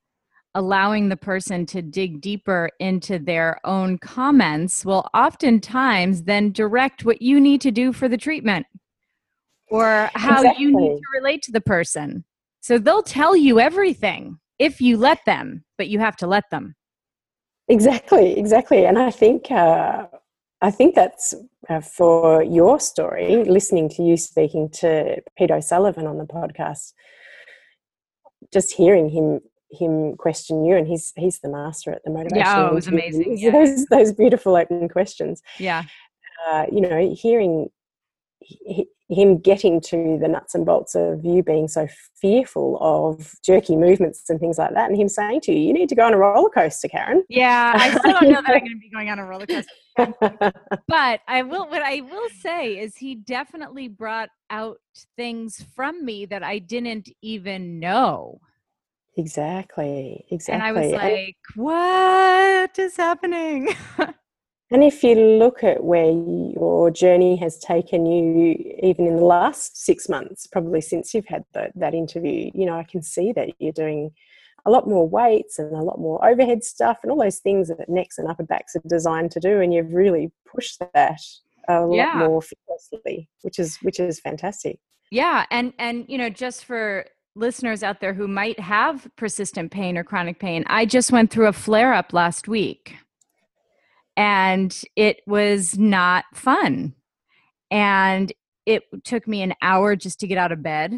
allowing 0.55 1.09
the 1.09 1.17
person 1.17 1.65
to 1.65 1.81
dig 1.81 2.21
deeper 2.21 2.69
into 2.79 3.19
their 3.19 3.59
own 3.63 3.97
comments 3.99 4.83
will 4.83 5.07
oftentimes 5.13 6.23
then 6.23 6.51
direct 6.51 7.05
what 7.05 7.21
you 7.21 7.39
need 7.39 7.61
to 7.61 7.71
do 7.71 7.93
for 7.93 8.07
the 8.07 8.17
treatment 8.17 8.65
or 9.69 10.09
how 10.15 10.39
exactly. 10.39 10.63
you 10.63 10.75
need 10.75 10.97
to 10.97 11.03
relate 11.13 11.41
to 11.43 11.51
the 11.51 11.61
person. 11.61 12.23
So 12.61 12.77
they'll 12.77 13.03
tell 13.03 13.35
you 13.35 13.59
everything 13.59 14.39
if 14.57 14.81
you 14.81 14.97
let 14.97 15.19
them, 15.25 15.63
but 15.77 15.87
you 15.87 15.99
have 15.99 16.17
to 16.17 16.27
let 16.27 16.49
them. 16.51 16.75
Exactly, 17.67 18.37
exactly. 18.37 18.85
And 18.85 18.97
I 18.97 19.11
think 19.11 19.51
uh, 19.51 20.07
I 20.61 20.71
think 20.71 20.95
that's 20.95 21.33
uh, 21.69 21.81
for 21.81 22.43
your 22.43 22.79
story. 22.79 23.43
Listening 23.45 23.89
to 23.89 24.03
you 24.03 24.17
speaking 24.17 24.69
to 24.79 25.21
Pete 25.37 25.51
O'Sullivan 25.51 26.05
on 26.05 26.17
the 26.17 26.25
podcast, 26.25 26.93
just 28.51 28.73
hearing 28.73 29.09
him 29.09 29.39
him 29.71 30.15
question 30.17 30.65
you, 30.65 30.75
and 30.75 30.87
he's 30.87 31.13
he's 31.15 31.39
the 31.39 31.49
master 31.49 31.91
at 31.91 32.03
the 32.03 32.11
motivation. 32.11 32.37
Yeah, 32.37 32.63
oh, 32.63 32.67
it 32.67 32.73
was 32.73 32.87
amazing. 32.87 33.37
Yeah. 33.39 33.51
Those 33.51 33.85
those 33.85 34.13
beautiful 34.13 34.55
open 34.55 34.89
questions. 34.89 35.41
Yeah, 35.59 35.83
uh, 36.49 36.65
you 36.71 36.81
know, 36.81 37.13
hearing 37.15 37.69
he, 38.41 38.87
him 39.09 39.39
getting 39.39 39.81
to 39.81 40.17
the 40.21 40.27
nuts 40.27 40.53
and 40.55 40.65
bolts 40.65 40.95
of 40.95 41.25
you 41.25 41.41
being 41.41 41.67
so 41.67 41.87
fearful 42.21 42.77
of 42.79 43.33
jerky 43.43 43.75
movements 43.75 44.29
and 44.29 44.39
things 44.39 44.57
like 44.57 44.73
that, 44.73 44.89
and 44.89 44.99
him 44.99 45.09
saying 45.09 45.41
to 45.41 45.51
you, 45.51 45.59
"You 45.59 45.73
need 45.73 45.89
to 45.89 45.95
go 45.95 46.05
on 46.05 46.13
a 46.13 46.17
roller 46.17 46.49
coaster, 46.49 46.87
Karen." 46.87 47.23
Yeah, 47.29 47.73
I 47.75 47.97
still 47.97 48.13
don't 48.13 48.29
know 48.29 48.41
that 48.41 48.49
I'm 48.49 48.59
going 48.59 48.71
to 48.71 48.77
be 48.77 48.89
going 48.89 49.09
on 49.09 49.19
a 49.19 49.25
roller 49.25 49.47
coaster, 49.47 49.71
but 50.87 51.21
I 51.27 51.43
will. 51.43 51.67
What 51.67 51.81
I 51.81 52.01
will 52.01 52.29
say 52.41 52.79
is, 52.79 52.95
he 52.95 53.15
definitely 53.15 53.87
brought 53.87 54.29
out 54.49 54.77
things 55.15 55.65
from 55.75 56.05
me 56.05 56.25
that 56.25 56.43
I 56.43 56.59
didn't 56.59 57.09
even 57.21 57.79
know. 57.79 58.39
Exactly, 59.17 60.25
exactly. 60.31 60.53
And 60.53 60.63
I 60.63 60.71
was 60.71 60.91
like, 60.93 61.37
what 61.55 62.79
is 62.79 62.95
happening? 62.95 63.69
and 64.71 64.83
if 64.83 65.03
you 65.03 65.15
look 65.15 65.63
at 65.63 65.83
where 65.83 66.11
your 66.11 66.89
journey 66.89 67.35
has 67.37 67.59
taken 67.59 68.05
you, 68.05 68.55
even 68.81 69.07
in 69.07 69.17
the 69.17 69.25
last 69.25 69.83
six 69.83 70.07
months, 70.07 70.47
probably 70.47 70.79
since 70.79 71.13
you've 71.13 71.27
had 71.27 71.43
the, 71.53 71.69
that 71.75 71.93
interview, 71.93 72.49
you 72.53 72.65
know, 72.65 72.77
I 72.77 72.83
can 72.83 73.01
see 73.01 73.33
that 73.33 73.49
you're 73.59 73.73
doing 73.73 74.11
a 74.65 74.71
lot 74.71 74.87
more 74.87 75.07
weights 75.07 75.59
and 75.59 75.75
a 75.75 75.81
lot 75.81 75.99
more 75.99 76.23
overhead 76.27 76.63
stuff 76.63 76.97
and 77.03 77.11
all 77.11 77.19
those 77.19 77.39
things 77.39 77.69
that 77.69 77.89
necks 77.89 78.17
and 78.17 78.27
upper 78.27 78.43
backs 78.43 78.75
are 78.75 78.81
designed 78.87 79.31
to 79.31 79.39
do. 79.39 79.61
And 79.61 79.73
you've 79.73 79.93
really 79.93 80.31
pushed 80.45 80.81
that 80.93 81.21
a 81.67 81.81
lot 81.81 82.17
more 82.17 82.41
fearlessly, 82.41 83.29
which 83.41 83.59
is 83.59 83.77
which 83.81 83.99
is 83.99 84.19
fantastic. 84.19 84.79
Yeah, 85.11 85.45
and 85.51 85.73
and 85.79 86.05
you 86.07 86.17
know, 86.17 86.29
just 86.29 86.65
for 86.65 87.05
listeners 87.35 87.83
out 87.83 88.01
there 88.01 88.13
who 88.13 88.27
might 88.27 88.59
have 88.59 89.07
persistent 89.15 89.71
pain 89.71 89.97
or 89.97 90.03
chronic 90.03 90.39
pain, 90.39 90.63
I 90.67 90.85
just 90.85 91.11
went 91.11 91.31
through 91.31 91.47
a 91.47 91.53
flare 91.53 91.93
up 91.93 92.11
last 92.11 92.47
week 92.47 92.95
and 94.19 94.83
it 94.97 95.21
was 95.25 95.77
not 95.79 96.25
fun. 96.33 96.93
And 97.71 98.33
it 98.65 98.83
took 99.05 99.27
me 99.27 99.41
an 99.41 99.53
hour 99.61 99.95
just 99.95 100.19
to 100.19 100.27
get 100.27 100.37
out 100.37 100.51
of 100.51 100.61
bed 100.61 100.93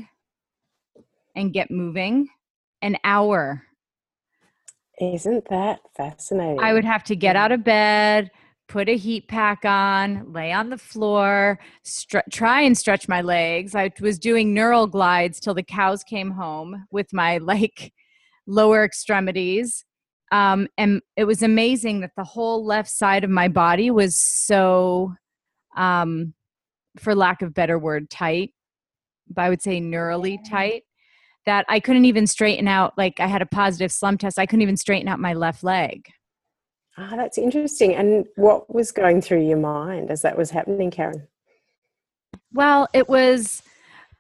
and 1.36 1.54
get 1.54 1.70
moving. 1.70 2.30
An 2.82 2.98
hour. 3.04 3.64
Isn't 5.00 5.48
that 5.50 5.80
fascinating? 5.96 6.60
I 6.60 6.74
would 6.74 6.86
have 6.86 7.04
to 7.06 7.16
get 7.16 7.36
out 7.36 7.52
of 7.52 7.64
bed, 7.64 8.30
put 8.68 8.88
a 8.88 8.96
heat 8.96 9.28
pack 9.28 9.66
on, 9.66 10.32
lay 10.32 10.52
on 10.52 10.70
the 10.70 10.78
floor, 10.78 11.60
try 12.32 12.62
and 12.62 12.78
stretch 12.78 13.08
my 13.08 13.22
legs. 13.22 13.74
I 13.76 13.92
was 14.00 14.20
doing 14.20 14.54
neural 14.54 14.88
glides 14.88 15.40
till 15.40 15.54
the 15.54 15.64
cows 15.64 16.04
came 16.04 16.32
home 16.32 16.86
with 16.92 17.12
my 17.14 17.38
like 17.40 17.94
lower 18.46 18.84
extremities. 18.84 19.86
Um, 20.32 20.68
and 20.78 21.02
it 21.18 21.26
was 21.26 21.44
amazing 21.44 22.02
that 22.02 22.12
the 22.16 22.24
whole 22.24 22.64
left 22.64 22.90
side 22.90 23.24
of 23.24 23.30
my 23.30 23.48
body 23.48 23.92
was 23.92 24.16
so, 24.16 25.14
um, 25.76 26.34
for 26.98 27.16
lack 27.16 27.42
of 27.42 27.54
better 27.54 27.78
word, 27.78 28.10
tight. 28.10 28.52
But 29.28 29.42
I 29.42 29.50
would 29.50 29.62
say 29.62 29.82
neurally 29.82 30.38
tight 30.48 30.84
that 31.46 31.66
I 31.68 31.80
couldn't 31.80 32.06
even 32.06 32.28
straighten 32.28 32.68
out. 32.68 32.98
Like 32.98 33.20
I 33.20 33.28
had 33.28 33.42
a 33.42 33.46
positive 33.46 33.92
slump 33.92 34.20
test. 34.20 34.40
I 34.40 34.46
couldn't 34.46 34.62
even 34.62 34.78
straighten 34.78 35.08
out 35.08 35.20
my 35.20 35.34
left 35.34 35.64
leg. 35.64 36.08
Ah, 36.98 37.14
that's 37.16 37.38
interesting. 37.38 37.96
And 37.96 38.26
what 38.36 38.74
was 38.74 38.92
going 38.92 39.22
through 39.22 39.48
your 39.48 39.58
mind 39.58 40.12
as 40.12 40.22
that 40.22 40.38
was 40.38 40.52
happening, 40.52 40.92
Karen? 40.92 41.28
Well, 42.54 42.88
it 42.94 43.08
was 43.08 43.64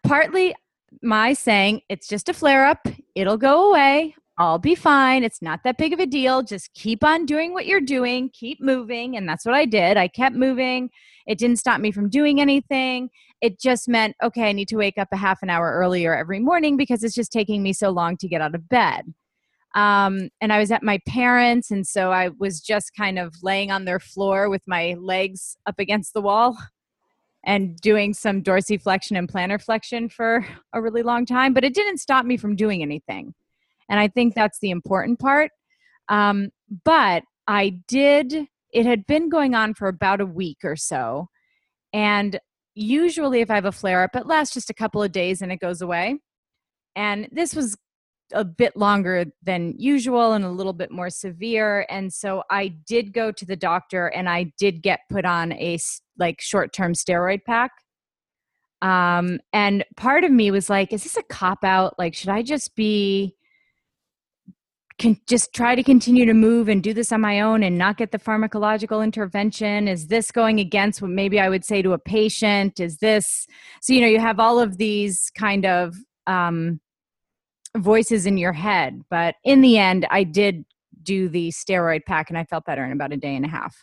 partly 0.03 0.55
my 1.01 1.33
saying, 1.33 1.81
it's 1.89 2.07
just 2.07 2.29
a 2.29 2.33
flare 2.33 2.65
up, 2.65 2.87
it'll 3.15 3.37
go 3.37 3.69
away, 3.69 4.15
I'll 4.37 4.57
be 4.57 4.73
fine. 4.73 5.23
It's 5.23 5.41
not 5.41 5.59
that 5.63 5.77
big 5.77 5.93
of 5.93 5.99
a 5.99 6.07
deal. 6.07 6.41
Just 6.41 6.73
keep 6.73 7.03
on 7.03 7.27
doing 7.27 7.53
what 7.53 7.67
you're 7.67 7.79
doing, 7.79 8.31
keep 8.33 8.59
moving. 8.59 9.15
And 9.15 9.29
that's 9.29 9.45
what 9.45 9.53
I 9.53 9.65
did. 9.65 9.97
I 9.97 10.07
kept 10.07 10.35
moving. 10.35 10.89
It 11.27 11.37
didn't 11.37 11.57
stop 11.57 11.79
me 11.79 11.91
from 11.91 12.09
doing 12.09 12.41
anything. 12.41 13.11
It 13.41 13.59
just 13.59 13.87
meant, 13.87 14.15
okay, 14.23 14.49
I 14.49 14.51
need 14.51 14.67
to 14.69 14.77
wake 14.77 14.97
up 14.97 15.07
a 15.11 15.17
half 15.17 15.41
an 15.41 15.49
hour 15.49 15.71
earlier 15.71 16.15
every 16.15 16.39
morning 16.39 16.77
because 16.77 17.03
it's 17.03 17.15
just 17.15 17.31
taking 17.31 17.63
me 17.63 17.73
so 17.73 17.89
long 17.89 18.17
to 18.17 18.27
get 18.27 18.41
out 18.41 18.55
of 18.55 18.69
bed 18.69 19.13
um, 19.73 20.29
and 20.41 20.51
I 20.51 20.59
was 20.59 20.71
at 20.71 20.83
my 20.83 20.99
parents, 21.07 21.71
and 21.71 21.87
so 21.87 22.11
I 22.11 22.29
was 22.39 22.59
just 22.59 22.93
kind 22.95 23.17
of 23.17 23.33
laying 23.41 23.71
on 23.71 23.85
their 23.85 23.99
floor 23.99 24.49
with 24.49 24.61
my 24.67 24.95
legs 24.99 25.55
up 25.65 25.79
against 25.79 26.13
the 26.13 26.21
wall 26.21 26.57
and 27.45 27.77
doing 27.77 28.13
some 28.13 28.43
dorsiflexion 28.43 29.17
and 29.17 29.31
plantar 29.31 29.63
flexion 29.63 30.09
for 30.09 30.45
a 30.73 30.81
really 30.81 31.03
long 31.03 31.25
time. 31.25 31.53
But 31.53 31.63
it 31.63 31.73
didn't 31.73 31.99
stop 31.99 32.25
me 32.25 32.35
from 32.35 32.55
doing 32.55 32.81
anything, 32.81 33.33
and 33.89 33.99
I 33.99 34.09
think 34.09 34.35
that's 34.35 34.59
the 34.59 34.71
important 34.71 35.19
part. 35.19 35.51
Um, 36.09 36.49
but 36.83 37.23
I 37.47 37.77
did. 37.87 38.47
It 38.73 38.85
had 38.85 39.05
been 39.07 39.29
going 39.29 39.55
on 39.55 39.73
for 39.73 39.87
about 39.87 40.19
a 40.19 40.25
week 40.25 40.59
or 40.65 40.75
so, 40.75 41.29
and 41.93 42.37
usually 42.75 43.41
if 43.41 43.51
I 43.51 43.55
have 43.55 43.65
a 43.65 43.71
flare 43.71 44.03
up, 44.03 44.15
it 44.15 44.27
lasts 44.27 44.53
just 44.53 44.69
a 44.69 44.73
couple 44.73 45.03
of 45.03 45.11
days 45.11 45.41
and 45.41 45.51
it 45.51 45.59
goes 45.59 45.81
away. 45.81 46.19
And 46.95 47.27
this 47.31 47.55
was 47.55 47.77
a 48.33 48.45
bit 48.45 48.75
longer 48.75 49.25
than 49.43 49.73
usual 49.77 50.33
and 50.33 50.45
a 50.45 50.49
little 50.49 50.73
bit 50.73 50.91
more 50.91 51.09
severe. 51.09 51.85
And 51.89 52.11
so 52.13 52.43
i 52.49 52.67
did 52.67 53.13
go 53.13 53.31
to 53.31 53.45
the 53.45 53.55
doctor 53.55 54.07
and 54.07 54.29
i 54.29 54.51
did 54.57 54.81
get 54.81 55.01
put 55.09 55.25
on 55.25 55.51
a 55.53 55.77
like 56.17 56.41
short-term 56.41 56.93
steroid 56.93 57.43
pack. 57.45 57.71
Um 58.81 59.39
and 59.53 59.83
part 59.97 60.23
of 60.23 60.31
me 60.31 60.51
was 60.51 60.69
like 60.69 60.93
is 60.93 61.03
this 61.03 61.17
a 61.17 61.23
cop 61.23 61.63
out 61.63 61.97
like 61.99 62.15
should 62.15 62.29
i 62.29 62.41
just 62.41 62.75
be 62.75 63.35
can 64.97 65.17
just 65.27 65.53
try 65.53 65.75
to 65.75 65.83
continue 65.83 66.25
to 66.25 66.33
move 66.33 66.69
and 66.69 66.83
do 66.83 66.93
this 66.93 67.11
on 67.11 67.21
my 67.21 67.41
own 67.41 67.63
and 67.63 67.77
not 67.77 67.97
get 67.97 68.11
the 68.11 68.19
pharmacological 68.19 69.03
intervention 69.03 69.87
is 69.87 70.07
this 70.07 70.31
going 70.31 70.59
against 70.59 71.01
what 71.01 71.11
maybe 71.11 71.39
i 71.39 71.49
would 71.49 71.65
say 71.65 71.81
to 71.81 71.93
a 71.93 71.97
patient 71.99 72.79
is 72.79 72.97
this 72.97 73.47
so 73.81 73.93
you 73.93 74.01
know 74.01 74.07
you 74.07 74.19
have 74.19 74.39
all 74.39 74.59
of 74.59 74.77
these 74.77 75.31
kind 75.35 75.65
of 75.65 75.95
um 76.27 76.79
voices 77.77 78.25
in 78.25 78.37
your 78.37 78.53
head. 78.53 79.01
But 79.09 79.35
in 79.43 79.61
the 79.61 79.77
end, 79.77 80.05
I 80.09 80.23
did 80.23 80.65
do 81.03 81.29
the 81.29 81.49
steroid 81.49 82.01
pack 82.05 82.29
and 82.29 82.37
I 82.37 82.43
felt 82.43 82.65
better 82.65 82.85
in 82.85 82.91
about 82.91 83.13
a 83.13 83.17
day 83.17 83.35
and 83.35 83.45
a 83.45 83.49
half. 83.49 83.75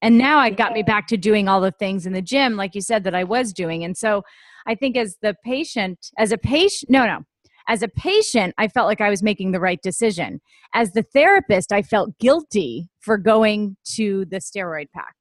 And 0.00 0.18
now 0.18 0.38
I 0.38 0.50
got 0.50 0.72
me 0.72 0.82
back 0.82 1.06
to 1.08 1.16
doing 1.16 1.48
all 1.48 1.60
the 1.60 1.70
things 1.70 2.06
in 2.06 2.12
the 2.12 2.22
gym, 2.22 2.56
like 2.56 2.74
you 2.74 2.80
said, 2.80 3.04
that 3.04 3.14
I 3.14 3.22
was 3.22 3.52
doing. 3.52 3.84
And 3.84 3.96
so 3.96 4.22
I 4.66 4.74
think 4.74 4.96
as 4.96 5.16
the 5.22 5.36
patient, 5.44 6.10
as 6.18 6.32
a 6.32 6.38
patient, 6.38 6.90
no, 6.90 7.06
no, 7.06 7.20
as 7.68 7.82
a 7.82 7.88
patient, 7.88 8.54
I 8.58 8.68
felt 8.68 8.86
like 8.86 9.00
I 9.00 9.10
was 9.10 9.22
making 9.22 9.52
the 9.52 9.60
right 9.60 9.80
decision. 9.82 10.40
As 10.74 10.92
the 10.92 11.02
therapist, 11.02 11.72
I 11.72 11.82
felt 11.82 12.18
guilty 12.18 12.88
for 13.00 13.18
going 13.18 13.76
to 13.94 14.24
the 14.26 14.38
steroid 14.38 14.86
pack. 14.94 15.14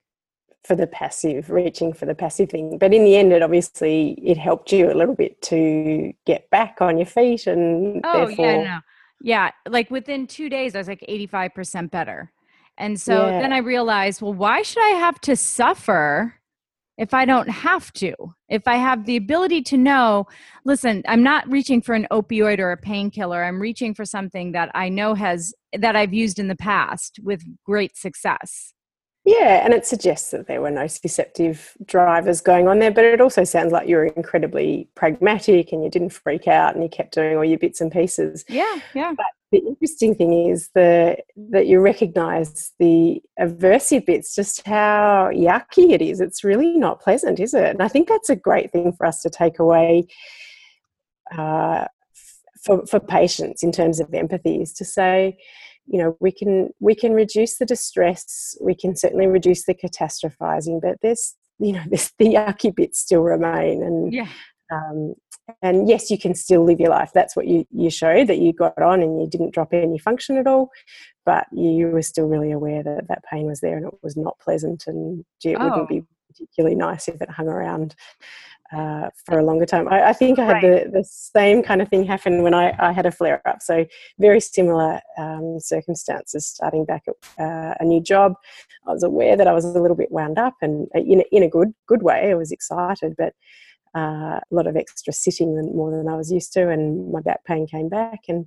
for 0.64 0.76
the 0.76 0.86
passive, 0.88 1.50
reaching 1.50 1.92
for 1.92 2.06
the 2.06 2.14
passive 2.16 2.50
thing. 2.50 2.78
But 2.78 2.94
in 2.94 3.04
the 3.04 3.16
end, 3.16 3.34
it 3.34 3.42
obviously 3.42 4.12
it 4.24 4.38
helped 4.38 4.72
you 4.72 4.92
a 4.92 4.94
little 4.94 5.16
bit 5.16 5.42
to 5.44 6.14
get 6.26 6.50
back 6.52 6.78
on 6.82 6.98
your 6.98 7.08
feet, 7.08 7.48
and 7.48 8.04
oh 8.04 8.14
therefore, 8.14 8.46
yeah, 8.46 8.64
no. 8.64 8.80
yeah, 9.22 9.52
like 9.68 9.89
within 9.92 10.28
two 10.28 10.50
days, 10.50 10.76
I 10.76 10.78
was 10.80 10.88
like 10.88 11.04
eighty 11.08 11.28
five 11.28 11.54
percent 11.56 11.92
better. 11.92 12.32
And 12.78 13.00
so 13.00 13.28
Yeah. 13.28 13.39
then 13.39 13.54
I 13.54 13.58
realized, 13.58 14.22
well, 14.22 14.34
why 14.34 14.62
should 14.62 14.84
I 14.84 14.98
have 15.00 15.20
to 15.22 15.36
suffer 15.36 16.36
if 17.02 17.16
I 17.16 17.26
don't 17.26 17.49
have 17.49 17.91
to? 17.93 18.14
If 18.47 18.68
I 18.68 18.76
have 18.76 19.08
the 19.08 19.16
ability 19.16 19.64
to 19.64 19.78
know, 19.78 20.28
listen, 20.66 21.02
I'm 21.08 21.24
not 21.24 21.49
reaching 21.52 21.82
for 21.82 21.95
an 21.95 22.06
opioid 22.12 22.60
or 22.60 22.72
a 22.72 22.78
painkiller. 22.78 23.43
I'm 23.43 23.60
reaching 23.60 23.95
for 23.95 24.06
something 24.06 24.52
that 24.52 24.70
I 24.76 24.89
know 24.89 25.16
has 25.16 25.52
that 25.74 25.95
I've 25.95 26.14
used 26.14 26.38
in 26.38 26.47
the 26.47 26.56
past 26.56 27.20
with 27.24 27.41
great 27.66 27.97
success. 27.97 28.76
Yeah, 29.24 29.64
and 29.64 29.74
it 29.74 29.86
suggests 29.86 30.32
that 30.32 30.48
there 30.48 30.62
were 30.62 30.72
no 30.72 30.82
nociceptive 30.82 31.76
drivers 31.86 32.42
going 32.42 32.68
on 32.68 32.80
there, 32.80 32.90
but 32.92 33.06
it 33.06 33.22
also 33.22 33.44
sounds 33.44 33.72
like 33.72 33.88
you 33.88 33.98
were 33.98 34.06
incredibly 34.06 34.90
pragmatic 34.96 35.72
and 35.72 35.84
you 35.84 35.92
didn't 35.92 36.10
freak 36.10 36.48
out 36.48 36.74
and 36.74 36.84
you 36.84 36.90
kept 36.90 37.14
doing 37.14 37.38
all 37.38 37.46
your 37.46 37.60
bits 37.60 37.82
and 37.82 37.92
pieces. 37.92 38.44
Yeah, 38.50 38.80
yeah. 38.96 39.14
But 39.16 39.28
The 39.52 39.60
interesting 39.60 40.16
thing 40.16 40.48
is 40.48 40.70
the 40.74 41.18
that 41.52 41.68
you 41.68 41.82
recognise 41.82 42.72
the 42.80 43.22
aversive 43.40 44.06
bits, 44.06 44.34
just 44.34 44.66
how 44.66 45.30
yucky 45.34 45.92
it 45.92 46.02
is. 46.02 46.22
It's 46.22 46.44
really 46.44 46.78
not 46.78 47.02
pleasant, 47.02 47.40
is 47.40 47.54
it? 47.54 47.70
And 47.70 47.84
I 47.84 47.90
think 47.90 48.08
that's 48.08 48.30
a 48.30 48.36
great 48.36 48.72
thing 48.72 48.94
for 48.94 49.06
us 49.06 49.22
to 49.22 49.30
take 49.30 49.60
away 49.60 50.08
uh, 51.38 51.86
for 52.64 52.86
for 52.88 53.00
patients 53.00 53.62
in 53.62 53.72
terms 53.72 54.00
of 54.00 54.14
empathy 54.14 54.62
is 54.62 54.74
to 54.74 54.86
say, 54.86 55.38
you 55.88 55.98
know, 56.00 56.16
we 56.20 56.32
can 56.32 56.70
we 56.80 56.96
can 56.96 57.14
reduce 57.14 57.58
the 57.58 57.66
distress, 57.66 58.58
we 58.62 58.76
can 58.76 58.96
certainly 58.96 59.28
reduce 59.28 59.66
the 59.66 59.74
catastrophizing, 59.74 60.82
but 60.82 60.98
there's 61.02 61.36
you 61.60 61.74
know, 61.74 61.84
there's 61.90 62.12
the 62.18 62.26
yucky 62.26 62.74
bits 62.76 63.00
still 63.00 63.22
remain, 63.22 63.84
and 63.84 64.14
Yeah. 64.14 64.28
um, 64.72 65.16
and 65.62 65.90
yes, 65.90 66.10
you 66.10 66.18
can 66.18 66.34
still 66.34 66.64
live 66.64 66.80
your 66.80 66.92
life. 66.92 67.12
That's 67.14 67.36
what 67.36 67.48
you 67.48 67.66
you 67.72 67.90
showed 67.90 68.28
that 68.28 68.40
you 68.40 68.54
got 68.54 68.82
on 68.82 69.02
and 69.02 69.22
you 69.22 69.28
didn't 69.28 69.54
drop 69.54 69.74
any 69.74 69.98
function 69.98 70.38
at 70.38 70.48
all, 70.48 70.70
but 71.26 71.48
you 71.52 71.88
were 71.88 72.02
still 72.02 72.28
really 72.28 72.52
aware 72.52 72.84
that 72.84 73.08
that 73.10 73.24
pain 73.30 73.46
was 73.48 73.60
there 73.60 73.78
and 73.78 73.86
it 73.88 73.94
was 74.02 74.16
not 74.16 74.40
pleasant, 74.40 74.86
and 74.88 75.26
gee, 75.42 75.52
it 75.52 75.58
Oh. 75.60 75.66
wouldn't 75.70 75.90
be 75.90 76.04
particularly 76.30 76.76
nice 76.78 77.10
if 77.10 77.22
it 77.22 77.30
hung 77.30 77.50
around 77.50 77.94
uh, 78.76 79.10
for 79.26 79.40
a 79.40 79.44
longer 79.44 79.66
time. 79.66 79.88
I, 79.90 80.10
I 80.10 80.14
think 80.14 80.40
I 80.40 80.46
had 80.46 80.64
the, 80.64 80.90
the 80.92 81.04
same 81.04 81.62
kind 81.62 81.82
of 81.82 81.90
thing 81.90 82.06
happen 82.06 82.42
when 82.42 82.54
I, 82.54 82.76
I 82.80 82.92
had 82.92 83.06
a 83.06 83.12
flare 83.12 83.46
up. 83.48 83.62
So, 83.62 83.86
very 84.20 84.40
similar 84.40 85.02
um, 85.18 85.58
circumstances 85.60 86.46
starting 86.48 86.86
back 86.86 87.04
at 87.08 87.44
uh, 87.44 87.76
a 87.80 87.86
new 87.86 88.02
job. 88.02 88.36
I 88.88 88.94
was 88.94 89.04
aware 89.04 89.36
that 89.36 89.48
I 89.48 89.54
was 89.54 89.66
a 89.66 89.80
little 89.80 89.98
bit 89.98 90.12
wound 90.12 90.40
up 90.40 90.56
and 90.62 90.88
uh, 90.96 91.00
in 91.00 91.22
a, 91.22 91.24
in 91.32 91.44
a 91.44 91.50
good, 91.50 91.74
good 91.88 92.04
way. 92.04 92.32
I 92.32 92.36
was 92.36 92.52
excited, 92.52 93.16
but 93.18 93.34
uh, 93.96 94.40
a 94.40 94.52
lot 94.52 94.68
of 94.68 94.78
extra 94.78 95.14
sitting 95.14 95.56
than, 95.56 95.76
more 95.76 95.92
than 95.92 96.08
I 96.08 96.16
was 96.16 96.32
used 96.32 96.54
to, 96.54 96.70
and 96.70 97.12
my 97.12 97.22
back 97.22 97.44
pain 97.46 97.68
came 97.68 97.90
back. 97.90 98.22
And 98.28 98.46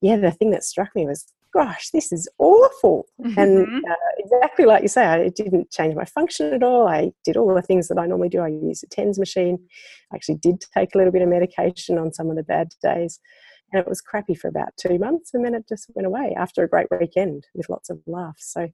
yeah, 0.00 0.16
the 0.16 0.30
thing 0.30 0.50
that 0.50 0.64
struck 0.64 0.94
me 0.94 1.06
was, 1.06 1.26
gosh, 1.56 1.90
this 1.90 2.12
is 2.12 2.28
awful. 2.38 3.06
And 3.18 3.66
Mhm. 3.66 3.82
uh, 3.90 3.94
exactly 4.18 4.64
like 4.64 4.82
you 4.82 4.88
say, 4.88 5.04
I, 5.04 5.18
it 5.18 5.36
didn't 5.36 5.70
change 5.70 5.94
my 5.94 6.04
function 6.04 6.52
at 6.52 6.62
all. 6.62 6.86
I 6.86 7.12
did 7.24 7.36
all 7.36 7.54
the 7.54 7.62
things 7.62 7.88
that 7.88 7.98
I 7.98 8.06
normally 8.06 8.28
do. 8.28 8.40
I 8.40 8.48
used 8.48 8.84
a 8.84 8.86
TENS 8.86 9.18
machine. 9.18 9.58
I 10.12 10.16
actually 10.16 10.36
did 10.36 10.60
take 10.74 10.94
a 10.94 10.98
little 10.98 11.12
bit 11.12 11.22
of 11.22 11.28
medication 11.28 11.98
on 11.98 12.12
some 12.12 12.30
of 12.30 12.36
the 12.36 12.42
bad 12.42 12.68
days. 12.82 13.20
And 13.72 13.80
it 13.80 13.88
was 13.88 14.00
crappy 14.00 14.34
for 14.34 14.48
about 14.48 14.76
two 14.78 14.98
months. 14.98 15.34
And 15.34 15.44
then 15.44 15.54
it 15.54 15.68
just 15.68 15.90
went 15.94 16.06
away 16.06 16.34
after 16.38 16.62
a 16.62 16.68
great 16.68 16.86
weekend 17.00 17.46
with 17.54 17.68
lots 17.68 17.90
of 17.90 17.98
laughs. 18.06 18.52
So 18.52 18.68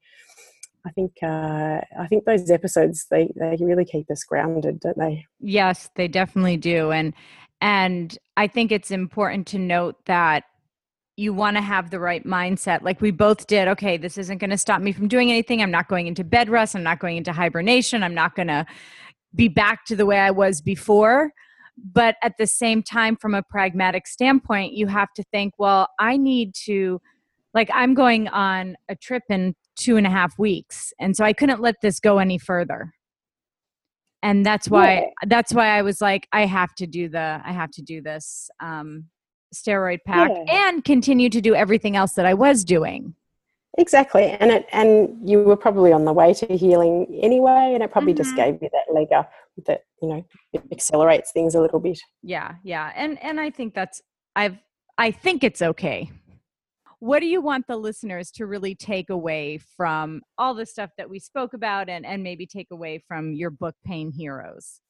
I 0.85 0.91
think 0.91 1.13
uh, 1.23 1.81
I 1.99 2.07
think 2.09 2.25
those 2.25 2.51
episodes 2.51 3.07
they, 3.11 3.33
they 3.37 3.57
really 3.61 3.85
keep 3.85 4.11
us 4.11 4.25
grounded, 4.25 4.81
don't 4.81 4.99
they? 4.99 5.27
Yes, 5.41 5.89
they 5.97 6.09
definitely 6.09 6.57
do. 6.57 6.91
And 6.91 7.15
and 7.61 8.19
I 8.37 8.49
think 8.49 8.73
it's 8.73 8.91
important 8.91 9.47
to 9.49 9.59
note 9.59 10.05
that 10.07 10.45
you 11.17 11.33
want 11.33 11.57
to 11.57 11.61
have 11.61 11.91
the 11.91 12.01
right 12.01 12.25
mindset. 12.25 12.83
Like 12.83 13.01
we 13.01 13.11
both 13.11 13.47
did, 13.47 13.69
okay, 13.69 13.97
this 13.97 14.17
isn't 14.17 14.39
going 14.39 14.51
to 14.51 14.59
stop 14.59 14.81
me 14.81 14.93
from 14.93 15.09
doing 15.09 15.31
anything. 15.31 15.61
I'm 15.61 15.71
not 15.71 15.89
going 15.89 16.07
into 16.07 16.25
bed 16.25 16.49
rest, 16.49 16.75
I'm 16.75 16.83
not 16.83 17.01
going 17.01 17.17
into 17.17 17.33
hibernation, 17.33 18.03
I'm 18.03 18.15
not 18.15 18.35
going 18.35 18.49
to 18.49 18.67
be 19.35 19.49
back 19.49 19.85
to 19.87 19.97
the 19.97 20.07
way 20.07 20.19
I 20.19 20.31
was 20.31 20.61
before. 20.61 21.33
But 21.93 22.17
at 22.23 22.35
the 22.39 22.47
same 22.47 22.83
time, 22.83 23.17
from 23.17 23.35
a 23.35 23.43
pragmatic 23.43 24.07
standpoint, 24.07 24.75
you 24.75 24.87
have 24.89 25.09
to 25.17 25.25
think, 25.33 25.55
well, 25.59 25.89
I 25.99 26.19
need 26.19 26.55
to, 26.67 27.01
like, 27.55 27.71
I'm 27.73 27.95
going 27.95 28.29
on 28.29 28.77
a 28.91 28.95
trip 28.95 29.23
in 29.31 29.55
two 29.75 29.97
and 29.97 30.07
a 30.07 30.11
half 30.11 30.39
weeks. 30.39 30.93
And 31.01 31.17
so 31.17 31.25
I 31.25 31.33
couldn't 31.33 31.63
let 31.63 31.77
this 31.81 31.99
go 31.99 32.19
any 32.19 32.39
further 32.39 32.93
and 34.23 34.47
that's 34.47 34.69
why 34.69 34.95
Yeah. 34.95 35.07
that's 35.27 35.53
why 35.53 35.69
I 35.77 35.83
was 35.83 36.01
like, 36.01 36.29
I 36.33 36.47
have 36.47 36.75
to 36.77 36.87
do 36.87 37.09
the 37.09 37.41
I 37.45 37.53
have 37.53 37.71
to 37.73 37.83
do 37.83 38.01
this 38.01 38.49
um, 38.61 39.07
steroid 39.55 39.99
pack 40.07 40.31
Yeah. 40.31 40.69
and 40.69 40.85
continue 40.85 41.29
to 41.31 41.41
do 41.41 41.55
everything 41.55 41.97
else 41.97 42.13
that 42.15 42.27
I 42.27 42.35
was 42.35 42.65
doing. 42.65 43.15
Exactly, 43.79 44.25
and 44.25 44.51
it 44.51 44.67
and 44.73 45.17
you 45.27 45.43
were 45.43 45.57
probably 45.57 45.93
on 45.93 46.05
the 46.05 46.13
way 46.13 46.35
to 46.35 46.47
healing 46.57 47.07
anyway, 47.23 47.73
and 47.73 47.83
it 47.83 47.91
probably 47.91 48.13
just 48.13 48.35
Mhm. 48.35 48.37
gave 48.37 48.63
you 48.63 48.69
that 48.71 48.93
leg 48.93 49.13
up 49.13 49.33
that 49.67 49.85
you 50.03 50.09
know 50.09 50.25
it 50.53 50.63
accelerates 50.71 51.33
things 51.33 51.55
a 51.55 51.61
little 51.61 51.81
bit. 51.81 51.99
Yeah, 52.23 52.57
yeah, 52.63 52.93
and 52.95 53.23
and 53.23 53.41
I 53.41 53.49
think 53.49 53.73
that's 53.73 54.03
I've 54.37 54.59
I 54.99 55.11
think 55.11 55.43
it's 55.43 55.63
okay. 55.63 56.11
What 56.99 57.21
do 57.21 57.27
you 57.27 57.41
want 57.41 57.67
the 57.67 57.77
listeners 57.79 58.31
to 58.33 58.47
really 58.47 58.75
take 58.75 59.09
away 59.09 59.59
from 59.59 60.21
all 60.37 60.55
the 60.55 60.67
stuff 60.67 60.91
that 60.99 61.09
we 61.09 61.19
spoke 61.19 61.55
about, 61.55 61.89
and 61.89 62.05
and 62.05 62.23
maybe 62.23 62.47
take 62.47 62.71
away 62.71 62.99
from 62.99 63.33
your 63.33 63.49
book, 63.51 63.75
Pain 63.87 64.13
Heroes? 64.13 64.83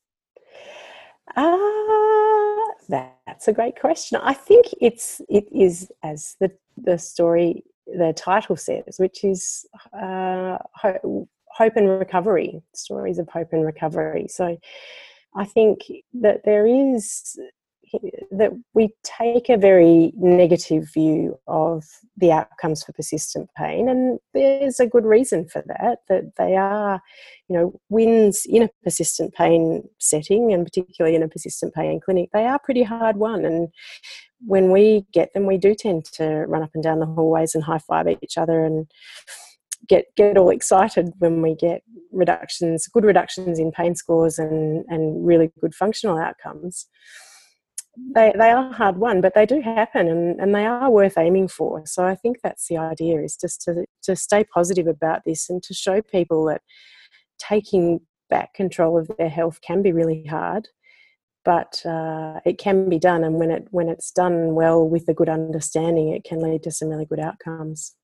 Ah, 1.37 2.71
that's 2.89 3.49
a 3.49 3.53
great 3.53 3.79
question. 3.81 4.21
I 4.23 4.35
think 4.35 4.67
it's 4.81 5.21
it 5.29 5.47
is 5.53 5.91
as 6.03 6.37
the 6.41 6.51
the 6.77 6.99
story 6.99 7.65
the 7.87 8.13
title 8.17 8.57
says, 8.57 8.97
which 8.99 9.25
is 9.25 9.67
uh, 9.93 10.59
ho- 10.75 11.29
hope 11.49 11.77
and 11.77 11.89
recovery 11.89 12.63
stories 12.75 13.19
of 13.19 13.29
hope 13.29 13.53
and 13.53 13.65
recovery. 13.65 14.27
So 14.29 14.57
I 15.35 15.45
think 15.45 15.81
that 16.15 16.45
there 16.45 16.67
is 16.67 17.39
that 18.31 18.53
we 18.75 18.91
take 19.03 19.49
a 19.49 19.57
very 19.57 20.13
negative 20.17 20.89
view 20.93 21.39
of 21.47 21.85
the 22.17 22.33
outcomes 22.33 22.83
for 22.83 22.93
persistent 22.93 23.49
pain 23.57 23.89
and 23.89 24.19
there's 24.35 24.81
a 24.81 24.87
good 24.87 25.05
reason 25.05 25.47
for 25.49 25.63
that 25.67 25.99
that 26.09 26.25
they 26.37 26.57
are 26.57 27.01
you 27.49 27.57
know 27.57 27.81
wins 27.89 28.45
in 28.47 28.63
a 28.63 28.71
persistent 28.83 29.35
pain 29.35 29.83
setting 29.99 30.53
and 30.53 30.65
particularly 30.65 31.15
in 31.15 31.23
a 31.23 31.29
persistent 31.29 31.75
pain 31.75 32.01
clinic 32.01 32.31
they 32.33 32.45
are 32.45 32.59
pretty 32.59 32.83
hard 32.83 33.17
won 33.17 33.45
and 33.45 33.69
when 34.45 34.71
we 34.71 35.07
get 35.13 35.33
them 35.35 35.47
we 35.47 35.59
do 35.59 35.75
tend 35.75 36.05
to 36.05 36.45
run 36.49 36.63
up 36.63 36.71
and 36.75 36.83
down 36.83 37.01
the 37.01 37.07
hallways 37.07 37.55
and 37.55 37.65
high 37.65 37.79
five 37.79 38.07
each 38.23 38.39
other 38.39 38.65
and 38.65 38.91
get 39.89 40.07
get 40.17 40.39
all 40.39 40.51
excited 40.51 41.13
when 41.19 41.43
we 41.43 41.55
get 41.55 41.83
reductions 42.13 42.87
good 42.87 43.05
reductions 43.05 43.59
in 43.59 43.73
pain 43.73 43.95
scores 43.95 44.39
and 44.39 44.85
and 44.89 45.27
really 45.27 45.51
good 45.61 45.75
functional 45.75 46.19
outcomes 46.19 46.87
they 47.97 48.33
they 48.39 48.51
are 48.51 48.73
hard 48.73 48.97
won, 48.97 49.21
but 49.21 49.35
they 49.35 49.47
do 49.47 49.61
happen 49.61 50.09
and, 50.09 50.41
and 50.41 50.55
they 50.55 50.65
are 50.65 50.91
worth 50.91 51.19
aiming 51.19 51.49
for. 51.49 51.85
So 51.87 52.05
I 52.05 52.15
think 52.15 52.39
that's 52.43 52.69
the 52.69 52.79
idea 52.79 53.21
is 53.21 53.37
just 53.37 53.61
to 53.63 53.85
to 54.05 54.17
stay 54.17 54.45
positive 54.45 54.87
about 54.87 55.23
this 55.25 55.51
and 55.51 55.63
to 55.65 55.75
show 55.75 56.01
people 56.01 56.47
that 56.47 56.63
taking 57.39 58.01
back 58.31 58.55
control 58.55 58.99
of 58.99 59.11
their 59.19 59.29
health 59.29 59.61
can 59.61 59.83
be 59.83 59.93
really 59.93 60.25
hard, 60.25 60.69
but 61.45 61.85
uh, 61.85 62.41
it 62.47 62.57
can 62.59 62.89
be 62.89 62.99
done. 62.99 63.25
And 63.25 63.37
when 63.37 63.51
it 63.51 63.69
when 63.71 63.89
it's 63.89 64.11
done 64.11 64.55
well 64.55 64.89
with 64.89 65.09
a 65.09 65.15
good 65.15 65.29
understanding, 65.29 66.09
it 66.09 66.25
can 66.25 66.41
lead 66.41 66.63
to 66.63 66.71
some 66.71 66.89
really 66.89 67.07
good 67.07 67.21
outcomes. 67.21 67.95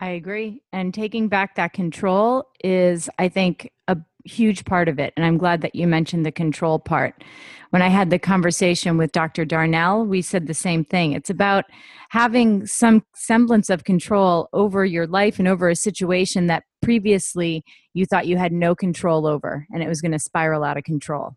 I 0.00 0.10
agree. 0.10 0.62
And 0.72 0.92
taking 0.92 1.28
back 1.28 1.54
that 1.54 1.72
control 1.72 2.44
is, 2.62 3.08
I 3.18 3.28
think, 3.28 3.72
a 3.88 3.96
huge 4.24 4.64
part 4.64 4.88
of 4.88 4.98
it. 4.98 5.14
And 5.16 5.24
I'm 5.24 5.38
glad 5.38 5.62
that 5.62 5.74
you 5.74 5.86
mentioned 5.86 6.26
the 6.26 6.32
control 6.32 6.78
part. 6.78 7.24
When 7.70 7.82
I 7.82 7.88
had 7.88 8.10
the 8.10 8.18
conversation 8.18 8.98
with 8.98 9.12
Dr. 9.12 9.44
Darnell, 9.44 10.04
we 10.04 10.22
said 10.22 10.46
the 10.46 10.54
same 10.54 10.84
thing. 10.84 11.12
It's 11.12 11.30
about 11.30 11.64
having 12.10 12.66
some 12.66 13.04
semblance 13.14 13.70
of 13.70 13.84
control 13.84 14.48
over 14.52 14.84
your 14.84 15.06
life 15.06 15.38
and 15.38 15.48
over 15.48 15.68
a 15.68 15.76
situation 15.76 16.46
that 16.46 16.64
previously 16.82 17.64
you 17.94 18.06
thought 18.06 18.26
you 18.26 18.36
had 18.36 18.52
no 18.52 18.74
control 18.74 19.26
over 19.26 19.66
and 19.72 19.82
it 19.82 19.88
was 19.88 20.00
going 20.00 20.12
to 20.12 20.18
spiral 20.18 20.62
out 20.62 20.76
of 20.76 20.84
control. 20.84 21.36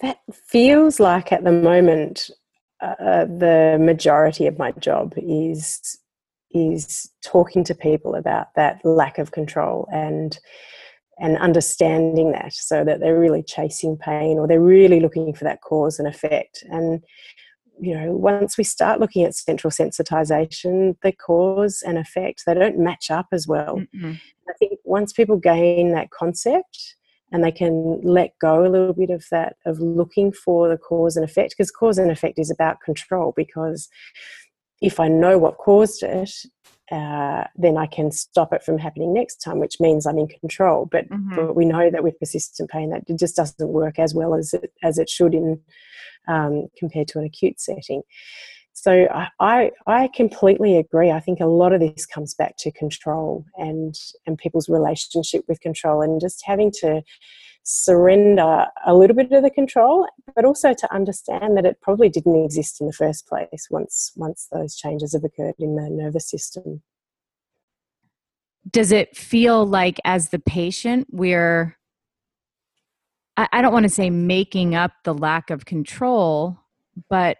That 0.00 0.18
feels 0.46 1.00
like 1.00 1.32
at 1.32 1.44
the 1.44 1.52
moment 1.52 2.30
uh, 2.80 3.24
the 3.24 3.78
majority 3.80 4.46
of 4.46 4.58
my 4.58 4.72
job 4.72 5.14
is 5.16 5.99
is 6.52 7.10
talking 7.22 7.64
to 7.64 7.74
people 7.74 8.14
about 8.14 8.48
that 8.56 8.84
lack 8.84 9.18
of 9.18 9.32
control 9.32 9.88
and 9.92 10.38
and 11.18 11.36
understanding 11.36 12.32
that 12.32 12.52
so 12.52 12.82
that 12.82 12.98
they're 13.00 13.18
really 13.18 13.42
chasing 13.42 13.96
pain 13.96 14.38
or 14.38 14.48
they're 14.48 14.60
really 14.60 15.00
looking 15.00 15.34
for 15.34 15.44
that 15.44 15.60
cause 15.60 15.98
and 15.98 16.08
effect 16.08 16.64
and 16.70 17.02
you 17.78 17.94
know 17.94 18.12
once 18.12 18.58
we 18.58 18.64
start 18.64 19.00
looking 19.00 19.22
at 19.22 19.34
central 19.34 19.70
sensitization 19.70 20.96
the 21.02 21.12
cause 21.12 21.82
and 21.86 21.98
effect 21.98 22.42
they 22.46 22.54
don't 22.54 22.78
match 22.78 23.10
up 23.10 23.26
as 23.32 23.46
well 23.46 23.80
Mm-mm. 23.94 24.18
I 24.48 24.52
think 24.58 24.80
once 24.84 25.12
people 25.12 25.36
gain 25.36 25.92
that 25.92 26.10
concept 26.10 26.96
and 27.32 27.44
they 27.44 27.52
can 27.52 28.00
let 28.02 28.36
go 28.40 28.66
a 28.66 28.68
little 28.68 28.92
bit 28.92 29.10
of 29.10 29.24
that 29.30 29.56
of 29.64 29.78
looking 29.78 30.32
for 30.32 30.68
the 30.68 30.76
cause 30.76 31.16
and 31.16 31.24
effect 31.24 31.54
because 31.56 31.70
cause 31.70 31.98
and 31.98 32.10
effect 32.10 32.38
is 32.38 32.50
about 32.50 32.80
control 32.80 33.32
because 33.36 33.88
if 34.80 35.00
i 35.00 35.08
know 35.08 35.38
what 35.38 35.58
caused 35.58 36.02
it 36.02 36.30
uh, 36.90 37.44
then 37.54 37.76
I 37.76 37.86
can 37.86 38.10
stop 38.10 38.52
it 38.52 38.64
from 38.64 38.76
happening 38.76 39.14
next 39.14 39.36
time, 39.36 39.60
which 39.60 39.78
means 39.78 40.06
I'm 40.06 40.18
in 40.18 40.26
control. 40.26 40.88
But, 40.90 41.08
mm-hmm. 41.08 41.36
but, 41.36 41.54
we 41.54 41.64
know 41.64 41.88
that 41.88 42.02
with 42.02 42.18
persistent 42.18 42.68
pain, 42.68 42.90
that 42.90 43.04
it 43.06 43.16
just 43.16 43.36
doesn't 43.36 43.68
work 43.68 44.00
as 44.00 44.12
well 44.12 44.34
as 44.34 44.54
it, 44.54 44.72
as 44.82 44.98
it 44.98 45.08
should 45.08 45.32
in 45.32 45.60
um, 46.26 46.66
compared 46.76 47.06
to 47.08 47.20
an 47.20 47.24
acute 47.24 47.60
setting. 47.60 48.02
So 48.72 49.06
I, 49.38 49.70
I 49.86 50.08
completely 50.14 50.78
agree. 50.78 51.10
I 51.10 51.20
think 51.20 51.40
a 51.40 51.46
lot 51.46 51.72
of 51.72 51.80
this 51.80 52.06
comes 52.06 52.34
back 52.34 52.56
to 52.60 52.72
control 52.72 53.44
and 53.56 53.94
and 54.26 54.38
people's 54.38 54.70
relationship 54.70 55.44
with 55.48 55.60
control 55.60 56.00
and 56.00 56.20
just 56.20 56.42
having 56.46 56.72
to 56.80 57.02
surrender 57.62 58.66
a 58.86 58.94
little 58.94 59.16
bit 59.16 59.30
of 59.32 59.42
the 59.42 59.50
control, 59.50 60.06
but 60.34 60.44
also 60.44 60.72
to 60.72 60.94
understand 60.94 61.56
that 61.56 61.66
it 61.66 61.80
probably 61.80 62.08
didn't 62.08 62.44
exist 62.44 62.80
in 62.80 62.86
the 62.86 62.92
first 62.92 63.26
place 63.26 63.68
once 63.70 64.12
once 64.16 64.48
those 64.52 64.76
changes 64.76 65.12
have 65.12 65.24
occurred 65.24 65.54
in 65.58 65.76
the 65.76 65.88
nervous 65.90 66.28
system. 66.28 66.82
Does 68.70 68.92
it 68.92 69.16
feel 69.16 69.66
like 69.66 69.98
as 70.04 70.30
the 70.30 70.38
patient 70.38 71.06
we're 71.10 71.76
I 73.36 73.62
don't 73.62 73.72
want 73.72 73.84
to 73.84 73.88
say 73.88 74.10
making 74.10 74.74
up 74.74 74.92
the 75.04 75.14
lack 75.14 75.48
of 75.48 75.64
control, 75.64 76.58
but 77.08 77.38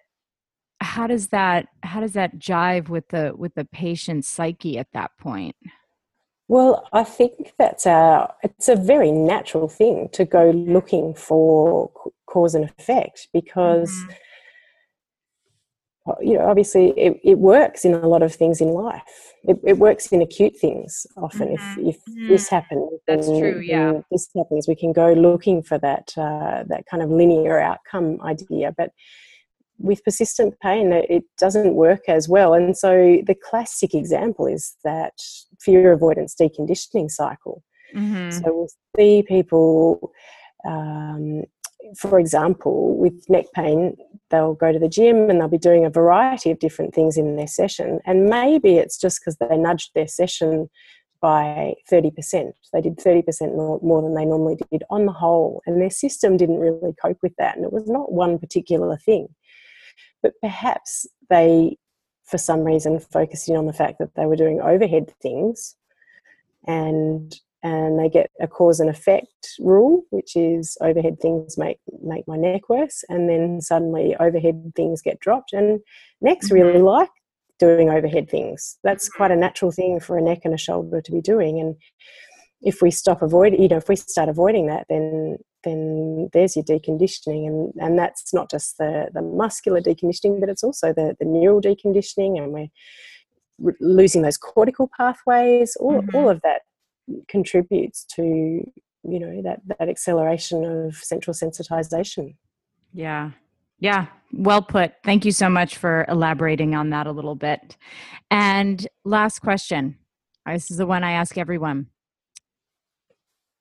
how 0.80 1.06
does 1.06 1.28
that 1.28 1.66
how 1.82 2.00
does 2.00 2.12
that 2.14 2.38
jive 2.38 2.88
with 2.88 3.08
the 3.08 3.32
with 3.36 3.54
the 3.54 3.66
patient's 3.66 4.28
psyche 4.28 4.78
at 4.78 4.88
that 4.94 5.10
point 5.18 5.54
well 6.50 6.84
i 6.92 7.04
think 7.04 7.52
that's 7.58 7.86
a 7.86 8.28
it's 8.42 8.68
a 8.68 8.74
very 8.74 9.12
natural 9.12 9.68
thing 9.68 10.08
to 10.12 10.24
go 10.24 10.50
looking 10.50 11.14
for 11.14 11.90
cause 12.26 12.56
and 12.56 12.64
effect 12.64 13.28
because 13.32 13.92
mm-hmm. 16.06 16.22
you 16.26 16.34
know 16.34 16.44
obviously 16.44 16.86
it, 16.98 17.20
it 17.22 17.38
works 17.38 17.84
in 17.84 17.94
a 17.94 18.08
lot 18.08 18.22
of 18.22 18.34
things 18.34 18.60
in 18.60 18.70
life 18.70 19.32
it, 19.44 19.60
it 19.64 19.78
works 19.78 20.08
in 20.08 20.20
acute 20.20 20.56
things 20.56 21.06
often 21.16 21.48
mm-hmm. 21.56 21.86
if 21.86 21.94
if 21.94 22.00
mm-hmm. 22.04 22.28
this 22.28 22.48
happens 22.48 22.90
that's 23.06 23.28
true 23.28 23.60
yeah 23.60 23.92
this 24.10 24.28
happens 24.36 24.66
we 24.66 24.74
can 24.74 24.92
go 24.92 25.12
looking 25.12 25.62
for 25.62 25.78
that 25.78 26.12
uh, 26.16 26.64
that 26.66 26.84
kind 26.90 27.02
of 27.02 27.10
linear 27.10 27.60
outcome 27.60 28.20
idea 28.22 28.74
but 28.76 28.90
with 29.82 30.04
persistent 30.04 30.60
pain, 30.60 30.92
it 30.92 31.24
doesn't 31.38 31.74
work 31.74 32.02
as 32.06 32.28
well. 32.28 32.52
And 32.52 32.76
so 32.76 33.22
the 33.26 33.34
classic 33.34 33.94
example 33.94 34.46
is 34.46 34.76
that 34.84 35.14
fear 35.60 35.92
avoidance 35.92 36.34
deconditioning 36.40 37.10
cycle. 37.10 37.62
Mm-hmm. 37.94 38.30
So 38.30 38.42
we'll 38.46 38.68
see 38.96 39.22
people, 39.26 40.12
um, 40.66 41.42
for 41.98 42.18
example, 42.18 42.96
with 42.96 43.24
neck 43.28 43.46
pain, 43.54 43.96
they'll 44.30 44.54
go 44.54 44.72
to 44.72 44.78
the 44.78 44.88
gym 44.88 45.28
and 45.28 45.40
they'll 45.40 45.48
be 45.48 45.58
doing 45.58 45.84
a 45.84 45.90
variety 45.90 46.50
of 46.50 46.58
different 46.58 46.94
things 46.94 47.16
in 47.16 47.36
their 47.36 47.48
session. 47.48 48.00
And 48.06 48.26
maybe 48.26 48.76
it's 48.76 48.98
just 48.98 49.20
because 49.20 49.36
they 49.36 49.56
nudged 49.56 49.90
their 49.94 50.06
session 50.06 50.68
by 51.20 51.74
30%. 51.90 52.52
They 52.72 52.80
did 52.80 52.96
30% 52.96 53.24
more, 53.54 53.78
more 53.82 54.00
than 54.02 54.14
they 54.14 54.24
normally 54.24 54.56
did 54.70 54.84
on 54.88 55.04
the 55.06 55.12
whole. 55.12 55.60
And 55.66 55.80
their 55.80 55.90
system 55.90 56.36
didn't 56.36 56.60
really 56.60 56.94
cope 57.02 57.18
with 57.22 57.34
that. 57.38 57.56
And 57.56 57.64
it 57.64 57.72
was 57.72 57.88
not 57.88 58.12
one 58.12 58.38
particular 58.38 58.96
thing 58.96 59.28
but 60.22 60.32
perhaps 60.40 61.06
they, 61.28 61.76
for 62.30 62.38
some 62.38 62.60
reason, 62.60 63.00
focusing 63.00 63.56
on 63.56 63.66
the 63.66 63.72
fact 63.72 63.98
that 63.98 64.14
they 64.14 64.26
were 64.26 64.36
doing 64.36 64.60
overhead 64.60 65.12
things 65.20 65.76
and 66.66 67.34
and 67.62 67.98
they 67.98 68.08
get 68.08 68.30
a 68.40 68.48
cause 68.48 68.80
and 68.80 68.88
effect 68.88 69.56
rule, 69.58 70.02
which 70.08 70.34
is 70.34 70.78
overhead 70.80 71.20
things 71.20 71.58
make 71.58 71.78
make 72.02 72.26
my 72.26 72.36
neck 72.36 72.68
worse, 72.68 73.04
and 73.08 73.28
then 73.28 73.60
suddenly 73.60 74.16
overhead 74.18 74.72
things 74.74 75.02
get 75.02 75.20
dropped, 75.20 75.52
and 75.52 75.80
necks 76.20 76.46
mm-hmm. 76.46 76.54
really 76.54 76.80
like 76.80 77.10
doing 77.58 77.90
overhead 77.90 78.30
things. 78.30 78.78
That's 78.82 79.08
mm-hmm. 79.08 79.16
quite 79.16 79.30
a 79.30 79.36
natural 79.36 79.72
thing 79.72 80.00
for 80.00 80.16
a 80.16 80.22
neck 80.22 80.40
and 80.44 80.54
a 80.54 80.58
shoulder 80.58 81.00
to 81.02 81.12
be 81.12 81.20
doing, 81.20 81.60
and 81.60 81.76
if 82.62 82.82
we 82.82 82.90
stop 82.90 83.22
avoiding, 83.22 83.62
you 83.62 83.68
know, 83.68 83.78
if 83.78 83.88
we 83.88 83.96
start 83.96 84.28
avoiding 84.28 84.66
that, 84.66 84.86
then 84.88 85.38
then 85.64 86.28
there's 86.32 86.56
your 86.56 86.64
deconditioning, 86.64 87.46
and 87.46 87.72
and 87.76 87.98
that's 87.98 88.32
not 88.32 88.50
just 88.50 88.78
the 88.78 89.08
the 89.12 89.22
muscular 89.22 89.80
deconditioning, 89.80 90.40
but 90.40 90.48
it's 90.48 90.64
also 90.64 90.92
the 90.92 91.16
the 91.18 91.26
neural 91.26 91.60
deconditioning, 91.60 92.38
and 92.38 92.52
we're 92.52 92.68
re- 93.58 93.74
losing 93.80 94.22
those 94.22 94.36
cortical 94.36 94.90
pathways. 94.96 95.76
All 95.80 96.02
mm-hmm. 96.02 96.16
all 96.16 96.28
of 96.28 96.40
that 96.42 96.62
contributes 97.28 98.04
to 98.16 98.22
you 98.22 99.18
know 99.20 99.42
that 99.42 99.60
that 99.66 99.88
acceleration 99.88 100.64
of 100.64 100.96
central 100.96 101.34
sensitization. 101.34 102.36
Yeah. 102.92 103.30
Yeah, 103.82 104.08
well 104.32 104.60
put. 104.60 104.92
Thank 105.04 105.24
you 105.24 105.32
so 105.32 105.48
much 105.48 105.78
for 105.78 106.04
elaborating 106.06 106.74
on 106.74 106.90
that 106.90 107.06
a 107.06 107.12
little 107.12 107.34
bit. 107.34 107.78
And 108.30 108.86
last 109.04 109.40
question. 109.40 109.96
This 110.46 110.70
is 110.70 110.76
the 110.76 110.86
one 110.86 111.02
I 111.02 111.12
ask 111.12 111.38
everyone. 111.38 111.86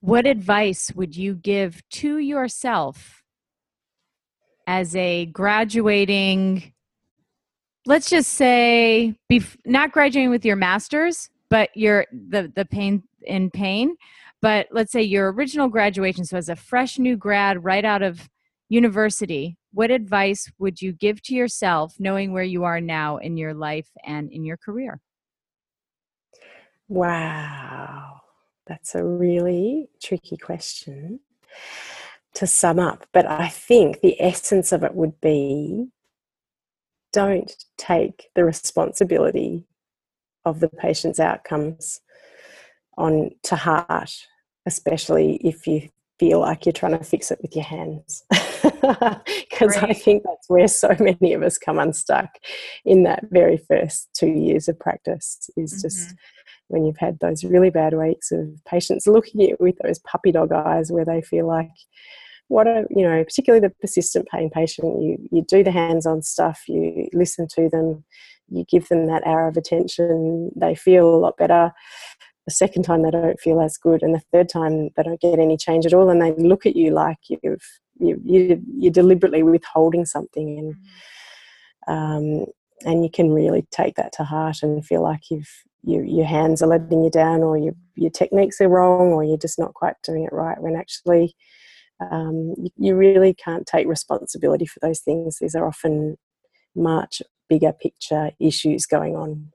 What 0.02 0.26
advice 0.26 0.92
would 0.96 1.16
you 1.18 1.36
give 1.36 1.82
to 1.90 2.18
yourself 2.18 3.24
as 4.66 4.96
a 4.96 5.26
graduating, 5.26 6.74
let's 7.86 8.10
just 8.10 8.34
say, 8.34 9.16
bef- 9.32 9.58
not 9.66 9.92
graduating 9.92 10.30
with 10.30 10.46
your 10.46 10.56
master's, 10.56 11.30
but 11.50 11.76
your 11.76 12.06
the 12.12 12.52
the 12.56 12.66
pain 12.66 13.04
in 13.24 13.50
pain, 13.50 13.96
but 14.42 14.68
let's 14.72 14.92
say 14.92 15.02
your 15.02 15.32
original 15.34 15.68
graduation. 15.68 16.24
So 16.24 16.38
as 16.38 16.50
a 16.50 16.56
fresh 16.56 17.00
new 17.00 17.18
grad 17.18 17.64
right 17.64 17.84
out 17.84 18.04
of 18.04 18.30
university, 18.70 19.58
what 19.74 19.92
advice 19.92 20.52
would 20.60 20.82
you 20.82 20.94
give 20.94 21.22
to 21.24 21.36
yourself, 21.36 21.96
knowing 22.00 22.32
where 22.32 22.44
you 22.44 22.64
are 22.64 22.80
now 22.80 23.18
in 23.18 23.38
your 23.38 23.54
life 23.54 23.90
and 24.06 24.32
in 24.32 24.46
your 24.46 24.58
career? 24.58 25.02
Wow. 26.88 28.19
That's 28.70 28.94
a 28.94 29.04
really 29.04 29.90
tricky 30.00 30.38
question 30.38 31.22
to 32.36 32.46
sum 32.46 32.78
up. 32.78 33.08
But 33.12 33.26
I 33.26 33.48
think 33.50 34.00
the 34.00 34.22
essence 34.22 34.72
of 34.72 34.84
it 34.84 34.94
would 34.94 35.20
be 35.20 35.88
don't 37.12 37.52
take 37.78 38.30
the 38.36 38.46
responsibility 38.46 39.66
of 40.46 40.60
the 40.60 40.70
patient's 40.70 41.20
outcomes 41.20 42.02
on 42.96 43.32
to 43.44 43.56
heart, 43.56 44.28
especially 44.68 45.38
if 45.38 45.66
you 45.66 45.90
feel 46.20 46.40
like 46.40 46.66
you're 46.66 46.74
trying 46.74 46.98
to 46.98 47.04
fix 47.04 47.32
it 47.32 47.40
with 47.42 47.56
your 47.56 47.66
hands. 47.66 48.24
Because 49.50 49.78
I 49.78 49.94
think 49.94 50.24
that's 50.24 50.50
where 50.50 50.68
so 50.68 50.96
many 51.00 51.34
of 51.34 51.44
us 51.44 51.58
come 51.58 51.80
unstuck 51.80 52.30
in 52.86 53.04
that 53.04 53.26
very 53.30 53.58
first 53.58 54.10
two 54.14 54.30
years 54.30 54.68
of 54.68 54.80
practice 54.80 55.50
is 55.58 55.74
mm-hmm. 55.74 55.82
just 55.82 56.16
when 56.70 56.86
you've 56.86 56.98
had 56.98 57.20
those 57.20 57.44
really 57.44 57.70
bad 57.70 57.94
weeks 57.94 58.32
of 58.32 58.48
patients 58.66 59.06
looking 59.06 59.42
at 59.42 59.50
you 59.50 59.58
with 59.60 59.76
those 59.84 60.00
puppy 60.00 60.32
dog 60.32 60.52
eyes 60.52 60.92
where 60.92 61.06
they 61.06 61.22
feel 61.22 61.48
like 61.48 61.70
what 62.48 62.68
a 62.68 62.86
you 62.90 63.04
know 63.04 63.24
particularly 63.24 63.66
the 63.66 63.74
persistent 63.82 64.28
pain 64.28 64.50
patient 64.50 65.02
you 65.02 65.18
you 65.32 65.44
do 65.48 65.64
the 65.64 65.72
hands-on 65.72 66.22
stuff 66.22 66.64
you 66.68 67.08
listen 67.14 67.48
to 67.48 67.70
them 67.70 68.04
you 68.50 68.66
give 68.70 68.88
them 68.88 69.08
that 69.08 69.26
hour 69.26 69.48
of 69.48 69.58
attention 69.58 70.52
they 70.56 70.76
feel 70.76 71.14
a 71.14 71.18
lot 71.18 71.38
better 71.38 71.72
the 72.50 72.56
second 72.56 72.84
time 72.84 73.04
they 73.04 73.12
don't 73.12 73.40
feel 73.40 73.62
as 73.62 73.78
good 73.78 74.02
and 74.02 74.16
the 74.16 74.22
third 74.34 74.50
time 74.50 74.90
they 74.96 75.04
don't 75.04 75.22
get 75.22 75.38
any 75.40 75.56
change 75.56 75.86
at 75.86 75.94
all 75.94 76.10
and 76.10 76.22
they 76.22 76.34
look 76.34 76.66
at 76.66 76.76
you 76.76 76.90
like 76.92 77.18
you've 77.30 77.64
you, 78.00 78.20
you 78.24 78.62
you're 78.76 78.92
deliberately 78.92 79.44
withholding 79.44 80.06
something 80.06 80.58
and 80.58 80.76
mm-hmm. 81.88 81.94
um, 81.94 82.46
and 82.86 83.04
you 83.04 83.12
can 83.12 83.32
really 83.32 83.66
take 83.72 83.96
that 83.96 84.12
to 84.14 84.24
heart 84.24 84.58
and 84.64 84.86
feel 84.86 85.04
like 85.04 85.30
you've 85.30 85.50
you, 85.84 86.02
your 86.04 86.26
hands 86.26 86.62
are 86.62 86.68
letting 86.68 87.04
you 87.04 87.10
down 87.10 87.42
or 87.42 87.58
your, 87.58 87.74
your 87.96 88.10
techniques 88.10 88.60
are 88.60 88.68
wrong 88.68 89.14
or 89.14 89.24
you're 89.24 89.38
just 89.38 89.60
not 89.60 89.74
quite 89.74 89.96
doing 90.04 90.24
it 90.24 90.34
right 90.34 90.60
when 90.62 90.76
actually 90.76 91.36
um, 92.12 92.54
you, 92.58 92.70
you 92.78 92.96
really 92.96 93.34
can't 93.34 93.66
take 93.66 93.88
responsibility 93.88 94.66
for 94.66 94.80
those 94.82 95.00
things. 95.00 95.38
These 95.40 95.56
are 95.56 95.68
often 95.68 96.18
much 96.76 97.22
bigger 97.48 97.74
picture 97.74 98.32
issues 98.40 98.86
going 98.86 99.16
on. 99.16 99.52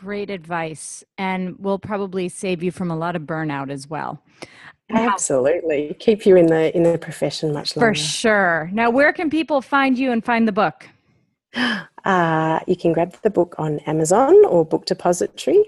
Great 0.00 0.30
advice, 0.30 1.04
and 1.18 1.58
will 1.58 1.78
probably 1.78 2.30
save 2.30 2.62
you 2.62 2.70
from 2.70 2.90
a 2.90 2.96
lot 2.96 3.16
of 3.16 3.22
burnout 3.22 3.70
as 3.70 3.86
well. 3.86 4.22
Absolutely, 4.90 5.94
keep 5.98 6.24
you 6.24 6.36
in 6.36 6.46
the 6.46 6.74
in 6.74 6.84
the 6.84 6.96
profession 6.96 7.52
much 7.52 7.76
longer. 7.76 7.90
For 7.90 7.94
sure. 7.94 8.70
Now, 8.72 8.88
where 8.88 9.12
can 9.12 9.28
people 9.28 9.60
find 9.60 9.98
you 9.98 10.10
and 10.10 10.24
find 10.24 10.48
the 10.48 10.52
book? 10.52 10.88
Uh, 12.06 12.60
you 12.66 12.76
can 12.76 12.94
grab 12.94 13.14
the 13.20 13.28
book 13.28 13.54
on 13.58 13.78
Amazon 13.80 14.34
or 14.46 14.64
Book 14.64 14.86
Depository. 14.86 15.62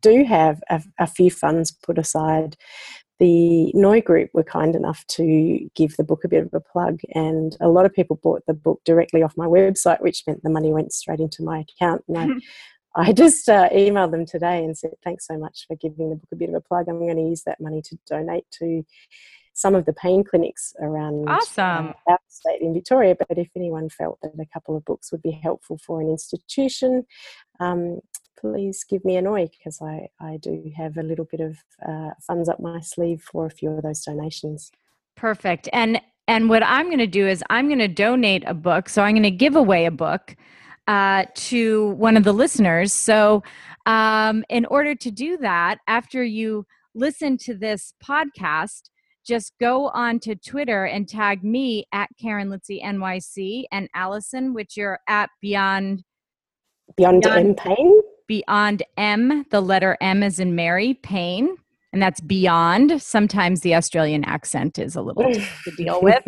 do 0.00 0.24
have 0.24 0.62
a, 0.70 0.82
a, 0.98 1.06
few 1.06 1.30
funds 1.30 1.70
put 1.70 1.98
aside. 1.98 2.56
The 3.24 3.72
Noi 3.72 4.02
group 4.02 4.28
were 4.34 4.44
kind 4.44 4.76
enough 4.76 5.02
to 5.12 5.66
give 5.74 5.96
the 5.96 6.04
book 6.04 6.24
a 6.24 6.28
bit 6.28 6.44
of 6.44 6.52
a 6.52 6.60
plug, 6.60 7.00
and 7.14 7.56
a 7.58 7.68
lot 7.68 7.86
of 7.86 7.94
people 7.94 8.20
bought 8.22 8.44
the 8.46 8.52
book 8.52 8.82
directly 8.84 9.22
off 9.22 9.32
my 9.34 9.46
website, 9.46 10.02
which 10.02 10.24
meant 10.26 10.42
the 10.42 10.50
money 10.50 10.74
went 10.74 10.92
straight 10.92 11.20
into 11.20 11.42
my 11.42 11.60
account. 11.60 12.04
And 12.06 12.42
I, 12.94 13.00
I 13.08 13.12
just 13.14 13.48
uh, 13.48 13.70
emailed 13.70 14.10
them 14.10 14.26
today 14.26 14.62
and 14.62 14.76
said, 14.76 14.90
Thanks 15.02 15.26
so 15.26 15.38
much 15.38 15.64
for 15.66 15.74
giving 15.74 16.10
the 16.10 16.16
book 16.16 16.28
a 16.32 16.36
bit 16.36 16.50
of 16.50 16.54
a 16.54 16.60
plug. 16.60 16.86
I'm 16.86 16.98
going 16.98 17.16
to 17.16 17.22
use 17.22 17.44
that 17.44 17.62
money 17.62 17.80
to 17.80 17.98
donate 18.06 18.44
to 18.58 18.84
some 19.54 19.74
of 19.74 19.86
the 19.86 19.94
pain 19.94 20.22
clinics 20.22 20.74
around 20.82 21.26
awesome. 21.26 21.88
uh, 21.88 21.92
our 22.10 22.18
state 22.28 22.60
in 22.60 22.74
Victoria. 22.74 23.16
But 23.18 23.38
if 23.38 23.48
anyone 23.56 23.88
felt 23.88 24.18
that 24.22 24.32
a 24.38 24.46
couple 24.52 24.76
of 24.76 24.84
books 24.84 25.10
would 25.12 25.22
be 25.22 25.30
helpful 25.30 25.78
for 25.78 26.02
an 26.02 26.10
institution, 26.10 27.06
um, 27.58 28.00
please 28.44 28.84
give 28.84 29.02
me 29.06 29.16
a 29.16 29.22
noi 29.22 29.46
because 29.46 29.80
I, 29.80 30.08
I 30.20 30.36
do 30.36 30.70
have 30.76 30.98
a 30.98 31.02
little 31.02 31.24
bit 31.24 31.40
of 31.40 31.56
uh, 31.86 32.10
funds 32.20 32.46
up 32.46 32.60
my 32.60 32.80
sleeve 32.80 33.22
for 33.22 33.46
a 33.46 33.50
few 33.50 33.70
of 33.70 33.82
those 33.82 34.02
donations. 34.04 34.70
Perfect. 35.16 35.68
And 35.72 36.00
and 36.28 36.48
what 36.50 36.62
I'm 36.62 36.86
going 36.86 36.98
to 36.98 37.06
do 37.06 37.26
is 37.26 37.42
I'm 37.50 37.68
going 37.68 37.78
to 37.78 37.88
donate 37.88 38.44
a 38.46 38.54
book. 38.54 38.88
So 38.88 39.02
I'm 39.02 39.14
going 39.14 39.24
to 39.24 39.30
give 39.30 39.56
away 39.56 39.84
a 39.84 39.90
book 39.90 40.36
uh, 40.88 41.24
to 41.34 41.90
one 41.90 42.16
of 42.16 42.24
the 42.24 42.32
listeners. 42.32 42.94
So 42.94 43.42
um, 43.84 44.42
in 44.48 44.64
order 44.66 44.94
to 44.94 45.10
do 45.10 45.36
that, 45.38 45.78
after 45.86 46.24
you 46.24 46.66
listen 46.94 47.36
to 47.38 47.54
this 47.54 47.92
podcast, 48.02 48.88
just 49.26 49.52
go 49.60 49.88
on 49.88 50.18
to 50.20 50.34
Twitter 50.34 50.84
and 50.84 51.06
tag 51.06 51.44
me 51.44 51.86
at 51.92 52.08
Karen 52.20 52.48
Litzy 52.48 52.82
NYC 52.82 53.64
and 53.70 53.88
Alison, 53.94 54.54
which 54.54 54.78
you're 54.78 55.00
at 55.08 55.28
Beyond 55.42 56.04
Beyond, 56.96 57.22
Beyond 57.22 57.46
M 57.46 57.54
Pain. 57.54 58.00
Beyond 58.26 58.82
M, 58.96 59.44
the 59.50 59.60
letter 59.60 59.96
M 60.00 60.22
is 60.22 60.38
in 60.38 60.54
Mary, 60.54 60.94
pain. 60.94 61.56
And 61.92 62.02
that's 62.02 62.20
beyond. 62.20 63.00
Sometimes 63.00 63.60
the 63.60 63.76
Australian 63.76 64.24
accent 64.24 64.80
is 64.80 64.96
a 64.96 65.02
little 65.02 65.32
to 65.32 65.70
deal 65.76 66.00
with. 66.02 66.26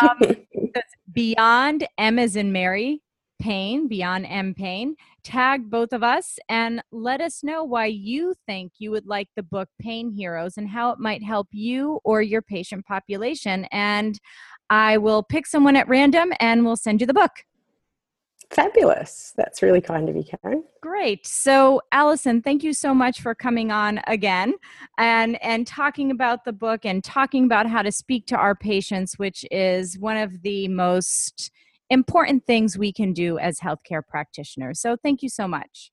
Um, 0.00 0.36
beyond 1.12 1.88
M 1.98 2.18
is 2.18 2.36
in 2.36 2.52
Mary, 2.52 3.02
pain, 3.40 3.88
beyond 3.88 4.26
M 4.26 4.54
pain. 4.54 4.94
Tag 5.24 5.68
both 5.68 5.92
of 5.92 6.04
us 6.04 6.38
and 6.48 6.80
let 6.92 7.20
us 7.20 7.42
know 7.42 7.64
why 7.64 7.86
you 7.86 8.34
think 8.46 8.72
you 8.78 8.92
would 8.92 9.06
like 9.06 9.28
the 9.34 9.42
book 9.42 9.68
Pain 9.80 10.12
Heroes 10.12 10.56
and 10.56 10.68
how 10.68 10.90
it 10.90 11.00
might 11.00 11.24
help 11.24 11.48
you 11.50 11.98
or 12.04 12.22
your 12.22 12.42
patient 12.42 12.86
population. 12.86 13.66
And 13.72 14.20
I 14.70 14.98
will 14.98 15.24
pick 15.24 15.46
someone 15.46 15.74
at 15.74 15.88
random 15.88 16.32
and 16.38 16.64
we'll 16.64 16.76
send 16.76 17.00
you 17.00 17.06
the 17.06 17.14
book. 17.14 17.32
Fabulous. 18.50 19.32
That's 19.36 19.62
really 19.62 19.80
kind 19.80 20.08
of 20.08 20.16
you, 20.16 20.24
Karen. 20.24 20.64
Great. 20.80 21.24
So, 21.24 21.80
Alison, 21.92 22.42
thank 22.42 22.64
you 22.64 22.72
so 22.72 22.92
much 22.92 23.20
for 23.20 23.32
coming 23.32 23.70
on 23.70 24.00
again 24.08 24.54
and 24.98 25.40
and 25.42 25.66
talking 25.66 26.10
about 26.10 26.44
the 26.44 26.52
book 26.52 26.84
and 26.84 27.02
talking 27.04 27.44
about 27.44 27.66
how 27.66 27.82
to 27.82 27.92
speak 27.92 28.26
to 28.26 28.36
our 28.36 28.56
patients, 28.56 29.18
which 29.18 29.44
is 29.52 29.98
one 29.98 30.16
of 30.16 30.42
the 30.42 30.66
most 30.66 31.52
important 31.90 32.44
things 32.44 32.76
we 32.76 32.92
can 32.92 33.12
do 33.12 33.38
as 33.38 33.60
healthcare 33.60 34.02
practitioners. 34.06 34.80
So, 34.80 34.96
thank 35.00 35.22
you 35.22 35.28
so 35.28 35.46
much. 35.46 35.92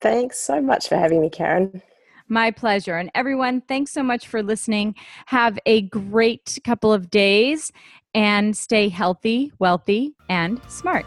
Thanks 0.00 0.38
so 0.38 0.60
much 0.60 0.88
for 0.88 0.96
having 0.96 1.20
me, 1.20 1.30
Karen. 1.30 1.82
My 2.28 2.52
pleasure. 2.52 2.96
And 2.96 3.10
everyone, 3.14 3.62
thanks 3.62 3.90
so 3.90 4.04
much 4.04 4.28
for 4.28 4.42
listening. 4.42 4.94
Have 5.26 5.58
a 5.66 5.82
great 5.82 6.58
couple 6.62 6.92
of 6.92 7.10
days 7.10 7.72
and 8.14 8.56
stay 8.56 8.88
healthy, 8.88 9.50
wealthy, 9.58 10.14
and 10.28 10.60
smart. 10.68 11.06